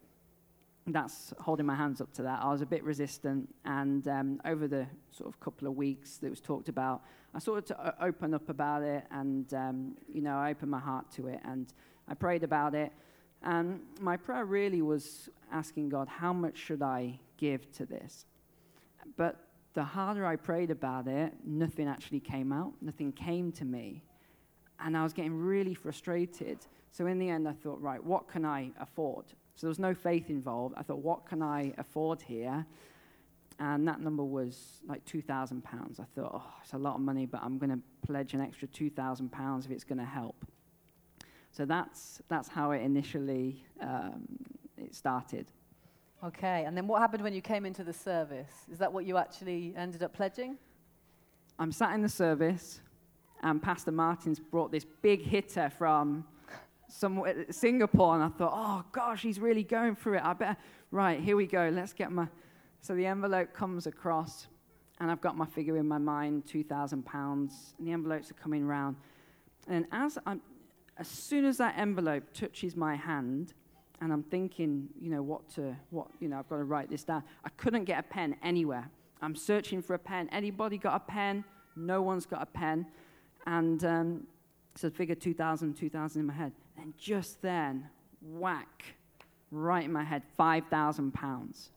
That's 0.87 1.33
holding 1.41 1.65
my 1.65 1.75
hands 1.75 2.03
up 2.03 2.13
to 2.17 2.23
that. 2.25 2.43
I 2.43 2.53
was 2.53 2.61
a 2.61 2.67
bit 2.67 2.85
resistant, 2.85 3.49
and 3.65 4.07
um, 4.09 4.43
over 4.45 4.69
the 4.69 4.87
sort 5.11 5.31
of 5.31 5.41
couple 5.41 5.67
of 5.67 5.75
weeks 5.75 6.19
that 6.19 6.29
was 6.29 6.39
talked 6.39 6.69
about, 6.69 7.01
I 7.35 7.39
started 7.39 7.65
to 7.69 7.95
open 7.99 8.35
up 8.35 8.51
about 8.51 8.83
it, 8.83 9.05
and 9.11 9.55
um, 9.55 9.97
you 10.07 10.21
know, 10.21 10.37
I 10.37 10.51
opened 10.51 10.71
my 10.71 10.79
heart 10.79 11.11
to 11.13 11.29
it, 11.29 11.41
and 11.47 11.73
I 12.09 12.13
prayed 12.13 12.43
about 12.43 12.75
it. 12.75 12.93
And 13.43 13.81
my 14.03 14.19
prayer 14.19 14.45
really 14.45 14.83
was 14.83 15.31
asking 15.51 15.89
God, 15.89 16.07
how 16.07 16.35
much 16.35 16.59
should 16.59 16.83
I 16.83 17.19
give 17.39 17.73
to 17.73 17.87
this? 17.87 18.27
But 19.17 19.37
the 19.73 19.83
harder 19.83 20.27
I 20.27 20.37
prayed 20.37 20.71
about 20.71 21.09
it, 21.09 21.33
nothing 21.47 21.89
actually 21.89 22.21
came 22.21 22.53
out, 22.53 22.75
nothing 22.83 23.13
came 23.13 23.51
to 23.53 23.65
me. 23.65 24.05
And 24.79 24.95
I 24.95 25.05
was 25.05 25.15
getting 25.15 25.39
really 25.41 25.73
frustrated. 25.73 26.59
So 26.91 27.07
in 27.07 27.19
the 27.19 27.29
end, 27.29 27.49
I 27.49 27.53
thought, 27.53 27.81
right, 27.81 28.03
what 28.03 28.29
can 28.29 28.45
I 28.45 28.71
afford? 28.81 29.27
So 29.55 29.67
there 29.67 29.69
was 29.69 29.79
no 29.79 29.95
faith 29.95 30.31
involved. 30.31 30.75
I 30.77 30.83
thought, 30.83 30.99
what 30.99 31.27
can 31.27 31.43
I 31.43 31.73
afford 31.79 32.23
here? 32.23 32.67
And 33.59 33.87
that 33.87 34.01
number 34.01 34.25
was 34.25 34.81
like 34.89 35.05
£2,000. 35.05 35.63
I 36.01 36.05
thought, 36.15 36.33
oh, 36.35 36.51
it's 36.63 36.73
a 36.73 36.79
lot 36.79 36.95
of 36.95 37.03
money, 37.03 37.27
but 37.27 37.43
I'm 37.43 37.59
going 37.59 37.71
to 37.71 37.79
pledge 38.07 38.33
an 38.33 38.41
extra 38.41 38.67
£2,000 38.69 39.65
if 39.65 39.71
it's 39.71 39.85
going 39.85 39.99
to 39.99 40.05
help. 40.05 40.47
So 41.53 41.65
that's, 41.65 42.23
that's 42.29 42.49
how 42.49 42.71
it 42.71 42.81
initially 42.83 43.63
um, 43.81 44.27
it 44.79 44.95
started. 44.95 45.47
Okay, 46.25 46.65
and 46.65 46.77
then 46.77 46.87
what 46.87 47.01
happened 47.01 47.23
when 47.23 47.35
you 47.35 47.43
came 47.43 47.67
into 47.67 47.85
the 47.85 47.93
service? 47.93 48.53
Is 48.71 48.79
that 48.79 48.93
what 48.93 49.05
you 49.05 49.17
actually 49.17 49.75
ended 49.77 50.03
up 50.03 50.15
pledging? 50.15 50.57
I'm 51.59 51.73
sat 51.73 51.95
in 51.95 52.03
the 52.03 52.09
service, 52.09 52.81
and 53.43 53.63
Pastor 53.63 53.91
Martin's 53.91 54.39
brought 54.39 54.71
this 54.71 54.87
big 55.03 55.23
hitter 55.23 55.71
from 55.71 56.25
somewhere, 56.91 57.47
Singapore, 57.51 58.15
and 58.15 58.25
I 58.25 58.29
thought, 58.29 58.53
oh 58.55 58.85
gosh, 58.93 59.23
he's 59.23 59.39
really 59.39 59.65
going 59.65 59.97
through 59.97 60.19
it. 60.19 60.25
I 60.25 60.33
better, 60.33 60.57
right, 60.91 61.21
here 61.21 61.37
we 61.37 61.47
go, 61.47 61.71
let's 61.73 61.93
get 61.93 62.13
my. 62.13 62.29
So 62.81 62.95
the 62.95 63.07
envelope 63.07 63.53
comes 63.53 63.87
across, 63.87 64.47
and 65.01 65.11
I've 65.11 65.21
got 65.21 65.37
my 65.37 65.47
figure 65.47 65.77
in 65.77 65.87
my 65.87 65.99
mind, 65.99 66.45
£2,000, 66.47 67.03
and 67.79 67.87
the 67.87 67.93
envelopes 67.93 68.31
are 68.31 68.35
coming 68.35 68.67
round. 68.67 68.97
And 69.69 69.87
as, 69.93 70.19
I'm, 70.27 70.41
as 70.99 71.09
soon 71.09 71.45
as 71.45 71.59
that 71.59 71.79
envelope 71.79 72.33
touches 72.33 72.77
my 72.77 72.97
hand, 72.97 73.55
and 74.01 74.13
I'm 74.13 74.23
thinking, 74.23 74.89
you 75.01 75.11
know, 75.11 75.23
what 75.23 75.49
to, 75.51 75.77
what, 75.91 76.09
you 76.21 76.29
know, 76.29 76.39
I've 76.39 76.49
got 76.49 76.57
to 76.57 76.65
write 76.65 76.89
this 76.89 77.05
down. 77.05 77.23
I 77.45 77.51
couldn't 77.51 77.85
get 77.85 77.99
a 77.99 78.03
pen 78.03 78.37
anywhere. 78.43 78.91
I'm 79.21 79.37
searching 79.37 79.83
for 79.83 79.93
a 79.95 79.99
pen. 79.99 80.29
Anybody 80.33 80.79
got 80.79 80.97
a 80.97 81.01
pen? 81.01 81.45
No 81.77 82.01
one's 82.01 82.25
got 82.25 82.43
a 82.43 82.47
pen. 82.47 82.87
And 83.47 83.85
um, 83.85 84.27
so 84.75 84.89
figure 84.89 85.15
2,000, 85.15 85.75
2,000 85.75 86.21
in 86.21 86.27
my 86.27 86.33
head. 86.33 86.53
And 86.81 86.97
just 86.97 87.43
then, 87.43 87.89
whack, 88.23 88.85
right 89.51 89.85
in 89.85 89.93
my 89.93 90.05
head, 90.05 90.23
5,000 90.37 91.13
pounds. 91.13 91.71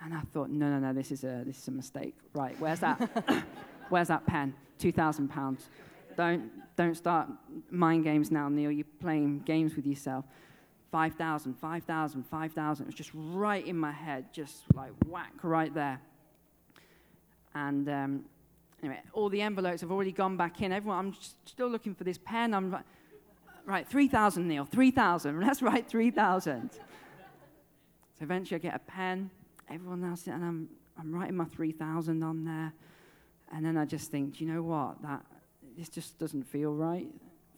And 0.00 0.14
I 0.14 0.20
thought, 0.32 0.50
no, 0.50 0.68
no, 0.68 0.78
no, 0.78 0.92
this 0.92 1.10
is 1.10 1.24
a, 1.24 1.42
this 1.44 1.58
is 1.58 1.68
a 1.68 1.72
mistake. 1.72 2.14
Right, 2.32 2.58
where's 2.60 2.80
that? 2.80 3.44
where's 3.88 4.08
that 4.08 4.26
pen? 4.26 4.54
2,000 4.78 5.28
pounds. 5.28 5.68
Don't, 6.16 6.50
don't 6.76 6.96
start 6.96 7.28
mind 7.70 8.04
games 8.04 8.30
now, 8.30 8.48
Neil. 8.48 8.70
You're 8.70 8.86
playing 9.00 9.40
games 9.40 9.76
with 9.76 9.86
yourself. 9.86 10.24
5,000, 10.90 11.54
5,000, 11.54 12.22
5,000. 12.24 12.84
It 12.84 12.86
was 12.86 12.94
just 12.94 13.10
right 13.14 13.66
in 13.66 13.76
my 13.76 13.92
head, 13.92 14.32
just 14.32 14.62
like 14.74 14.90
whack 15.06 15.32
right 15.42 15.72
there. 15.74 16.00
And 17.54 17.88
um, 17.88 18.24
anyway, 18.82 19.00
all 19.12 19.28
the 19.28 19.42
envelopes 19.42 19.80
have 19.80 19.90
already 19.90 20.12
gone 20.12 20.36
back 20.36 20.60
in. 20.60 20.72
Everyone, 20.72 20.98
I'm 20.98 21.14
still 21.44 21.68
looking 21.68 21.94
for 21.94 22.04
this 22.04 22.18
pen. 22.18 22.54
I'm 22.54 22.76
right, 23.66 23.86
3,000, 23.86 24.46
Neil, 24.46 24.64
3,000. 24.64 25.40
Let's 25.46 25.62
write 25.62 25.88
3,000. 25.88 26.70
so 26.72 26.78
eventually 28.20 28.56
I 28.56 28.58
get 28.58 28.74
a 28.74 28.78
pen. 28.80 29.30
Everyone 29.70 30.02
else, 30.04 30.26
and 30.26 30.44
I'm, 30.44 30.68
I'm 30.98 31.14
writing 31.14 31.36
my 31.36 31.44
3,000 31.44 32.22
on 32.22 32.44
there. 32.44 32.72
And 33.52 33.64
then 33.64 33.76
I 33.76 33.84
just 33.84 34.10
think, 34.10 34.38
do 34.38 34.44
you 34.44 34.52
know 34.52 34.62
what? 34.62 35.02
That, 35.02 35.24
this 35.76 35.88
just 35.88 36.18
doesn't 36.18 36.44
feel 36.44 36.72
right, 36.72 37.08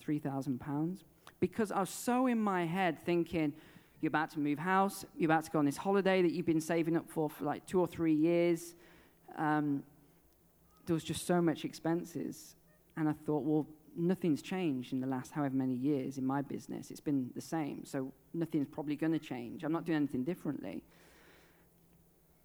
£3,000. 0.04 0.98
Because 1.38 1.72
I 1.72 1.80
was 1.80 1.90
so 1.90 2.26
in 2.26 2.40
my 2.40 2.66
head 2.66 2.98
thinking, 3.04 3.52
you're 4.00 4.08
about 4.08 4.30
to 4.32 4.40
move 4.40 4.58
house, 4.58 5.04
you're 5.16 5.30
about 5.30 5.44
to 5.44 5.50
go 5.50 5.58
on 5.58 5.64
this 5.64 5.76
holiday 5.76 6.22
that 6.22 6.32
you've 6.32 6.46
been 6.46 6.60
saving 6.60 6.96
up 6.96 7.08
for 7.08 7.28
for 7.28 7.44
like 7.44 7.66
two 7.66 7.80
or 7.80 7.86
three 7.86 8.14
years. 8.14 8.74
Um, 9.36 9.82
there 10.86 10.94
was 10.94 11.04
just 11.04 11.26
so 11.26 11.40
much 11.40 11.64
expenses. 11.64 12.56
And 12.96 13.08
I 13.08 13.12
thought, 13.12 13.44
well, 13.44 13.66
nothing's 13.96 14.42
changed 14.42 14.92
in 14.92 15.00
the 15.00 15.06
last 15.06 15.32
however 15.32 15.54
many 15.54 15.74
years 15.74 16.18
in 16.18 16.26
my 16.26 16.42
business. 16.42 16.90
It's 16.90 17.00
been 17.00 17.30
the 17.34 17.40
same. 17.40 17.84
So 17.84 18.12
nothing's 18.34 18.68
probably 18.68 18.96
going 18.96 19.12
to 19.12 19.18
change. 19.18 19.64
I'm 19.64 19.72
not 19.72 19.84
doing 19.84 19.96
anything 19.96 20.24
differently. 20.24 20.82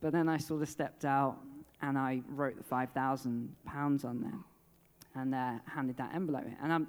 But 0.01 0.13
then 0.13 0.29
I 0.29 0.37
sort 0.37 0.61
of 0.61 0.69
stepped 0.69 1.05
out 1.05 1.37
and 1.81 1.97
I 1.97 2.21
wrote 2.29 2.57
the 2.57 2.63
£5,000 2.63 4.05
on 4.05 4.21
there 4.21 4.39
and 5.15 5.33
uh, 5.33 5.53
handed 5.65 5.97
that 5.97 6.13
envelope. 6.13 6.45
And 6.61 6.71
um, 6.71 6.87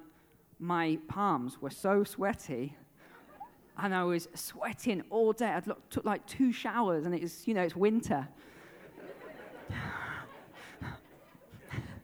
my 0.59 0.99
palms 1.09 1.61
were 1.61 1.71
so 1.71 2.05
sweaty, 2.05 2.75
and 3.79 3.95
I 3.95 4.05
was 4.05 4.29
sweating 4.35 5.03
all 5.11 5.33
day. 5.33 5.53
I 5.53 5.61
took 5.91 6.05
like 6.05 6.27
two 6.27 6.53
showers, 6.53 7.05
and 7.05 7.15
it's 7.15 7.47
you 7.47 7.55
know 7.55 7.63
it's 7.63 7.77
winter. 7.77 8.27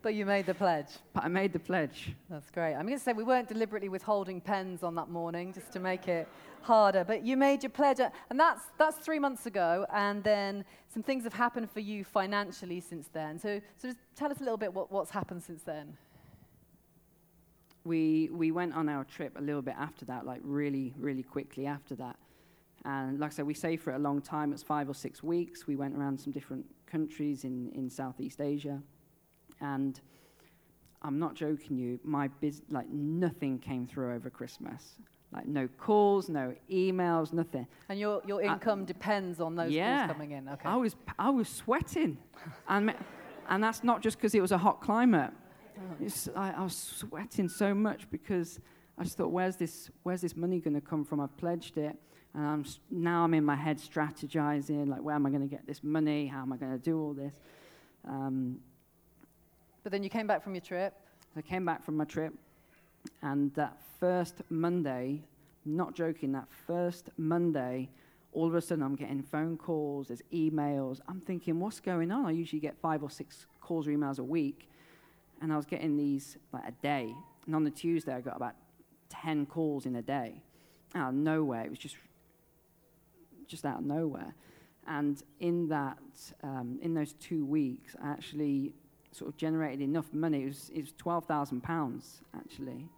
But 0.02 0.14
you 0.14 0.26
made 0.26 0.46
the 0.46 0.54
pledge. 0.54 0.88
But 1.12 1.24
I 1.24 1.28
made 1.28 1.52
the 1.52 1.58
pledge. 1.58 2.12
That's 2.28 2.50
great. 2.50 2.74
I'm 2.74 2.86
going 2.86 2.98
to 2.98 3.02
say 3.02 3.12
we 3.12 3.22
weren't 3.22 3.48
deliberately 3.48 3.88
withholding 3.88 4.40
pens 4.40 4.82
on 4.82 4.94
that 4.96 5.08
morning 5.08 5.52
just 5.52 5.72
to 5.72 5.80
make 5.80 6.08
it 6.08 6.28
harder, 6.60 7.04
but 7.04 7.24
you 7.24 7.36
made 7.36 7.62
your 7.62 7.70
pledge, 7.70 7.98
and 8.30 8.38
that's 8.38 8.62
that's 8.78 8.96
three 8.98 9.18
months 9.18 9.46
ago. 9.46 9.86
And 9.92 10.22
then 10.22 10.64
some 10.92 11.02
things 11.02 11.24
have 11.24 11.32
happened 11.32 11.70
for 11.70 11.80
you 11.80 12.04
financially 12.04 12.80
since 12.80 13.08
then. 13.12 13.38
So, 13.38 13.60
so 13.76 13.88
just 13.88 13.98
tell 14.14 14.30
us 14.30 14.38
a 14.40 14.44
little 14.44 14.56
bit 14.56 14.72
what, 14.72 14.92
what's 14.92 15.10
happened 15.10 15.42
since 15.42 15.62
then 15.62 15.96
we, 17.84 18.28
we 18.32 18.50
went 18.50 18.74
on 18.74 18.88
our 18.88 19.04
trip 19.04 19.36
a 19.38 19.42
little 19.42 19.62
bit 19.62 19.74
after 19.78 20.04
that, 20.06 20.24
like 20.24 20.40
really, 20.44 20.94
really 20.96 21.22
quickly 21.22 21.66
after 21.66 21.94
that. 21.96 22.16
And 22.84 23.18
like 23.20 23.32
I 23.32 23.34
said, 23.34 23.46
we 23.46 23.54
saved 23.54 23.82
for 23.82 23.94
a 23.94 23.98
long 23.98 24.20
time. 24.20 24.52
It's 24.52 24.62
five 24.62 24.88
or 24.88 24.94
six 24.94 25.22
weeks. 25.22 25.66
We 25.66 25.76
went 25.76 25.96
around 25.96 26.20
some 26.20 26.32
different 26.32 26.66
countries 26.86 27.44
in, 27.44 27.70
in 27.74 27.88
Southeast 27.88 28.40
Asia. 28.40 28.82
And 29.62 29.98
I'm 31.00 31.18
not 31.18 31.34
joking 31.34 31.78
you, 31.78 31.98
my 32.04 32.28
biz- 32.28 32.62
like 32.68 32.88
nothing 32.90 33.58
came 33.58 33.86
through 33.86 34.14
over 34.14 34.28
Christmas. 34.28 34.96
Like 35.32 35.46
no 35.46 35.66
calls, 35.78 36.28
no 36.28 36.54
emails, 36.70 37.32
nothing. 37.32 37.66
And 37.88 37.98
your, 37.98 38.20
your 38.26 38.42
income 38.42 38.84
depends 38.84 39.40
on 39.40 39.56
those 39.56 39.72
yeah, 39.72 40.06
calls 40.06 40.12
coming 40.12 40.32
in. 40.32 40.46
Okay. 40.46 40.68
I 40.68 40.76
was 40.76 40.94
I 41.18 41.30
was 41.30 41.48
sweating, 41.48 42.18
and 42.68 42.94
and 43.48 43.64
that's 43.64 43.82
not 43.82 44.02
just 44.02 44.18
because 44.18 44.34
it 44.34 44.42
was 44.42 44.52
a 44.52 44.58
hot 44.58 44.82
climate. 44.82 45.32
I, 46.36 46.52
I, 46.52 46.62
was 46.62 46.76
sweating 46.76 47.48
so 47.48 47.74
much 47.74 48.10
because 48.10 48.60
I 48.98 49.04
just 49.04 49.16
thought, 49.16 49.30
where's 49.30 49.56
this, 49.56 49.90
where's 50.02 50.20
this 50.20 50.36
money 50.36 50.60
going 50.60 50.74
to 50.74 50.80
come 50.80 51.04
from? 51.04 51.20
I've 51.20 51.36
pledged 51.36 51.76
it. 51.76 51.96
And 52.34 52.46
I'm, 52.46 52.64
now 52.90 53.24
I'm 53.24 53.34
in 53.34 53.44
my 53.44 53.56
head 53.56 53.78
strategizing, 53.78 54.88
like, 54.88 55.02
where 55.02 55.14
am 55.14 55.26
I 55.26 55.30
going 55.30 55.42
to 55.42 55.48
get 55.48 55.66
this 55.66 55.82
money? 55.82 56.26
How 56.26 56.42
am 56.42 56.52
I 56.52 56.56
going 56.56 56.72
to 56.72 56.78
do 56.78 56.98
all 56.98 57.12
this? 57.12 57.32
Um, 58.08 58.58
but 59.82 59.92
then 59.92 60.02
you 60.02 60.10
came 60.10 60.26
back 60.26 60.42
from 60.42 60.54
your 60.54 60.62
trip? 60.62 60.94
I 61.36 61.42
came 61.42 61.64
back 61.64 61.84
from 61.84 61.96
my 61.96 62.04
trip. 62.04 62.34
And 63.22 63.52
that 63.54 63.78
first 63.98 64.42
Monday, 64.48 65.22
not 65.64 65.94
joking, 65.94 66.32
that 66.32 66.48
first 66.66 67.10
Monday, 67.16 67.88
all 68.32 68.46
of 68.46 68.54
a 68.54 68.60
sudden 68.60 68.84
I'm 68.84 68.94
getting 68.94 69.22
phone 69.22 69.56
calls, 69.56 70.08
there's 70.08 70.22
emails. 70.32 71.00
I'm 71.08 71.20
thinking, 71.20 71.58
what's 71.58 71.80
going 71.80 72.10
on? 72.10 72.26
I 72.26 72.30
usually 72.30 72.60
get 72.60 72.76
five 72.78 73.02
or 73.02 73.10
six 73.10 73.46
calls 73.60 73.88
or 73.88 73.90
emails 73.90 74.18
a 74.18 74.24
week 74.24 74.68
and 75.42 75.52
I 75.52 75.56
was 75.56 75.66
getting 75.66 75.96
these 75.96 76.38
like 76.52 76.62
a 76.66 76.72
day. 76.82 77.14
And 77.46 77.54
on 77.56 77.64
the 77.64 77.70
Tuesday, 77.70 78.14
I 78.14 78.20
got 78.20 78.36
about 78.36 78.54
10 79.10 79.46
calls 79.46 79.84
in 79.84 79.96
a 79.96 80.02
day 80.02 80.40
out 80.94 81.10
of 81.10 81.14
nowhere. 81.14 81.64
It 81.64 81.70
was 81.70 81.78
just, 81.78 81.96
just 83.48 83.66
out 83.66 83.80
of 83.80 83.84
nowhere. 83.84 84.34
And 84.86 85.22
in 85.40 85.68
that, 85.68 85.98
um, 86.42 86.78
in 86.80 86.94
those 86.94 87.12
two 87.14 87.44
weeks, 87.44 87.96
I 88.02 88.10
actually 88.10 88.72
sort 89.14 89.28
of 89.28 89.36
generated 89.36 89.80
enough 89.80 90.12
money. 90.12 90.42
It 90.42 90.46
was, 90.46 90.70
it 90.74 90.80
was 90.80 90.92
£12,000 90.92 92.02
actually. 92.36 92.88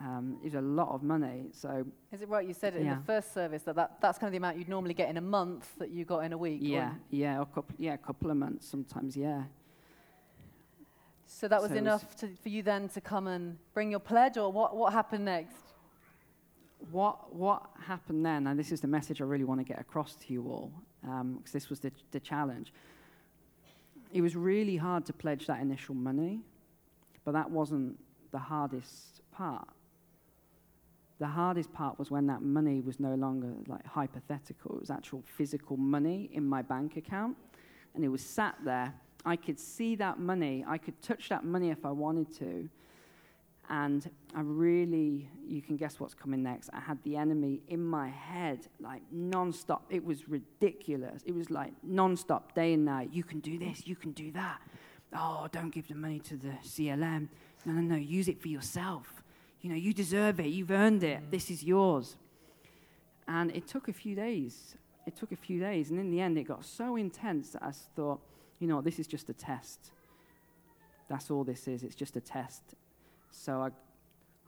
Um, 0.00 0.36
it 0.42 0.46
was 0.46 0.54
a 0.54 0.60
lot 0.60 0.90
of 0.90 1.02
money. 1.02 1.46
So 1.52 1.86
is 2.12 2.20
it 2.20 2.28
right? 2.28 2.46
You 2.46 2.52
said 2.52 2.74
yeah. 2.74 2.80
in 2.80 2.88
the 2.88 3.02
first 3.06 3.32
service 3.32 3.62
that, 3.62 3.76
that 3.76 4.00
that's 4.02 4.18
kind 4.18 4.28
of 4.28 4.32
the 4.32 4.38
amount 4.38 4.58
you'd 4.58 4.68
normally 4.68 4.92
get 4.92 5.08
in 5.08 5.16
a 5.16 5.22
month 5.22 5.68
that 5.78 5.90
you 5.90 6.04
got 6.04 6.20
in 6.20 6.32
a 6.32 6.38
week. 6.38 6.58
Yeah, 6.60 6.92
yeah, 7.10 7.40
a 7.40 7.46
couple, 7.46 7.74
yeah, 7.78 7.94
a 7.94 7.98
couple 7.98 8.30
of 8.30 8.36
months 8.36 8.68
sometimes. 8.68 9.16
Yeah. 9.16 9.44
So 11.26 11.48
that 11.48 11.62
was 11.62 11.70
so 11.70 11.76
enough 11.76 12.16
to, 12.16 12.28
for 12.42 12.48
you 12.48 12.62
then 12.62 12.88
to 12.90 13.00
come 13.00 13.28
and 13.28 13.56
bring 13.72 13.90
your 13.90 14.00
pledge, 14.00 14.36
or 14.36 14.52
what, 14.52 14.76
what 14.76 14.92
happened 14.92 15.24
next? 15.24 15.56
what, 16.90 17.34
what 17.34 17.70
happened 17.86 18.24
then, 18.24 18.46
and 18.46 18.58
this 18.58 18.72
is 18.72 18.80
the 18.80 18.88
message 18.88 19.20
I 19.20 19.24
really 19.24 19.44
want 19.44 19.60
to 19.60 19.64
get 19.64 19.80
across 19.80 20.14
to 20.16 20.32
you 20.32 20.42
all, 20.44 20.72
because 21.02 21.20
um, 21.20 21.42
this 21.52 21.68
was 21.68 21.80
the, 21.80 21.92
the 22.10 22.20
challenge. 22.20 22.72
It 24.14 24.22
was 24.22 24.36
really 24.36 24.76
hard 24.76 25.04
to 25.06 25.12
pledge 25.12 25.48
that 25.48 25.60
initial 25.60 25.96
money, 25.96 26.40
but 27.24 27.32
that 27.32 27.50
wasn't 27.50 27.98
the 28.30 28.38
hardest 28.38 29.22
part. 29.32 29.66
The 31.18 31.26
hardest 31.26 31.72
part 31.72 31.98
was 31.98 32.12
when 32.12 32.28
that 32.28 32.40
money 32.40 32.80
was 32.80 33.00
no 33.00 33.16
longer 33.16 33.52
like 33.66 33.84
hypothetical, 33.84 34.76
it 34.76 34.80
was 34.80 34.90
actual 34.90 35.24
physical 35.36 35.76
money 35.76 36.30
in 36.32 36.46
my 36.46 36.62
bank 36.62 36.96
account, 36.96 37.36
and 37.96 38.04
it 38.04 38.08
was 38.08 38.22
sat 38.22 38.54
there. 38.64 38.94
I 39.26 39.34
could 39.34 39.58
see 39.58 39.96
that 39.96 40.20
money, 40.20 40.64
I 40.66 40.78
could 40.78 41.02
touch 41.02 41.28
that 41.30 41.44
money 41.44 41.70
if 41.70 41.84
I 41.84 41.90
wanted 41.90 42.32
to 42.38 42.68
and 43.70 44.10
I 44.34 44.40
really, 44.42 45.28
you 45.46 45.62
can 45.62 45.76
guess 45.76 45.98
what's 45.98 46.14
coming 46.14 46.42
next. 46.42 46.70
I 46.72 46.80
had 46.80 47.02
the 47.02 47.16
enemy 47.16 47.62
in 47.68 47.84
my 47.84 48.08
head, 48.08 48.66
like 48.80 49.02
nonstop. 49.14 49.80
It 49.90 50.04
was 50.04 50.28
ridiculous. 50.28 51.22
It 51.24 51.34
was 51.34 51.50
like 51.50 51.72
nonstop, 51.86 52.54
day 52.54 52.74
and 52.74 52.84
night. 52.84 53.10
You 53.12 53.24
can 53.24 53.40
do 53.40 53.58
this, 53.58 53.86
you 53.86 53.96
can 53.96 54.12
do 54.12 54.32
that. 54.32 54.60
Oh, 55.16 55.46
don't 55.52 55.70
give 55.70 55.88
the 55.88 55.94
money 55.94 56.18
to 56.20 56.36
the 56.36 56.52
CLM. 56.64 57.28
No, 57.64 57.72
no, 57.72 57.80
no, 57.80 57.96
use 57.96 58.28
it 58.28 58.40
for 58.40 58.48
yourself. 58.48 59.22
You 59.60 59.70
know, 59.70 59.76
you 59.76 59.94
deserve 59.94 60.40
it, 60.40 60.48
you've 60.48 60.70
earned 60.70 61.02
it, 61.02 61.20
mm. 61.22 61.30
this 61.30 61.50
is 61.50 61.64
yours. 61.64 62.16
And 63.26 63.50
it 63.52 63.66
took 63.66 63.88
a 63.88 63.92
few 63.92 64.14
days. 64.14 64.76
It 65.06 65.16
took 65.16 65.32
a 65.32 65.36
few 65.36 65.58
days. 65.58 65.90
And 65.90 65.98
in 65.98 66.10
the 66.10 66.20
end, 66.20 66.36
it 66.36 66.44
got 66.44 66.64
so 66.64 66.96
intense 66.96 67.50
that 67.50 67.62
I 67.62 67.70
thought, 67.70 68.20
you 68.58 68.66
know, 68.66 68.82
this 68.82 68.98
is 68.98 69.06
just 69.06 69.30
a 69.30 69.32
test. 69.32 69.92
That's 71.08 71.30
all 71.30 71.44
this 71.44 71.68
is. 71.68 71.82
It's 71.82 71.94
just 71.94 72.16
a 72.16 72.20
test. 72.20 72.74
So 73.34 73.60
I, 73.60 73.66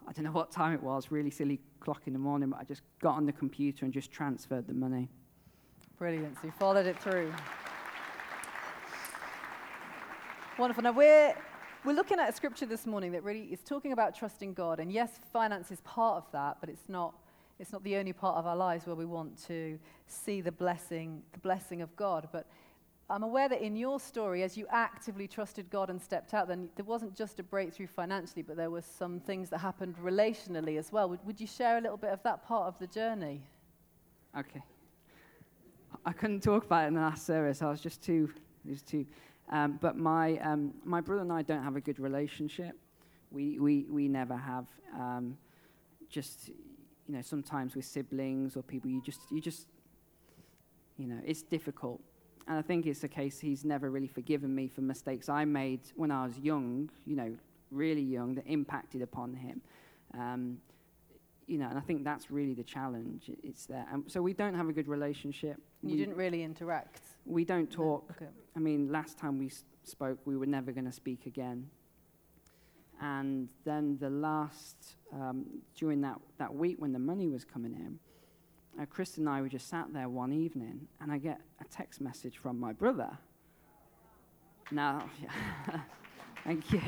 I 0.08 0.12
don't 0.12 0.24
know 0.24 0.30
what 0.30 0.50
time 0.50 0.72
it 0.72 0.82
was, 0.82 1.10
really 1.10 1.30
silly 1.30 1.60
clock 1.80 2.02
in 2.06 2.12
the 2.12 2.18
morning, 2.18 2.50
but 2.50 2.60
I 2.60 2.64
just 2.64 2.82
got 3.00 3.16
on 3.16 3.26
the 3.26 3.32
computer 3.32 3.84
and 3.84 3.92
just 3.92 4.12
transferred 4.12 4.66
the 4.66 4.74
money. 4.74 5.08
Brilliant. 5.98 6.36
So 6.36 6.46
you 6.46 6.52
followed 6.52 6.86
it 6.86 6.98
through. 6.98 7.32
Wonderful. 10.58 10.84
Now 10.84 10.92
we're 10.92 11.34
we're 11.84 11.92
looking 11.92 12.18
at 12.18 12.28
a 12.28 12.32
scripture 12.32 12.66
this 12.66 12.86
morning 12.86 13.12
that 13.12 13.22
really 13.22 13.44
is 13.44 13.60
talking 13.62 13.92
about 13.92 14.16
trusting 14.16 14.54
God. 14.54 14.80
And 14.80 14.90
yes, 14.90 15.18
finance 15.32 15.70
is 15.70 15.80
part 15.82 16.16
of 16.16 16.32
that, 16.32 16.58
but 16.60 16.68
it's 16.68 16.88
not 16.88 17.14
it's 17.58 17.72
not 17.72 17.82
the 17.84 17.96
only 17.96 18.12
part 18.12 18.36
of 18.36 18.46
our 18.46 18.56
lives 18.56 18.86
where 18.86 18.96
we 18.96 19.04
want 19.06 19.42
to 19.46 19.78
see 20.06 20.40
the 20.40 20.52
blessing, 20.52 21.22
the 21.32 21.38
blessing 21.38 21.82
of 21.82 21.94
God. 21.96 22.28
But 22.32 22.46
I'm 23.08 23.22
aware 23.22 23.48
that 23.48 23.62
in 23.62 23.76
your 23.76 24.00
story, 24.00 24.42
as 24.42 24.56
you 24.56 24.66
actively 24.68 25.28
trusted 25.28 25.70
God 25.70 25.90
and 25.90 26.02
stepped 26.02 26.34
out, 26.34 26.48
then 26.48 26.68
there 26.74 26.84
wasn't 26.84 27.14
just 27.14 27.38
a 27.38 27.44
breakthrough 27.44 27.86
financially, 27.86 28.42
but 28.42 28.56
there 28.56 28.70
were 28.70 28.82
some 28.82 29.20
things 29.20 29.48
that 29.50 29.58
happened 29.58 29.94
relationally 30.02 30.76
as 30.76 30.90
well. 30.90 31.08
Would, 31.10 31.24
would 31.24 31.40
you 31.40 31.46
share 31.46 31.78
a 31.78 31.80
little 31.80 31.96
bit 31.96 32.10
of 32.10 32.20
that 32.24 32.44
part 32.44 32.66
of 32.66 32.76
the 32.80 32.88
journey? 32.88 33.42
Okay. 34.36 34.62
I 36.04 36.12
couldn't 36.12 36.40
talk 36.40 36.64
about 36.64 36.84
it 36.84 36.88
in 36.88 36.94
the 36.94 37.00
last 37.00 37.24
service. 37.24 37.62
I 37.62 37.70
was 37.70 37.80
just 37.80 38.02
too, 38.02 38.32
was 38.68 38.82
too. 38.82 39.06
Um, 39.50 39.78
but 39.80 39.96
my, 39.96 40.38
um, 40.38 40.74
my 40.84 41.00
brother 41.00 41.22
and 41.22 41.32
I 41.32 41.42
don't 41.42 41.62
have 41.62 41.76
a 41.76 41.80
good 41.80 42.00
relationship. 42.00 42.76
We, 43.30 43.60
we, 43.60 43.86
we 43.88 44.08
never 44.08 44.36
have. 44.36 44.66
Um, 44.94 45.38
just, 46.08 46.48
you 46.48 47.14
know, 47.14 47.22
sometimes 47.22 47.76
with 47.76 47.84
siblings 47.84 48.56
or 48.56 48.62
people, 48.62 48.90
you 48.90 49.00
just, 49.00 49.20
you 49.30 49.40
just, 49.40 49.66
you 50.98 51.06
know, 51.06 51.20
it's 51.24 51.42
difficult. 51.42 52.00
And 52.48 52.58
I 52.58 52.62
think 52.62 52.86
it's 52.86 53.02
a 53.02 53.08
case 53.08 53.40
he's 53.40 53.64
never 53.64 53.90
really 53.90 54.06
forgiven 54.06 54.54
me 54.54 54.68
for 54.68 54.80
mistakes 54.80 55.28
I 55.28 55.44
made 55.44 55.80
when 55.96 56.10
I 56.10 56.26
was 56.26 56.38
young, 56.38 56.90
you 57.04 57.16
know, 57.16 57.34
really 57.70 58.02
young, 58.02 58.34
that 58.36 58.46
impacted 58.46 59.02
upon 59.02 59.34
him. 59.34 59.60
Um, 60.14 60.58
you 61.48 61.58
know, 61.58 61.68
and 61.68 61.78
I 61.78 61.80
think 61.80 62.04
that's 62.04 62.30
really 62.30 62.54
the 62.54 62.62
challenge. 62.62 63.30
It's 63.42 63.66
there. 63.66 63.86
Um, 63.92 64.04
so 64.06 64.20
we 64.20 64.32
don't 64.32 64.54
have 64.54 64.68
a 64.68 64.72
good 64.72 64.88
relationship. 64.88 65.60
You 65.82 65.90
we, 65.92 65.96
didn't 65.96 66.16
really 66.16 66.42
interact? 66.42 67.00
We 67.24 67.44
don't 67.44 67.70
talk. 67.70 68.04
No. 68.08 68.16
Okay. 68.16 68.32
I 68.56 68.58
mean, 68.58 68.90
last 68.90 69.18
time 69.18 69.38
we 69.38 69.46
s- 69.46 69.64
spoke, 69.84 70.18
we 70.24 70.36
were 70.36 70.46
never 70.46 70.72
going 70.72 70.86
to 70.86 70.92
speak 70.92 71.26
again. 71.26 71.68
And 73.00 73.48
then 73.64 73.98
the 74.00 74.10
last, 74.10 74.96
um, 75.12 75.44
during 75.76 76.00
that, 76.00 76.18
that 76.38 76.54
week 76.54 76.76
when 76.78 76.92
the 76.92 76.98
money 76.98 77.28
was 77.28 77.44
coming 77.44 77.74
in, 77.74 77.98
uh, 78.80 78.84
Chris 78.86 79.16
and 79.16 79.28
I 79.28 79.40
were 79.40 79.48
just 79.48 79.68
sat 79.68 79.92
there 79.92 80.08
one 80.08 80.32
evening, 80.32 80.88
and 81.00 81.10
I 81.10 81.18
get 81.18 81.40
a 81.60 81.64
text 81.64 82.00
message 82.00 82.36
from 82.38 82.60
my 82.60 82.72
brother. 82.72 83.16
Now, 84.70 85.08
thank 86.44 86.72
you. 86.72 86.82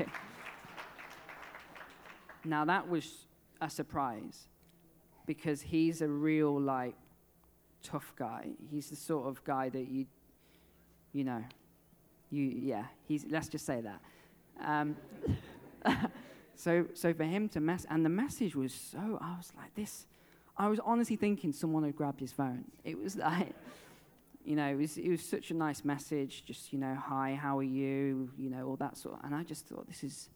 Now, 2.44 2.64
that 2.64 2.88
was 2.88 3.26
a 3.60 3.70
surprise 3.70 4.48
because 5.26 5.62
he's 5.62 6.02
a 6.02 6.08
real, 6.08 6.60
like, 6.60 6.94
tough 7.82 8.12
guy. 8.16 8.48
He's 8.70 8.90
the 8.90 8.96
sort 8.96 9.26
of 9.26 9.42
guy 9.44 9.68
that 9.68 9.88
you, 9.88 10.06
you 11.12 11.24
know, 11.24 11.42
you, 12.30 12.42
yeah, 12.44 12.84
he's, 13.06 13.24
let's 13.30 13.48
just 13.48 13.64
say 13.64 13.80
that. 13.80 14.00
Um, 14.62 14.96
so, 16.54 16.86
so 16.94 17.14
for 17.14 17.24
him 17.24 17.48
to 17.50 17.60
mess, 17.60 17.86
and 17.88 18.04
the 18.04 18.10
message 18.10 18.54
was 18.54 18.74
so, 18.74 19.18
I 19.20 19.36
was 19.36 19.52
like, 19.56 19.74
this 19.74 20.06
I 20.58 20.68
was 20.68 20.80
honestly 20.84 21.16
thinking 21.16 21.52
someone 21.52 21.84
had 21.84 21.96
grabbed 21.96 22.20
his 22.20 22.32
phone. 22.32 22.64
It 22.84 23.00
was 23.00 23.16
like, 23.30 23.54
you 24.44 24.56
know, 24.56 24.66
it 24.66 24.76
was, 24.76 24.98
it 24.98 25.08
was 25.08 25.22
such 25.22 25.50
a 25.50 25.54
nice 25.54 25.84
message, 25.84 26.44
just, 26.44 26.72
you 26.72 26.78
know, 26.78 26.94
hi, 26.94 27.38
how 27.40 27.58
are 27.58 27.62
you, 27.62 28.30
you 28.36 28.50
know, 28.50 28.66
all 28.66 28.76
that 28.76 28.96
sort 28.96 29.18
of, 29.18 29.24
and 29.24 29.34
I 29.34 29.44
just 29.44 29.66
thought 29.66 29.86
this 29.86 30.02
is, 30.02 30.30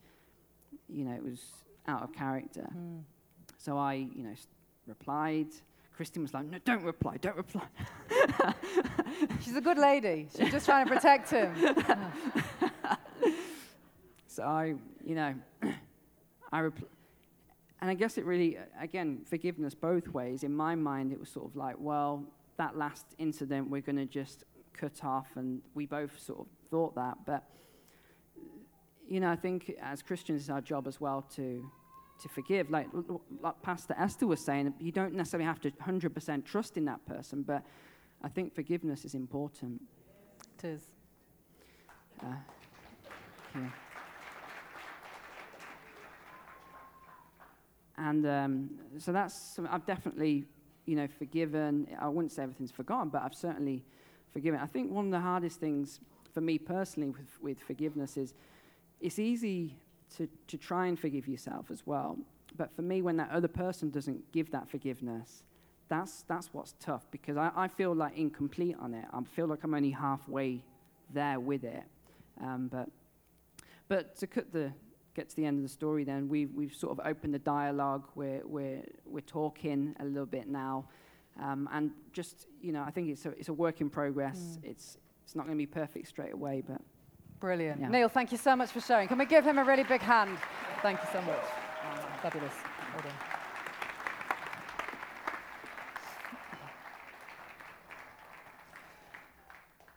you 0.88 1.04
know, 1.04 1.12
it 1.12 1.24
was 1.24 1.40
out 1.88 2.02
of 2.02 2.12
character. 2.12 2.68
Mm. 2.76 3.02
So 3.58 3.78
I, 3.78 3.94
you 3.94 4.22
know, 4.22 4.34
replied. 4.86 5.48
Kristen 5.94 6.22
was 6.22 6.32
like, 6.34 6.46
no, 6.46 6.58
don't 6.64 6.82
reply, 6.82 7.16
don't 7.18 7.36
reply. 7.36 7.66
She's 9.42 9.56
a 9.56 9.60
good 9.60 9.78
lady. 9.78 10.28
She's 10.36 10.50
just 10.50 10.66
trying 10.66 10.86
to 10.86 10.94
protect 10.94 11.30
him. 11.30 11.54
so 14.26 14.42
I, 14.42 14.74
you 15.04 15.14
know, 15.14 15.34
I 16.52 16.60
replied 16.60 16.88
and 17.82 17.90
I 17.90 17.94
guess 17.94 18.16
it 18.16 18.24
really, 18.24 18.56
again, 18.80 19.22
forgiveness 19.28 19.74
both 19.74 20.06
ways. 20.06 20.44
In 20.44 20.54
my 20.54 20.76
mind, 20.76 21.12
it 21.12 21.18
was 21.18 21.28
sort 21.28 21.50
of 21.50 21.56
like, 21.56 21.74
well, 21.80 22.24
that 22.56 22.78
last 22.78 23.04
incident 23.18 23.68
we're 23.68 23.80
going 23.80 23.96
to 23.96 24.06
just 24.06 24.44
cut 24.72 25.04
off, 25.04 25.26
and 25.34 25.60
we 25.74 25.86
both 25.86 26.16
sort 26.16 26.38
of 26.38 26.46
thought 26.70 26.94
that. 26.94 27.18
But, 27.26 27.42
you 29.08 29.18
know, 29.18 29.28
I 29.28 29.34
think 29.34 29.72
as 29.82 30.00
Christians, 30.00 30.42
it's 30.42 30.48
our 30.48 30.60
job 30.60 30.86
as 30.86 31.00
well 31.00 31.22
to, 31.34 31.68
to 32.22 32.28
forgive. 32.28 32.70
Like, 32.70 32.86
like 33.40 33.60
Pastor 33.62 33.96
Esther 33.98 34.28
was 34.28 34.38
saying, 34.40 34.72
you 34.78 34.92
don't 34.92 35.14
necessarily 35.14 35.46
have 35.46 35.60
to 35.62 35.72
100% 35.72 36.44
trust 36.44 36.76
in 36.76 36.84
that 36.84 37.04
person, 37.04 37.42
but 37.42 37.64
I 38.22 38.28
think 38.28 38.54
forgiveness 38.54 39.04
is 39.04 39.16
important. 39.16 39.82
It 40.58 40.68
is. 40.68 40.82
Uh, 42.22 42.26
yeah. 43.56 43.70
And 48.02 48.26
um, 48.26 48.70
so 48.98 49.12
that's, 49.12 49.60
I've 49.70 49.86
definitely, 49.86 50.44
you 50.86 50.96
know, 50.96 51.06
forgiven. 51.06 51.86
I 52.00 52.08
wouldn't 52.08 52.32
say 52.32 52.42
everything's 52.42 52.72
forgotten, 52.72 53.10
but 53.10 53.22
I've 53.22 53.34
certainly 53.34 53.84
forgiven. 54.32 54.58
I 54.58 54.66
think 54.66 54.90
one 54.90 55.06
of 55.06 55.10
the 55.12 55.20
hardest 55.20 55.60
things 55.60 56.00
for 56.34 56.40
me 56.40 56.58
personally 56.58 57.10
with, 57.10 57.38
with 57.40 57.60
forgiveness 57.60 58.16
is 58.16 58.34
it's 59.00 59.20
easy 59.20 59.76
to, 60.16 60.28
to 60.48 60.58
try 60.58 60.86
and 60.88 60.98
forgive 60.98 61.28
yourself 61.28 61.66
as 61.70 61.86
well. 61.86 62.18
But 62.56 62.74
for 62.74 62.82
me, 62.82 63.02
when 63.02 63.16
that 63.18 63.30
other 63.30 63.48
person 63.48 63.90
doesn't 63.90 64.32
give 64.32 64.50
that 64.50 64.68
forgiveness, 64.68 65.44
that's, 65.88 66.22
that's 66.22 66.52
what's 66.52 66.74
tough 66.80 67.06
because 67.12 67.36
I, 67.36 67.52
I 67.54 67.68
feel 67.68 67.94
like 67.94 68.16
incomplete 68.16 68.76
on 68.80 68.94
it. 68.94 69.04
I 69.12 69.22
feel 69.22 69.46
like 69.46 69.62
I'm 69.62 69.74
only 69.74 69.90
halfway 69.90 70.64
there 71.14 71.38
with 71.38 71.62
it. 71.62 71.84
Um, 72.42 72.68
but, 72.68 72.88
but 73.86 74.16
to 74.16 74.26
cut 74.26 74.52
the, 74.52 74.72
get 75.14 75.28
to 75.28 75.36
the 75.36 75.44
end 75.44 75.58
of 75.58 75.62
the 75.62 75.68
story, 75.68 76.04
then 76.04 76.28
we've, 76.28 76.52
we've 76.54 76.74
sort 76.74 76.98
of 76.98 77.06
opened 77.06 77.34
the 77.34 77.38
dialogue. 77.38 78.04
We're, 78.14 78.42
we're, 78.44 78.82
we're 79.04 79.20
talking 79.20 79.94
a 80.00 80.04
little 80.04 80.26
bit 80.26 80.48
now. 80.48 80.86
Um, 81.40 81.68
and 81.72 81.90
just, 82.12 82.46
you 82.60 82.72
know, 82.72 82.82
I 82.82 82.90
think 82.90 83.08
it's 83.08 83.24
a, 83.26 83.30
it's 83.30 83.48
a 83.48 83.52
work 83.52 83.80
in 83.80 83.90
progress. 83.90 84.38
Mm. 84.38 84.70
It's, 84.70 84.98
it's 85.24 85.34
not 85.34 85.46
going 85.46 85.56
to 85.56 85.62
be 85.62 85.66
perfect 85.66 86.08
straight 86.08 86.32
away, 86.32 86.62
but. 86.66 86.80
Brilliant. 87.40 87.80
Yeah. 87.80 87.88
Neil, 87.88 88.08
thank 88.08 88.32
you 88.32 88.38
so 88.38 88.54
much 88.54 88.70
for 88.70 88.80
sharing. 88.80 89.08
Can 89.08 89.18
we 89.18 89.26
give 89.26 89.44
him 89.44 89.58
a 89.58 89.64
really 89.64 89.82
big 89.84 90.00
hand? 90.00 90.38
Thank 90.80 91.00
you 91.00 91.08
so 91.12 91.20
much. 91.22 91.44
Fabulous. 92.22 92.52
Well 92.94 93.02
done. 93.02 93.12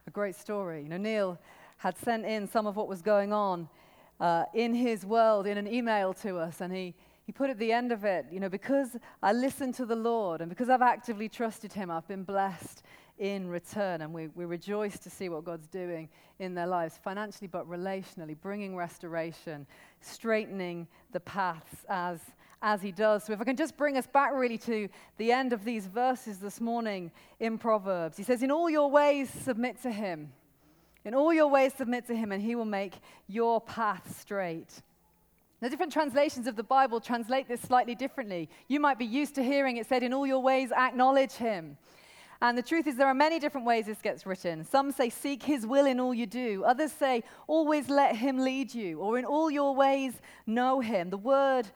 A 0.08 0.12
great 0.12 0.36
story. 0.36 0.84
You 0.84 0.90
know, 0.90 0.98
Neil 0.98 1.40
had 1.78 1.98
sent 1.98 2.26
in 2.26 2.48
some 2.48 2.66
of 2.66 2.76
what 2.76 2.88
was 2.88 3.02
going 3.02 3.32
on 3.32 3.70
uh, 4.20 4.46
in 4.54 4.74
his 4.74 5.06
world 5.06 5.48
in 5.48 5.58
an 5.58 5.68
email 5.68 6.14
to 6.14 6.38
us, 6.38 6.62
and 6.62 6.74
he, 6.74 6.96
he 7.26 7.32
put 7.32 7.50
at 7.50 7.60
the 7.60 7.72
end 7.72 7.92
of 7.92 8.04
it, 8.04 8.26
you 8.32 8.40
know, 8.40 8.50
because 8.50 8.96
I 9.22 9.34
listened 9.34 9.76
to 9.76 9.86
the 9.86 9.96
Lord 9.96 10.42
and 10.42 10.50
because 10.50 10.70
I've 10.70 10.82
actively 10.82 11.28
trusted 11.28 11.74
him, 11.74 11.90
I've 11.90 12.08
been 12.08 12.24
blessed 12.24 12.84
in 13.18 13.48
return. 13.48 14.02
And 14.02 14.14
we, 14.14 14.28
we 14.28 14.46
rejoice 14.46 15.00
to 15.00 15.10
see 15.10 15.30
what 15.30 15.44
God's 15.44 15.68
doing 15.68 16.10
in 16.40 16.54
their 16.54 16.68
lives, 16.68 17.00
financially 17.02 17.48
but 17.48 17.68
relationally, 17.70 18.36
bringing 18.40 18.76
restoration, 18.76 19.66
straightening 20.02 20.88
the 21.12 21.20
paths 21.22 21.86
as, 21.90 22.20
as 22.62 22.82
he 22.82 22.92
does. 22.92 23.24
So, 23.24 23.34
if 23.34 23.42
I 23.42 23.44
can 23.44 23.56
just 23.56 23.78
bring 23.78 23.98
us 23.98 24.08
back 24.08 24.32
really 24.34 24.58
to 24.60 24.90
the 25.18 25.32
end 25.32 25.54
of 25.54 25.64
these 25.64 25.88
verses 25.88 26.40
this 26.40 26.60
morning 26.60 27.12
in 27.40 27.58
Proverbs, 27.58 28.18
he 28.18 28.24
says, 28.24 28.44
In 28.44 28.52
all 28.52 28.70
your 28.70 28.92
ways, 28.92 29.30
submit 29.30 29.82
to 29.84 29.92
him. 29.92 30.32
In 31.06 31.14
all 31.14 31.32
your 31.32 31.48
ways, 31.48 31.74
submit 31.78 32.08
to 32.08 32.16
him, 32.16 32.32
and 32.32 32.42
he 32.42 32.56
will 32.56 32.66
make 32.66 32.96
your 33.28 33.62
path 33.62 34.20
straight. 34.20 34.82
The 35.62 35.70
different 35.70 35.94
translations 35.94 36.48
of 36.48 36.56
the 36.56 36.64
Bible 36.64 37.00
translate 37.00 37.48
this 37.48 37.62
slightly 37.62 37.96
differently. 37.96 38.50
You 38.68 38.80
might 38.80 39.00
be 39.00 39.06
used 39.06 39.36
to 39.36 39.44
hearing 39.44 39.78
it 39.78 39.88
said, 39.88 40.04
In 40.04 40.14
all 40.14 40.28
your 40.28 40.42
ways, 40.42 40.72
acknowledge 40.72 41.34
him. 41.34 41.78
And 42.42 42.58
the 42.58 42.64
truth 42.64 42.88
is, 42.88 42.98
there 42.98 43.08
are 43.08 43.14
many 43.14 43.40
different 43.40 43.66
ways 43.66 43.86
this 43.86 44.02
gets 44.02 44.26
written. 44.26 44.66
Some 44.66 44.92
say, 44.92 45.10
Seek 45.10 45.44
his 45.44 45.66
will 45.66 45.86
in 45.86 46.00
all 46.00 46.14
you 46.14 46.26
do. 46.26 46.64
Others 46.66 46.92
say, 46.92 47.24
Always 47.48 47.88
let 47.88 48.16
him 48.16 48.40
lead 48.40 48.74
you. 48.74 49.00
Or 49.00 49.18
in 49.18 49.26
all 49.26 49.50
your 49.50 49.76
ways, 49.76 50.20
know 50.46 50.82
him. 50.82 51.10
The 51.12 51.18
word, 51.18 51.68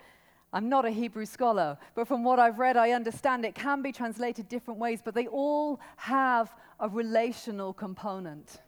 I'm 0.52 0.68
not 0.68 0.86
a 0.86 0.92
Hebrew 0.92 1.26
scholar, 1.26 1.78
but 1.94 2.08
from 2.08 2.24
what 2.24 2.40
I've 2.40 2.58
read, 2.58 2.78
I 2.78 2.92
understand 2.92 3.46
it 3.46 3.56
can 3.56 3.82
be 3.82 3.92
translated 3.92 4.50
different 4.50 4.80
ways, 4.80 5.02
but 5.04 5.14
they 5.14 5.28
all 5.28 5.80
have 5.98 6.54
a 6.80 6.90
relational 6.90 7.74
component. 7.74 8.60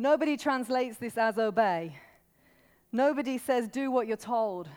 Nobody 0.00 0.36
translates 0.36 0.96
this 0.98 1.18
as 1.18 1.38
obey. 1.38 1.96
Nobody 2.92 3.36
says, 3.36 3.68
do 3.68 3.90
what 3.90 4.06
you're 4.06 4.16
told, 4.16 4.68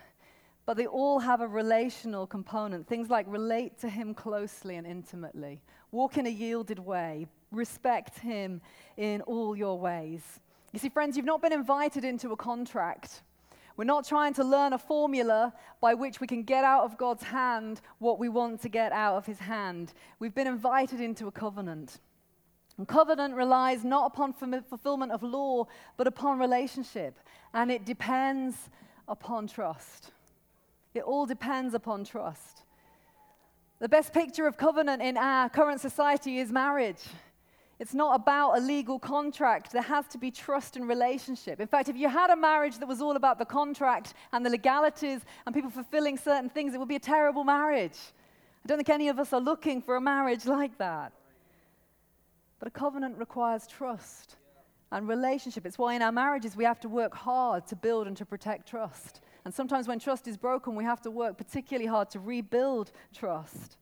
but 0.66 0.78
they 0.78 0.88
all 0.88 1.20
have 1.20 1.42
a 1.42 1.48
relational 1.48 2.26
component. 2.26 2.88
Things 2.88 3.10
like 3.10 3.26
relate 3.30 3.78
to 3.82 3.90
Him 3.90 4.16
closely 4.16 4.78
and 4.78 4.88
intimately, 4.88 5.62
walk 5.92 6.18
in 6.18 6.26
a 6.26 6.30
yielded 6.30 6.80
way, 6.80 7.28
respect 7.52 8.18
Him 8.18 8.62
in 8.98 9.22
all 9.22 9.56
your 9.56 9.80
ways. 9.80 10.40
You 10.74 10.80
see, 10.80 10.90
friends, 10.90 11.16
you've 11.16 11.26
not 11.26 11.42
been 11.42 11.54
invited 11.54 12.04
into 12.04 12.32
a 12.32 12.38
contract. 12.38 13.22
We're 13.78 13.86
not 13.86 14.08
trying 14.08 14.34
to 14.34 14.44
learn 14.44 14.74
a 14.74 14.78
formula 14.80 15.54
by 15.80 15.94
which 15.94 16.20
we 16.20 16.28
can 16.28 16.44
get 16.44 16.64
out 16.64 16.84
of 16.84 16.98
God's 16.98 17.24
hand 17.24 17.80
what 18.00 18.18
we 18.18 18.28
want 18.28 18.62
to 18.64 18.70
get 18.70 18.92
out 18.92 19.18
of 19.18 19.26
His 19.28 19.40
hand. 19.40 19.94
We've 20.20 20.34
been 20.34 20.48
invited 20.48 21.00
into 21.00 21.28
a 21.28 21.32
covenant. 21.32 22.00
And 22.82 22.88
covenant 22.88 23.36
relies 23.36 23.86
not 23.86 24.08
upon 24.08 24.34
fulfillment 24.34 25.12
of 25.12 25.22
law, 25.22 25.68
but 25.98 26.08
upon 26.08 26.40
relationship. 26.40 27.20
And 27.54 27.70
it 27.70 27.86
depends 27.86 28.56
upon 29.08 29.46
trust. 29.46 30.10
It 30.96 31.04
all 31.04 31.28
depends 31.28 31.76
upon 31.76 32.06
trust. 32.06 32.64
The 33.78 33.88
best 33.88 34.14
picture 34.14 34.48
of 34.48 34.58
covenant 34.58 35.04
in 35.04 35.16
our 35.16 35.48
current 35.48 35.80
society 35.80 36.40
is 36.40 36.52
marriage. 36.52 37.04
It's 37.80 37.94
not 37.94 38.16
about 38.16 38.58
a 38.58 38.60
legal 38.60 38.98
contract. 38.98 39.72
There 39.72 39.84
has 39.84 40.08
to 40.08 40.18
be 40.18 40.32
trust 40.32 40.76
and 40.76 40.90
relationship. 40.90 41.60
In 41.60 41.68
fact, 41.68 41.88
if 41.88 41.96
you 41.96 42.10
had 42.10 42.32
a 42.32 42.36
marriage 42.36 42.80
that 42.80 42.88
was 42.88 43.00
all 43.00 43.16
about 43.16 43.38
the 43.38 43.46
contract 43.46 44.16
and 44.34 44.44
the 44.44 44.50
legalities 44.50 45.22
and 45.46 45.54
people 45.54 45.70
fulfilling 45.70 46.18
certain 46.18 46.50
things, 46.50 46.74
it 46.74 46.80
would 46.80 46.88
be 46.88 46.96
a 46.96 47.00
terrible 47.00 47.44
marriage. 47.44 48.00
I 48.66 48.68
don't 48.68 48.80
think 48.80 48.90
any 48.90 49.10
of 49.10 49.20
us 49.20 49.34
are 49.34 49.40
looking 49.40 49.84
for 49.84 49.98
a 49.98 50.02
marriage 50.02 50.48
like 50.48 50.80
that. 50.80 51.14
But 52.62 52.68
a 52.68 52.72
covenant 52.72 53.18
requires 53.18 53.66
trust 53.66 54.36
and 54.92 55.08
relationship. 55.08 55.66
It's 55.66 55.80
why 55.80 55.96
in 55.96 56.04
our 56.04 56.12
marriages 56.12 56.56
we 56.56 56.64
have 56.64 56.80
to 56.82 56.90
work 56.90 57.16
hard 57.16 57.66
to 57.68 57.76
build 57.76 58.06
and 58.06 58.16
to 58.18 58.26
protect 58.26 58.70
trust. 58.70 59.22
And 59.44 59.52
sometimes 59.52 59.88
when 59.88 59.98
trust 59.98 60.28
is 60.28 60.38
broken, 60.38 60.76
we 60.76 60.84
have 60.84 61.02
to 61.02 61.10
work 61.10 61.40
particularly 61.40 61.88
hard 61.88 62.12
to 62.12 62.20
rebuild 62.20 62.92
trust. 63.16 63.78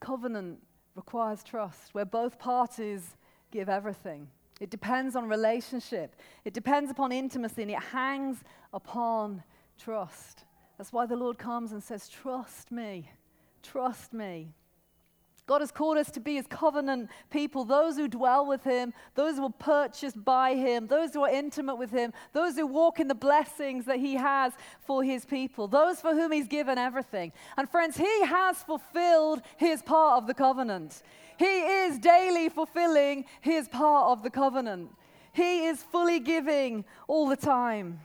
Covenant 0.00 0.58
requires 0.94 1.42
trust, 1.42 1.94
where 1.94 2.04
both 2.04 2.38
parties 2.38 3.16
give 3.50 3.70
everything. 3.70 4.28
It 4.60 4.68
depends 4.68 5.16
on 5.16 5.26
relationship, 5.26 6.16
it 6.44 6.52
depends 6.52 6.90
upon 6.90 7.10
intimacy, 7.10 7.62
and 7.62 7.70
it 7.70 7.80
hangs 7.80 8.36
upon 8.74 9.42
trust. 9.78 10.44
That's 10.76 10.92
why 10.92 11.06
the 11.06 11.16
Lord 11.16 11.38
comes 11.38 11.72
and 11.72 11.82
says, 11.82 12.06
Trust 12.06 12.70
me, 12.70 13.10
trust 13.62 14.12
me. 14.12 14.52
God 15.46 15.60
has 15.60 15.70
called 15.70 15.98
us 15.98 16.10
to 16.12 16.20
be 16.20 16.36
his 16.36 16.46
covenant 16.46 17.10
people, 17.30 17.64
those 17.64 17.96
who 17.96 18.08
dwell 18.08 18.46
with 18.46 18.64
him, 18.64 18.94
those 19.14 19.36
who 19.36 19.44
are 19.44 19.50
purchased 19.50 20.24
by 20.24 20.54
him, 20.54 20.86
those 20.86 21.12
who 21.12 21.22
are 21.22 21.30
intimate 21.30 21.76
with 21.76 21.90
him, 21.90 22.14
those 22.32 22.56
who 22.56 22.66
walk 22.66 22.98
in 22.98 23.08
the 23.08 23.14
blessings 23.14 23.84
that 23.84 23.98
he 23.98 24.14
has 24.14 24.54
for 24.86 25.04
his 25.04 25.26
people, 25.26 25.68
those 25.68 26.00
for 26.00 26.14
whom 26.14 26.32
he's 26.32 26.48
given 26.48 26.78
everything. 26.78 27.30
And 27.58 27.68
friends, 27.68 27.98
he 27.98 28.24
has 28.24 28.62
fulfilled 28.62 29.42
his 29.58 29.82
part 29.82 30.16
of 30.16 30.26
the 30.26 30.34
covenant. 30.34 31.02
He 31.38 31.44
is 31.44 31.98
daily 31.98 32.48
fulfilling 32.48 33.26
his 33.42 33.68
part 33.68 34.12
of 34.12 34.22
the 34.22 34.30
covenant. 34.30 34.90
He 35.34 35.66
is 35.66 35.82
fully 35.82 36.20
giving 36.20 36.86
all 37.06 37.28
the 37.28 37.36
time. 37.36 38.00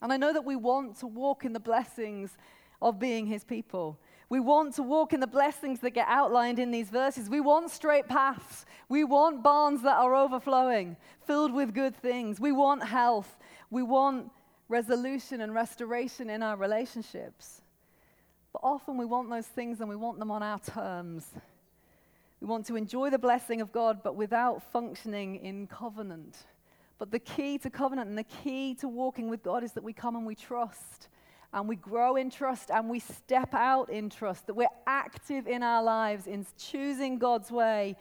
And 0.00 0.12
I 0.12 0.18
know 0.18 0.32
that 0.32 0.44
we 0.44 0.54
want 0.54 1.00
to 1.00 1.08
walk 1.08 1.44
in 1.44 1.52
the 1.52 1.58
blessings 1.58 2.36
of 2.80 3.00
being 3.00 3.26
his 3.26 3.42
people. 3.42 3.98
We 4.28 4.40
want 4.40 4.74
to 4.74 4.82
walk 4.82 5.12
in 5.12 5.20
the 5.20 5.26
blessings 5.26 5.80
that 5.80 5.90
get 5.90 6.08
outlined 6.08 6.58
in 6.58 6.72
these 6.72 6.90
verses. 6.90 7.30
We 7.30 7.40
want 7.40 7.70
straight 7.70 8.08
paths. 8.08 8.66
We 8.88 9.04
want 9.04 9.42
barns 9.42 9.82
that 9.82 9.96
are 9.96 10.14
overflowing, 10.14 10.96
filled 11.26 11.52
with 11.52 11.74
good 11.74 11.94
things. 11.94 12.40
We 12.40 12.50
want 12.50 12.82
health. 12.84 13.36
We 13.70 13.82
want 13.82 14.32
resolution 14.68 15.40
and 15.40 15.54
restoration 15.54 16.28
in 16.28 16.42
our 16.42 16.56
relationships. 16.56 17.62
But 18.52 18.60
often 18.64 18.96
we 18.96 19.04
want 19.04 19.30
those 19.30 19.46
things 19.46 19.80
and 19.80 19.88
we 19.88 19.96
want 19.96 20.18
them 20.18 20.32
on 20.32 20.42
our 20.42 20.58
terms. 20.58 21.24
We 22.40 22.48
want 22.48 22.66
to 22.66 22.76
enjoy 22.76 23.10
the 23.10 23.18
blessing 23.18 23.60
of 23.60 23.70
God, 23.70 24.02
but 24.02 24.16
without 24.16 24.62
functioning 24.72 25.36
in 25.36 25.68
covenant. 25.68 26.36
But 26.98 27.10
the 27.10 27.18
key 27.18 27.58
to 27.58 27.70
covenant 27.70 28.08
and 28.08 28.18
the 28.18 28.24
key 28.24 28.74
to 28.76 28.88
walking 28.88 29.28
with 29.28 29.42
God 29.42 29.62
is 29.62 29.72
that 29.72 29.84
we 29.84 29.92
come 29.92 30.16
and 30.16 30.26
we 30.26 30.34
trust 30.34 31.08
and 31.52 31.68
we 31.68 31.76
grow 31.76 32.16
in 32.16 32.30
trust 32.30 32.70
and 32.70 32.88
we 32.88 32.98
step 32.98 33.54
out 33.54 33.90
in 33.90 34.10
trust, 34.10 34.46
that 34.46 34.54
we're 34.54 34.66
active 34.86 35.46
in 35.46 35.62
our 35.62 35.82
lives 35.82 36.26
in 36.26 36.46
choosing 36.58 37.18
God's 37.18 37.50
way 37.50 37.96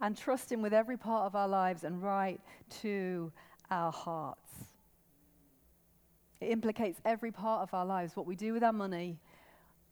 and 0.00 0.16
trusting 0.16 0.60
with 0.62 0.72
every 0.72 0.96
part 0.96 1.26
of 1.26 1.34
our 1.34 1.48
lives 1.48 1.84
and 1.84 2.02
right 2.02 2.40
to 2.82 3.32
our 3.70 3.92
hearts. 3.92 4.50
It 6.40 6.50
implicates 6.50 7.00
every 7.04 7.32
part 7.32 7.62
of 7.62 7.72
our 7.72 7.86
lives, 7.86 8.14
what 8.14 8.26
we 8.26 8.36
do 8.36 8.52
with 8.52 8.62
our 8.62 8.72
money 8.72 9.18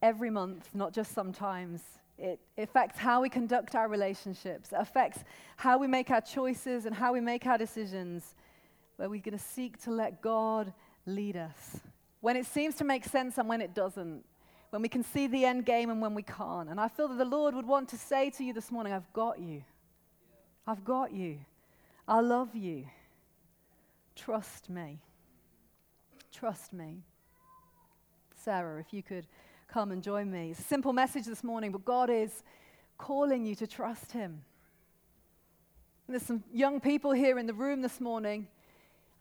every 0.01 0.29
month, 0.29 0.69
not 0.73 0.93
just 0.93 1.13
sometimes. 1.13 1.81
It 2.17 2.39
affects 2.57 2.99
how 2.99 3.21
we 3.21 3.29
conduct 3.29 3.75
our 3.75 3.87
relationships. 3.87 4.71
It 4.71 4.77
affects 4.79 5.23
how 5.57 5.77
we 5.77 5.87
make 5.87 6.11
our 6.11 6.21
choices 6.21 6.85
and 6.85 6.95
how 6.95 7.13
we 7.13 7.19
make 7.19 7.45
our 7.45 7.57
decisions, 7.57 8.35
where 8.97 9.09
we're 9.09 9.21
going 9.21 9.37
to 9.37 9.43
seek 9.43 9.81
to 9.83 9.91
let 9.91 10.21
God 10.21 10.71
lead 11.05 11.35
us 11.35 11.79
when 12.25 12.35
it 12.35 12.47
seems 12.47 12.73
to 12.73 12.83
make 12.83 13.05
sense 13.05 13.37
and 13.37 13.47
when 13.47 13.61
it 13.61 13.75
doesn't, 13.75 14.25
when 14.71 14.81
we 14.81 14.89
can 14.89 15.03
see 15.03 15.27
the 15.27 15.45
end 15.45 15.63
game 15.63 15.91
and 15.91 16.01
when 16.01 16.15
we 16.15 16.23
can't. 16.23 16.69
And 16.69 16.79
I 16.79 16.87
feel 16.87 17.07
that 17.09 17.19
the 17.19 17.23
Lord 17.23 17.53
would 17.53 17.67
want 17.67 17.87
to 17.89 17.97
say 17.99 18.31
to 18.31 18.43
you 18.43 18.51
this 18.51 18.71
morning, 18.71 18.93
I've 18.93 19.13
got 19.13 19.39
you. 19.39 19.61
I've 20.65 20.83
got 20.83 21.13
you. 21.13 21.37
I 22.07 22.21
love 22.21 22.55
you. 22.55 22.87
Trust 24.15 24.71
me. 24.71 24.97
Trust 26.31 26.73
me. 26.73 27.03
Sarah, 28.43 28.79
if 28.79 28.91
you 28.91 29.03
could 29.03 29.27
come 29.67 29.91
and 29.91 30.01
join 30.01 30.31
me. 30.31 30.49
It's 30.49 30.61
a 30.61 30.63
simple 30.63 30.93
message 30.93 31.25
this 31.25 31.43
morning, 31.43 31.71
but 31.71 31.85
God 31.85 32.09
is 32.09 32.41
calling 32.97 33.45
you 33.45 33.53
to 33.53 33.67
trust 33.67 34.13
Him. 34.13 34.41
And 36.07 36.15
there's 36.15 36.23
some 36.23 36.43
young 36.51 36.79
people 36.79 37.11
here 37.11 37.37
in 37.37 37.45
the 37.45 37.53
room 37.53 37.83
this 37.83 38.01
morning 38.01 38.47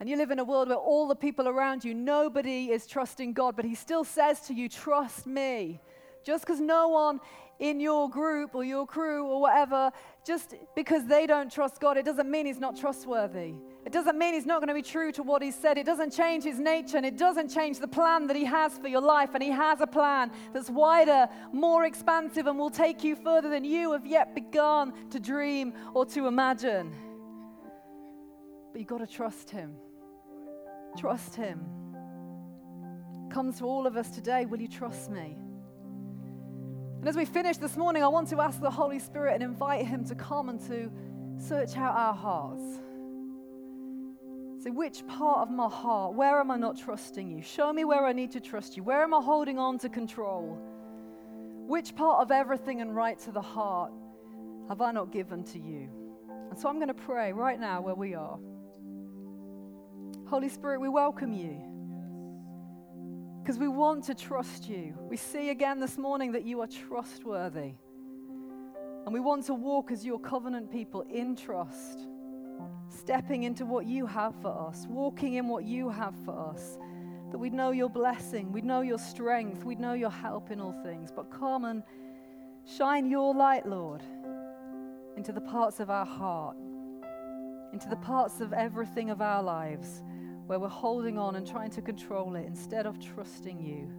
and 0.01 0.09
you 0.09 0.17
live 0.17 0.31
in 0.31 0.39
a 0.39 0.45
world 0.45 0.69
where 0.69 0.77
all 0.77 1.07
the 1.07 1.15
people 1.15 1.49
around 1.49 1.85
you, 1.85 1.95
nobody 1.95 2.71
is 2.71 2.87
trusting 2.87 3.33
God, 3.33 3.57
but 3.57 3.65
He 3.65 3.75
still 3.75 4.05
says 4.05 4.41
to 4.43 4.55
you, 4.55 4.69
Trust 4.69 5.27
me. 5.27 5.81
Just 6.25 6.47
because 6.47 6.61
no 6.61 6.89
one 6.89 7.21
in 7.61 7.79
your 7.79 8.09
group 8.09 8.55
or 8.55 8.65
your 8.65 8.87
crew 8.87 9.27
or 9.27 9.41
whatever, 9.43 9.93
just 10.27 10.55
because 10.75 11.07
they 11.07 11.27
don't 11.27 11.53
trust 11.53 11.81
God, 11.81 11.97
it 11.97 12.05
doesn't 12.05 12.31
mean 12.31 12.47
He's 12.47 12.59
not 12.59 12.77
trustworthy. 12.77 13.55
It 13.85 13.93
doesn't 13.93 14.19
mean 14.19 14.35
He's 14.35 14.47
not 14.47 14.61
going 14.61 14.69
to 14.69 14.75
be 14.75 14.83
true 14.83 15.13
to 15.13 15.23
what 15.23 15.43
He 15.43 15.51
said. 15.51 15.79
It 15.79 15.87
doesn't 15.87 16.13
change 16.13 16.45
His 16.45 16.59
nature 16.59 16.97
and 16.97 17.07
it 17.07 17.19
doesn't 17.19 17.49
change 17.49 17.79
the 17.79 17.89
plan 17.89 18.27
that 18.27 18.37
He 18.37 18.45
has 18.45 18.77
for 18.79 18.89
your 18.89 19.03
life. 19.03 19.31
And 19.35 19.43
He 19.43 19.51
has 19.51 19.81
a 19.81 19.87
plan 19.87 20.33
that's 20.53 20.71
wider, 20.71 21.29
more 21.53 21.85
expansive, 21.85 22.47
and 22.47 22.59
will 22.59 22.71
take 22.71 23.05
you 23.05 23.15
further 23.15 23.51
than 23.51 23.65
you 23.65 23.93
have 23.93 24.07
yet 24.07 24.35
begun 24.35 24.93
to 25.11 25.21
dream 25.21 25.75
or 25.93 26.07
to 26.07 26.27
imagine. 26.27 26.93
But 28.75 28.81
you've 28.81 28.89
got 28.89 28.99
to 28.99 29.07
trust 29.07 29.51
Him. 29.51 29.77
Trust 30.99 31.37
Him. 31.37 31.65
Comes 33.31 33.59
to 33.59 33.67
all 33.67 33.87
of 33.87 33.97
us 33.97 34.11
today. 34.11 34.47
Will 34.47 34.61
you 34.61 34.67
trust 34.67 35.13
me? 35.13 35.37
And 36.99 37.09
as 37.09 37.15
we 37.15 37.25
finish 37.25 37.57
this 37.57 37.77
morning, 37.77 38.03
I 38.03 38.09
want 38.09 38.31
to 38.31 38.41
ask 38.41 38.61
the 38.61 38.73
Holy 38.73 38.99
Spirit 38.99 39.35
and 39.35 39.45
invite 39.45 39.87
Him 39.87 40.05
to 40.07 40.17
come 40.17 40.49
and 40.49 40.61
to 40.67 40.91
search 41.39 41.77
out 41.77 41.95
our 41.95 42.15
hearts. 42.15 42.65
So, 44.65 44.73
which 44.73 45.07
part 45.07 45.39
of 45.39 45.53
my 45.53 45.69
heart, 45.69 46.15
where 46.15 46.41
am 46.41 46.51
I 46.51 46.57
not 46.57 46.77
trusting 46.77 47.31
you? 47.31 47.43
Show 47.43 47.73
me 47.73 47.85
where 47.85 48.05
I 48.05 48.13
need 48.13 48.33
to 48.33 48.41
trust 48.41 48.77
you. 48.77 48.83
Where 48.83 49.05
am 49.05 49.15
I 49.15 49.21
holding 49.21 49.57
on 49.57 49.79
to 49.79 49.89
control? 49.89 50.59
Which 51.69 51.95
part 51.95 52.23
of 52.23 52.33
everything 52.33 52.81
and 52.81 52.97
right 52.97 53.21
to 53.21 53.31
the 53.31 53.41
heart 53.41 53.93
have 54.67 54.81
I 54.81 54.91
not 54.91 55.13
given 55.13 55.45
to 55.45 55.61
you? 55.61 55.89
And 56.51 56.59
so 56.59 56.69
I'm 56.69 56.79
going 56.79 56.89
to 56.89 56.95
pray 56.95 57.33
right 57.33 57.61
now 57.61 57.81
where 57.81 57.95
we 57.95 58.17
are. 58.17 58.37
Holy 60.27 60.49
Spirit, 60.49 60.81
we 60.81 60.89
welcome 60.89 61.33
you 61.33 61.61
because 63.43 63.59
we 63.59 63.69
want 63.69 64.05
to 64.05 64.15
trust 64.15 64.69
you. 64.69 64.95
We 64.99 65.19
see 65.19 65.51
again 65.51 65.79
this 65.79 65.99
morning 65.99 66.33
that 66.33 66.45
you 66.45 66.63
are 66.63 66.67
trustworthy. 66.67 67.75
And 69.05 69.13
we 69.13 69.21
want 69.21 69.45
to 69.47 69.55
walk 69.55 69.93
as 69.93 70.03
your 70.03 70.19
covenant 70.19 70.73
people 70.73 71.03
in 71.03 71.37
trust, 71.37 72.09
stepping 72.89 73.43
into 73.43 73.67
what 73.67 73.85
you 73.85 74.07
have 74.07 74.35
for 74.41 74.49
us, 74.49 74.87
walking 74.89 75.35
in 75.35 75.47
what 75.47 75.65
you 75.65 75.91
have 75.91 76.15
for 76.25 76.33
us. 76.49 76.79
That 77.31 77.37
we'd 77.37 77.53
know 77.53 77.73
your 77.73 77.91
blessing, 77.91 78.51
we'd 78.51 78.65
know 78.65 78.81
your 78.81 78.99
strength, 78.99 79.63
we'd 79.63 79.79
know 79.79 79.93
your 79.93 80.11
help 80.11 80.51
in 80.51 80.59
all 80.59 80.73
things. 80.73 81.13
But 81.15 81.31
come 81.31 81.67
and 81.67 81.83
shine 82.65 83.11
your 83.11 83.35
light, 83.35 83.67
Lord, 83.67 84.03
into 85.19 85.33
the 85.33 85.43
parts 85.43 85.81
of 85.81 85.91
our 85.91 86.07
heart, 86.07 86.57
into 87.75 87.89
the 87.89 87.97
parts 87.97 88.41
of 88.41 88.53
everything 88.53 89.11
of 89.11 89.21
our 89.21 89.43
lives 89.43 90.05
where 90.47 90.61
we're 90.61 90.69
holding 90.69 91.19
on 91.19 91.35
and 91.35 91.45
trying 91.45 91.71
to 91.71 91.83
control 91.83 92.37
it 92.37 92.47
instead 92.47 92.87
of 92.87 93.01
trusting 93.01 93.61
you. 93.61 93.91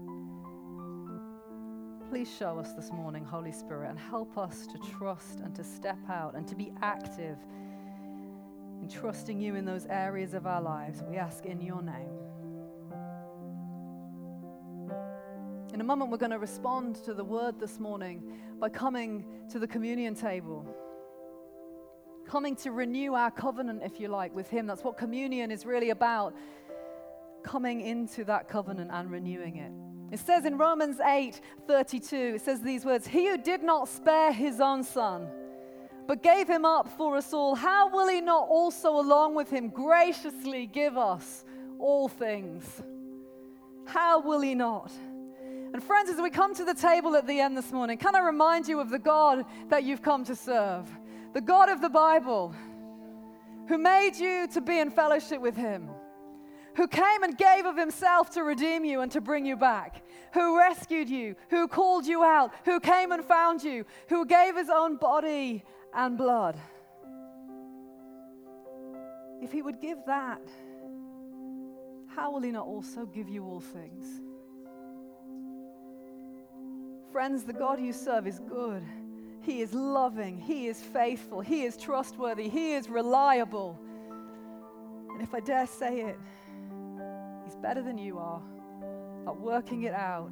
Please 2.10 2.34
show 2.34 2.58
us 2.58 2.72
this 2.72 2.90
morning, 2.94 3.26
Holy 3.26 3.52
Spirit, 3.52 3.90
and 3.90 4.00
help 4.00 4.38
us 4.38 4.66
to 4.68 4.78
trust 4.98 5.42
and 5.42 5.54
to 5.56 5.62
step 5.62 5.98
out 6.10 6.36
and 6.36 6.48
to 6.48 6.56
be 6.56 6.72
active 6.82 7.38
in 8.82 8.88
trusting 8.88 9.42
you 9.42 9.56
in 9.56 9.66
those 9.66 9.86
areas 9.88 10.34
of 10.34 10.48
our 10.48 10.62
lives. 10.62 11.04
We 11.10 11.18
ask 11.18 11.46
in 11.46 11.60
your 11.60 11.82
name. 11.82 12.14
In 15.74 15.82
a 15.82 15.84
moment, 15.84 16.12
we're 16.12 16.18
going 16.18 16.32
to 16.32 16.40
respond 16.40 16.96
to 17.04 17.14
the 17.14 17.26
word 17.26 17.60
this 17.60 17.78
morning 17.78 18.24
by 18.58 18.70
coming 18.70 19.26
to 19.50 19.60
the 19.60 19.68
communion 19.68 20.16
table. 20.16 20.66
Coming 22.28 22.56
to 22.58 22.72
renew 22.72 23.14
our 23.14 23.32
covenant, 23.32 23.82
if 23.84 24.00
you 24.00 24.08
like, 24.08 24.34
with 24.36 24.50
Him. 24.50 24.68
That's 24.68 24.84
what 24.84 24.98
communion 24.98 25.52
is 25.52 25.66
really 25.66 25.92
about. 25.92 26.36
Coming 27.44 27.82
into 27.82 28.24
that 28.26 28.48
covenant 28.48 28.90
and 28.92 29.12
renewing 29.12 29.58
it. 29.58 29.72
It 30.12 30.20
says 30.20 30.46
in 30.46 30.58
Romans 30.58 31.00
8 31.00 31.40
32, 31.68 32.16
it 32.36 32.42
says 32.42 32.62
these 32.62 32.86
words 32.86 33.08
He 33.08 33.28
who 33.28 33.38
did 33.38 33.64
not 33.64 33.90
spare 33.90 34.32
his 34.32 34.60
own 34.60 34.84
son, 34.84 35.28
but 36.08 36.24
gave 36.24 36.48
him 36.48 36.66
up 36.66 36.88
for 36.98 37.18
us 37.18 37.34
all, 37.34 37.56
how 37.56 37.90
will 37.90 38.08
he 38.08 38.22
not 38.22 38.48
also, 38.48 39.00
along 39.00 39.36
with 39.36 39.50
him, 39.50 39.70
graciously 39.70 40.68
give 40.68 40.98
us 40.98 41.44
all 41.80 42.08
things? 42.08 42.64
How 43.86 44.20
will 44.20 44.42
he 44.42 44.56
not? 44.56 44.92
And 45.74 45.84
friends, 45.84 46.10
as 46.10 46.22
we 46.22 46.30
come 46.30 46.56
to 46.56 46.64
the 46.64 46.74
table 46.74 47.16
at 47.16 47.28
the 47.28 47.40
end 47.40 47.58
this 47.58 47.72
morning, 47.72 47.98
can 47.98 48.16
I 48.16 48.20
remind 48.20 48.68
you 48.68 48.80
of 48.80 48.90
the 48.90 49.00
God 49.00 49.46
that 49.70 49.84
you've 49.84 50.02
come 50.02 50.24
to 50.26 50.36
serve? 50.36 50.88
The 51.36 51.42
God 51.42 51.70
of 51.70 51.82
the 51.82 51.90
Bible, 51.90 52.56
who 53.68 53.78
made 53.78 54.16
you 54.16 54.48
to 54.54 54.62
be 54.62 54.80
in 54.80 54.90
fellowship 54.90 55.40
with 55.40 55.56
him 55.56 55.92
who 56.76 56.88
came 56.88 57.24
and 57.24 57.38
gave 57.38 57.66
of 57.66 57.78
himself 57.78 58.30
to 58.32 58.44
redeem 58.44 58.84
you 58.86 59.02
and 59.02 59.12
to 59.14 59.22
bring 59.22 59.46
you 59.46 59.56
back, 59.56 60.04
who 60.34 60.58
rescued 60.58 61.10
you, 61.10 61.36
who 61.50 61.68
called 61.68 62.06
you 62.06 62.24
out, 62.24 62.52
who 62.66 62.80
came 62.80 63.12
and 63.12 63.24
found 63.24 63.64
you, 63.64 63.86
who 64.10 64.26
gave 64.26 64.56
his 64.56 64.70
own 64.70 64.98
body 64.98 65.64
and 65.94 66.18
blood. 66.18 66.58
If 69.42 69.52
he 69.52 69.62
would 69.62 69.80
give 69.80 70.00
that, 70.08 70.42
how 72.14 72.32
will 72.32 72.42
he 72.42 72.52
not 72.52 72.66
also 72.66 73.06
give 73.06 73.30
you 73.30 73.46
all 73.46 73.62
things? 73.62 74.06
Friends, 77.12 77.46
the 77.46 77.54
God 77.54 77.80
you 77.80 77.94
serve 77.94 78.28
is 78.28 78.40
good. 78.40 78.84
He 79.46 79.62
is 79.62 79.74
loving. 79.74 80.40
He 80.40 80.68
is 80.68 80.82
faithful. 80.82 81.42
He 81.42 81.64
is 81.64 81.78
trustworthy. 81.78 82.50
He 82.50 82.74
is 82.74 82.90
reliable. 82.90 83.80
And 85.14 85.22
if 85.22 85.34
I 85.34 85.40
dare 85.40 85.68
say 85.68 86.02
it, 86.02 86.18
He's 87.46 87.56
better 87.56 87.84
than 87.84 87.98
you 87.98 88.18
are 88.18 88.42
at 89.28 89.40
working 89.40 89.84
it 89.84 89.94
out 89.94 90.32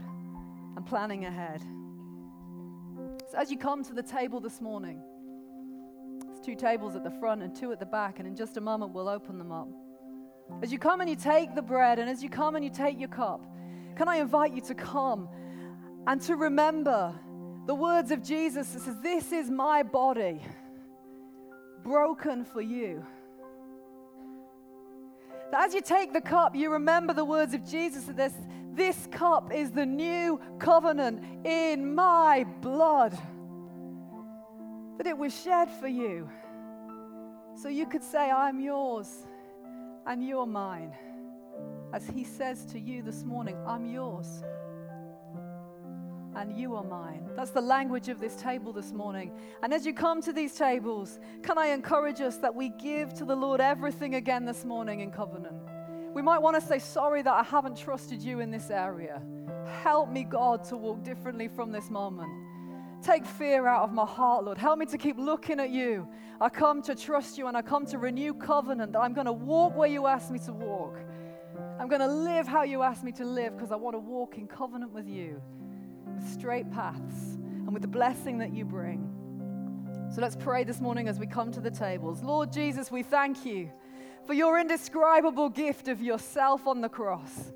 and 0.75 0.85
planning 0.85 1.25
ahead. 1.25 1.61
So, 3.31 3.37
as 3.37 3.51
you 3.51 3.57
come 3.57 3.83
to 3.83 3.93
the 3.93 4.01
table 4.01 4.39
this 4.39 4.59
morning, 4.59 4.99
there's 6.25 6.39
two 6.39 6.55
tables 6.55 6.95
at 6.95 7.03
the 7.03 7.11
front 7.11 7.43
and 7.43 7.55
two 7.55 7.71
at 7.71 7.79
the 7.79 7.85
back, 7.85 8.17
and 8.17 8.27
in 8.27 8.35
just 8.35 8.57
a 8.57 8.61
moment 8.61 8.93
we'll 8.93 9.09
open 9.09 9.37
them 9.37 9.51
up. 9.51 9.69
As 10.61 10.71
you 10.71 10.79
come 10.79 11.01
and 11.01 11.09
you 11.09 11.15
take 11.15 11.53
the 11.53 11.61
bread, 11.61 11.99
and 11.99 12.09
as 12.09 12.23
you 12.23 12.29
come 12.29 12.55
and 12.55 12.65
you 12.65 12.71
take 12.71 12.99
your 12.99 13.09
cup, 13.09 13.45
can 13.95 14.07
I 14.07 14.17
invite 14.17 14.53
you 14.53 14.61
to 14.61 14.75
come 14.75 15.29
and 16.07 16.19
to 16.21 16.35
remember 16.35 17.13
the 17.65 17.75
words 17.75 18.11
of 18.11 18.23
Jesus 18.23 18.69
that 18.69 18.81
says, 18.81 18.95
This 19.01 19.31
is 19.31 19.49
my 19.49 19.83
body 19.83 20.41
broken 21.83 22.45
for 22.45 22.61
you 22.61 23.05
that 25.53 25.65
as 25.65 25.75
you 25.75 25.81
take 25.81 26.13
the 26.13 26.21
cup, 26.21 26.55
you 26.55 26.71
remember 26.71 27.13
the 27.13 27.23
words 27.23 27.53
of 27.53 27.63
Jesus 27.63 28.05
that 28.05 28.17
this, 28.17 28.33
this 28.73 29.07
cup 29.11 29.53
is 29.53 29.69
the 29.69 29.85
new 29.85 30.41
covenant 30.57 31.23
in 31.45 31.93
my 31.93 32.43
blood. 32.59 33.11
That 34.97 35.05
it 35.05 35.15
was 35.15 35.39
shed 35.43 35.69
for 35.79 35.87
you. 35.87 36.27
So 37.55 37.69
you 37.69 37.85
could 37.85 38.03
say, 38.03 38.31
I'm 38.31 38.59
yours 38.59 39.27
and 40.07 40.27
you're 40.27 40.47
mine. 40.47 40.91
As 41.93 42.07
he 42.07 42.23
says 42.23 42.65
to 42.71 42.79
you 42.79 43.03
this 43.03 43.23
morning, 43.23 43.55
I'm 43.67 43.85
yours 43.85 44.41
and 46.35 46.57
you 46.57 46.75
are 46.75 46.83
mine. 46.83 47.29
That's 47.35 47.51
the 47.51 47.61
language 47.61 48.09
of 48.09 48.19
this 48.19 48.35
table 48.35 48.73
this 48.73 48.91
morning. 48.91 49.31
And 49.61 49.73
as 49.73 49.85
you 49.85 49.93
come 49.93 50.21
to 50.21 50.33
these 50.33 50.55
tables, 50.55 51.19
can 51.41 51.57
I 51.57 51.67
encourage 51.67 52.21
us 52.21 52.37
that 52.37 52.53
we 52.53 52.69
give 52.69 53.13
to 53.15 53.25
the 53.25 53.35
Lord 53.35 53.61
everything 53.61 54.15
again 54.15 54.45
this 54.45 54.65
morning 54.65 55.01
in 55.01 55.11
covenant? 55.11 55.55
We 56.13 56.21
might 56.21 56.39
want 56.39 56.59
to 56.59 56.61
say, 56.61 56.79
Sorry 56.79 57.21
that 57.21 57.33
I 57.33 57.43
haven't 57.43 57.77
trusted 57.77 58.21
you 58.21 58.39
in 58.39 58.51
this 58.51 58.69
area. 58.69 59.21
Help 59.83 60.09
me, 60.09 60.23
God, 60.23 60.63
to 60.65 60.77
walk 60.77 61.03
differently 61.03 61.47
from 61.47 61.71
this 61.71 61.89
moment. 61.89 62.31
Take 63.01 63.25
fear 63.25 63.67
out 63.67 63.83
of 63.83 63.91
my 63.91 64.05
heart, 64.05 64.45
Lord. 64.45 64.57
Help 64.57 64.79
me 64.79 64.85
to 64.87 64.97
keep 64.97 65.17
looking 65.17 65.59
at 65.59 65.69
you. 65.69 66.07
I 66.39 66.49
come 66.49 66.81
to 66.83 66.95
trust 66.95 67.37
you 67.37 67.47
and 67.47 67.57
I 67.57 67.61
come 67.61 67.85
to 67.87 67.97
renew 67.97 68.33
covenant 68.33 68.93
that 68.93 68.99
I'm 68.99 69.13
going 69.13 69.25
to 69.25 69.33
walk 69.33 69.75
where 69.75 69.89
you 69.89 70.07
ask 70.07 70.31
me 70.31 70.39
to 70.39 70.53
walk. 70.53 70.99
I'm 71.79 71.87
going 71.87 72.01
to 72.01 72.07
live 72.07 72.47
how 72.47 72.63
you 72.63 72.81
ask 72.81 73.03
me 73.03 73.11
to 73.13 73.25
live 73.25 73.55
because 73.55 73.71
I 73.71 73.75
want 73.75 73.95
to 73.95 73.99
walk 73.99 74.37
in 74.37 74.47
covenant 74.47 74.91
with 74.91 75.07
you 75.07 75.41
straight 76.25 76.71
paths 76.71 77.35
and 77.35 77.73
with 77.73 77.81
the 77.81 77.87
blessing 77.87 78.37
that 78.39 78.53
you 78.53 78.65
bring. 78.65 79.09
So 80.13 80.21
let's 80.21 80.35
pray 80.35 80.63
this 80.63 80.79
morning 80.79 81.07
as 81.07 81.19
we 81.19 81.25
come 81.25 81.51
to 81.51 81.59
the 81.59 81.71
tables. 81.71 82.21
Lord 82.21 82.51
Jesus, 82.51 82.91
we 82.91 83.03
thank 83.03 83.45
you 83.45 83.71
for 84.25 84.33
your 84.33 84.59
indescribable 84.59 85.49
gift 85.49 85.87
of 85.87 86.01
yourself 86.01 86.67
on 86.67 86.81
the 86.81 86.89
cross. 86.89 87.51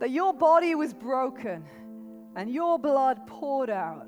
That 0.00 0.10
your 0.10 0.32
body 0.32 0.74
was 0.74 0.94
broken 0.94 1.64
and 2.36 2.52
your 2.52 2.78
blood 2.78 3.26
poured 3.26 3.70
out 3.70 4.06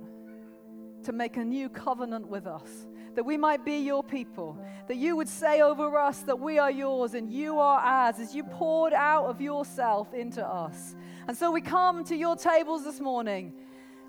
to 1.04 1.12
make 1.12 1.36
a 1.36 1.44
new 1.44 1.68
covenant 1.68 2.28
with 2.28 2.46
us. 2.46 2.86
That 3.14 3.24
we 3.24 3.36
might 3.36 3.64
be 3.64 3.78
your 3.78 4.02
people. 4.02 4.58
That 4.86 4.96
you 4.96 5.16
would 5.16 5.28
say 5.28 5.60
over 5.60 5.98
us 5.98 6.20
that 6.20 6.38
we 6.38 6.58
are 6.58 6.70
yours 6.70 7.14
and 7.14 7.30
you 7.30 7.58
are 7.58 7.80
ours 7.80 8.16
as 8.18 8.34
you 8.34 8.44
poured 8.44 8.92
out 8.92 9.26
of 9.26 9.40
yourself 9.40 10.14
into 10.14 10.46
us. 10.46 10.94
And 11.26 11.36
so 11.36 11.50
we 11.50 11.60
come 11.60 12.04
to 12.04 12.16
your 12.16 12.36
tables 12.36 12.84
this 12.84 13.00
morning 13.00 13.52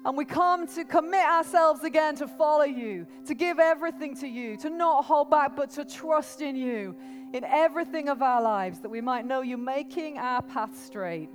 and 0.05 0.17
we 0.17 0.23
come 0.23 0.65
to 0.67 0.85
commit 0.85 1.25
ourselves 1.25 1.83
again 1.83 2.15
to 2.15 2.27
follow 2.27 2.63
you, 2.63 3.05
to 3.25 3.33
give 3.33 3.59
everything 3.59 4.15
to 4.17 4.27
you, 4.27 4.55
to 4.57 4.69
not 4.69 5.03
hold 5.03 5.29
back, 5.29 5.55
but 5.55 5.69
to 5.71 5.83
trust 5.83 6.41
in 6.41 6.55
you 6.55 6.95
in 7.33 7.43
everything 7.43 8.09
of 8.09 8.21
our 8.21 8.41
lives, 8.41 8.79
that 8.79 8.89
we 8.89 9.01
might 9.01 9.25
know 9.25 9.41
you 9.41 9.57
making 9.57 10.17
our 10.17 10.41
path 10.41 10.75
straight 10.83 11.29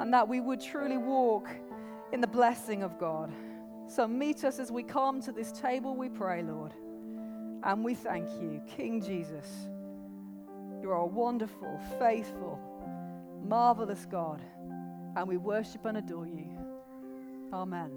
and 0.00 0.12
that 0.14 0.26
we 0.26 0.40
would 0.40 0.60
truly 0.60 0.96
walk 0.96 1.48
in 2.12 2.20
the 2.20 2.26
blessing 2.26 2.82
of 2.82 2.98
God. 2.98 3.32
So 3.86 4.06
meet 4.06 4.44
us 4.44 4.58
as 4.58 4.70
we 4.70 4.82
come 4.82 5.20
to 5.22 5.32
this 5.32 5.52
table, 5.52 5.96
we 5.96 6.08
pray, 6.08 6.42
Lord. 6.42 6.72
And 7.64 7.84
we 7.84 7.94
thank 7.94 8.28
you, 8.40 8.60
King 8.76 9.02
Jesus. 9.02 9.68
You 10.82 10.90
are 10.90 11.00
a 11.02 11.06
wonderful, 11.06 11.80
faithful, 11.98 12.58
marvelous 13.44 14.06
God 14.06 14.40
and 15.16 15.26
we 15.26 15.36
worship 15.36 15.84
and 15.84 15.98
adore 15.98 16.26
you. 16.26 16.48
Amen. 17.52 17.90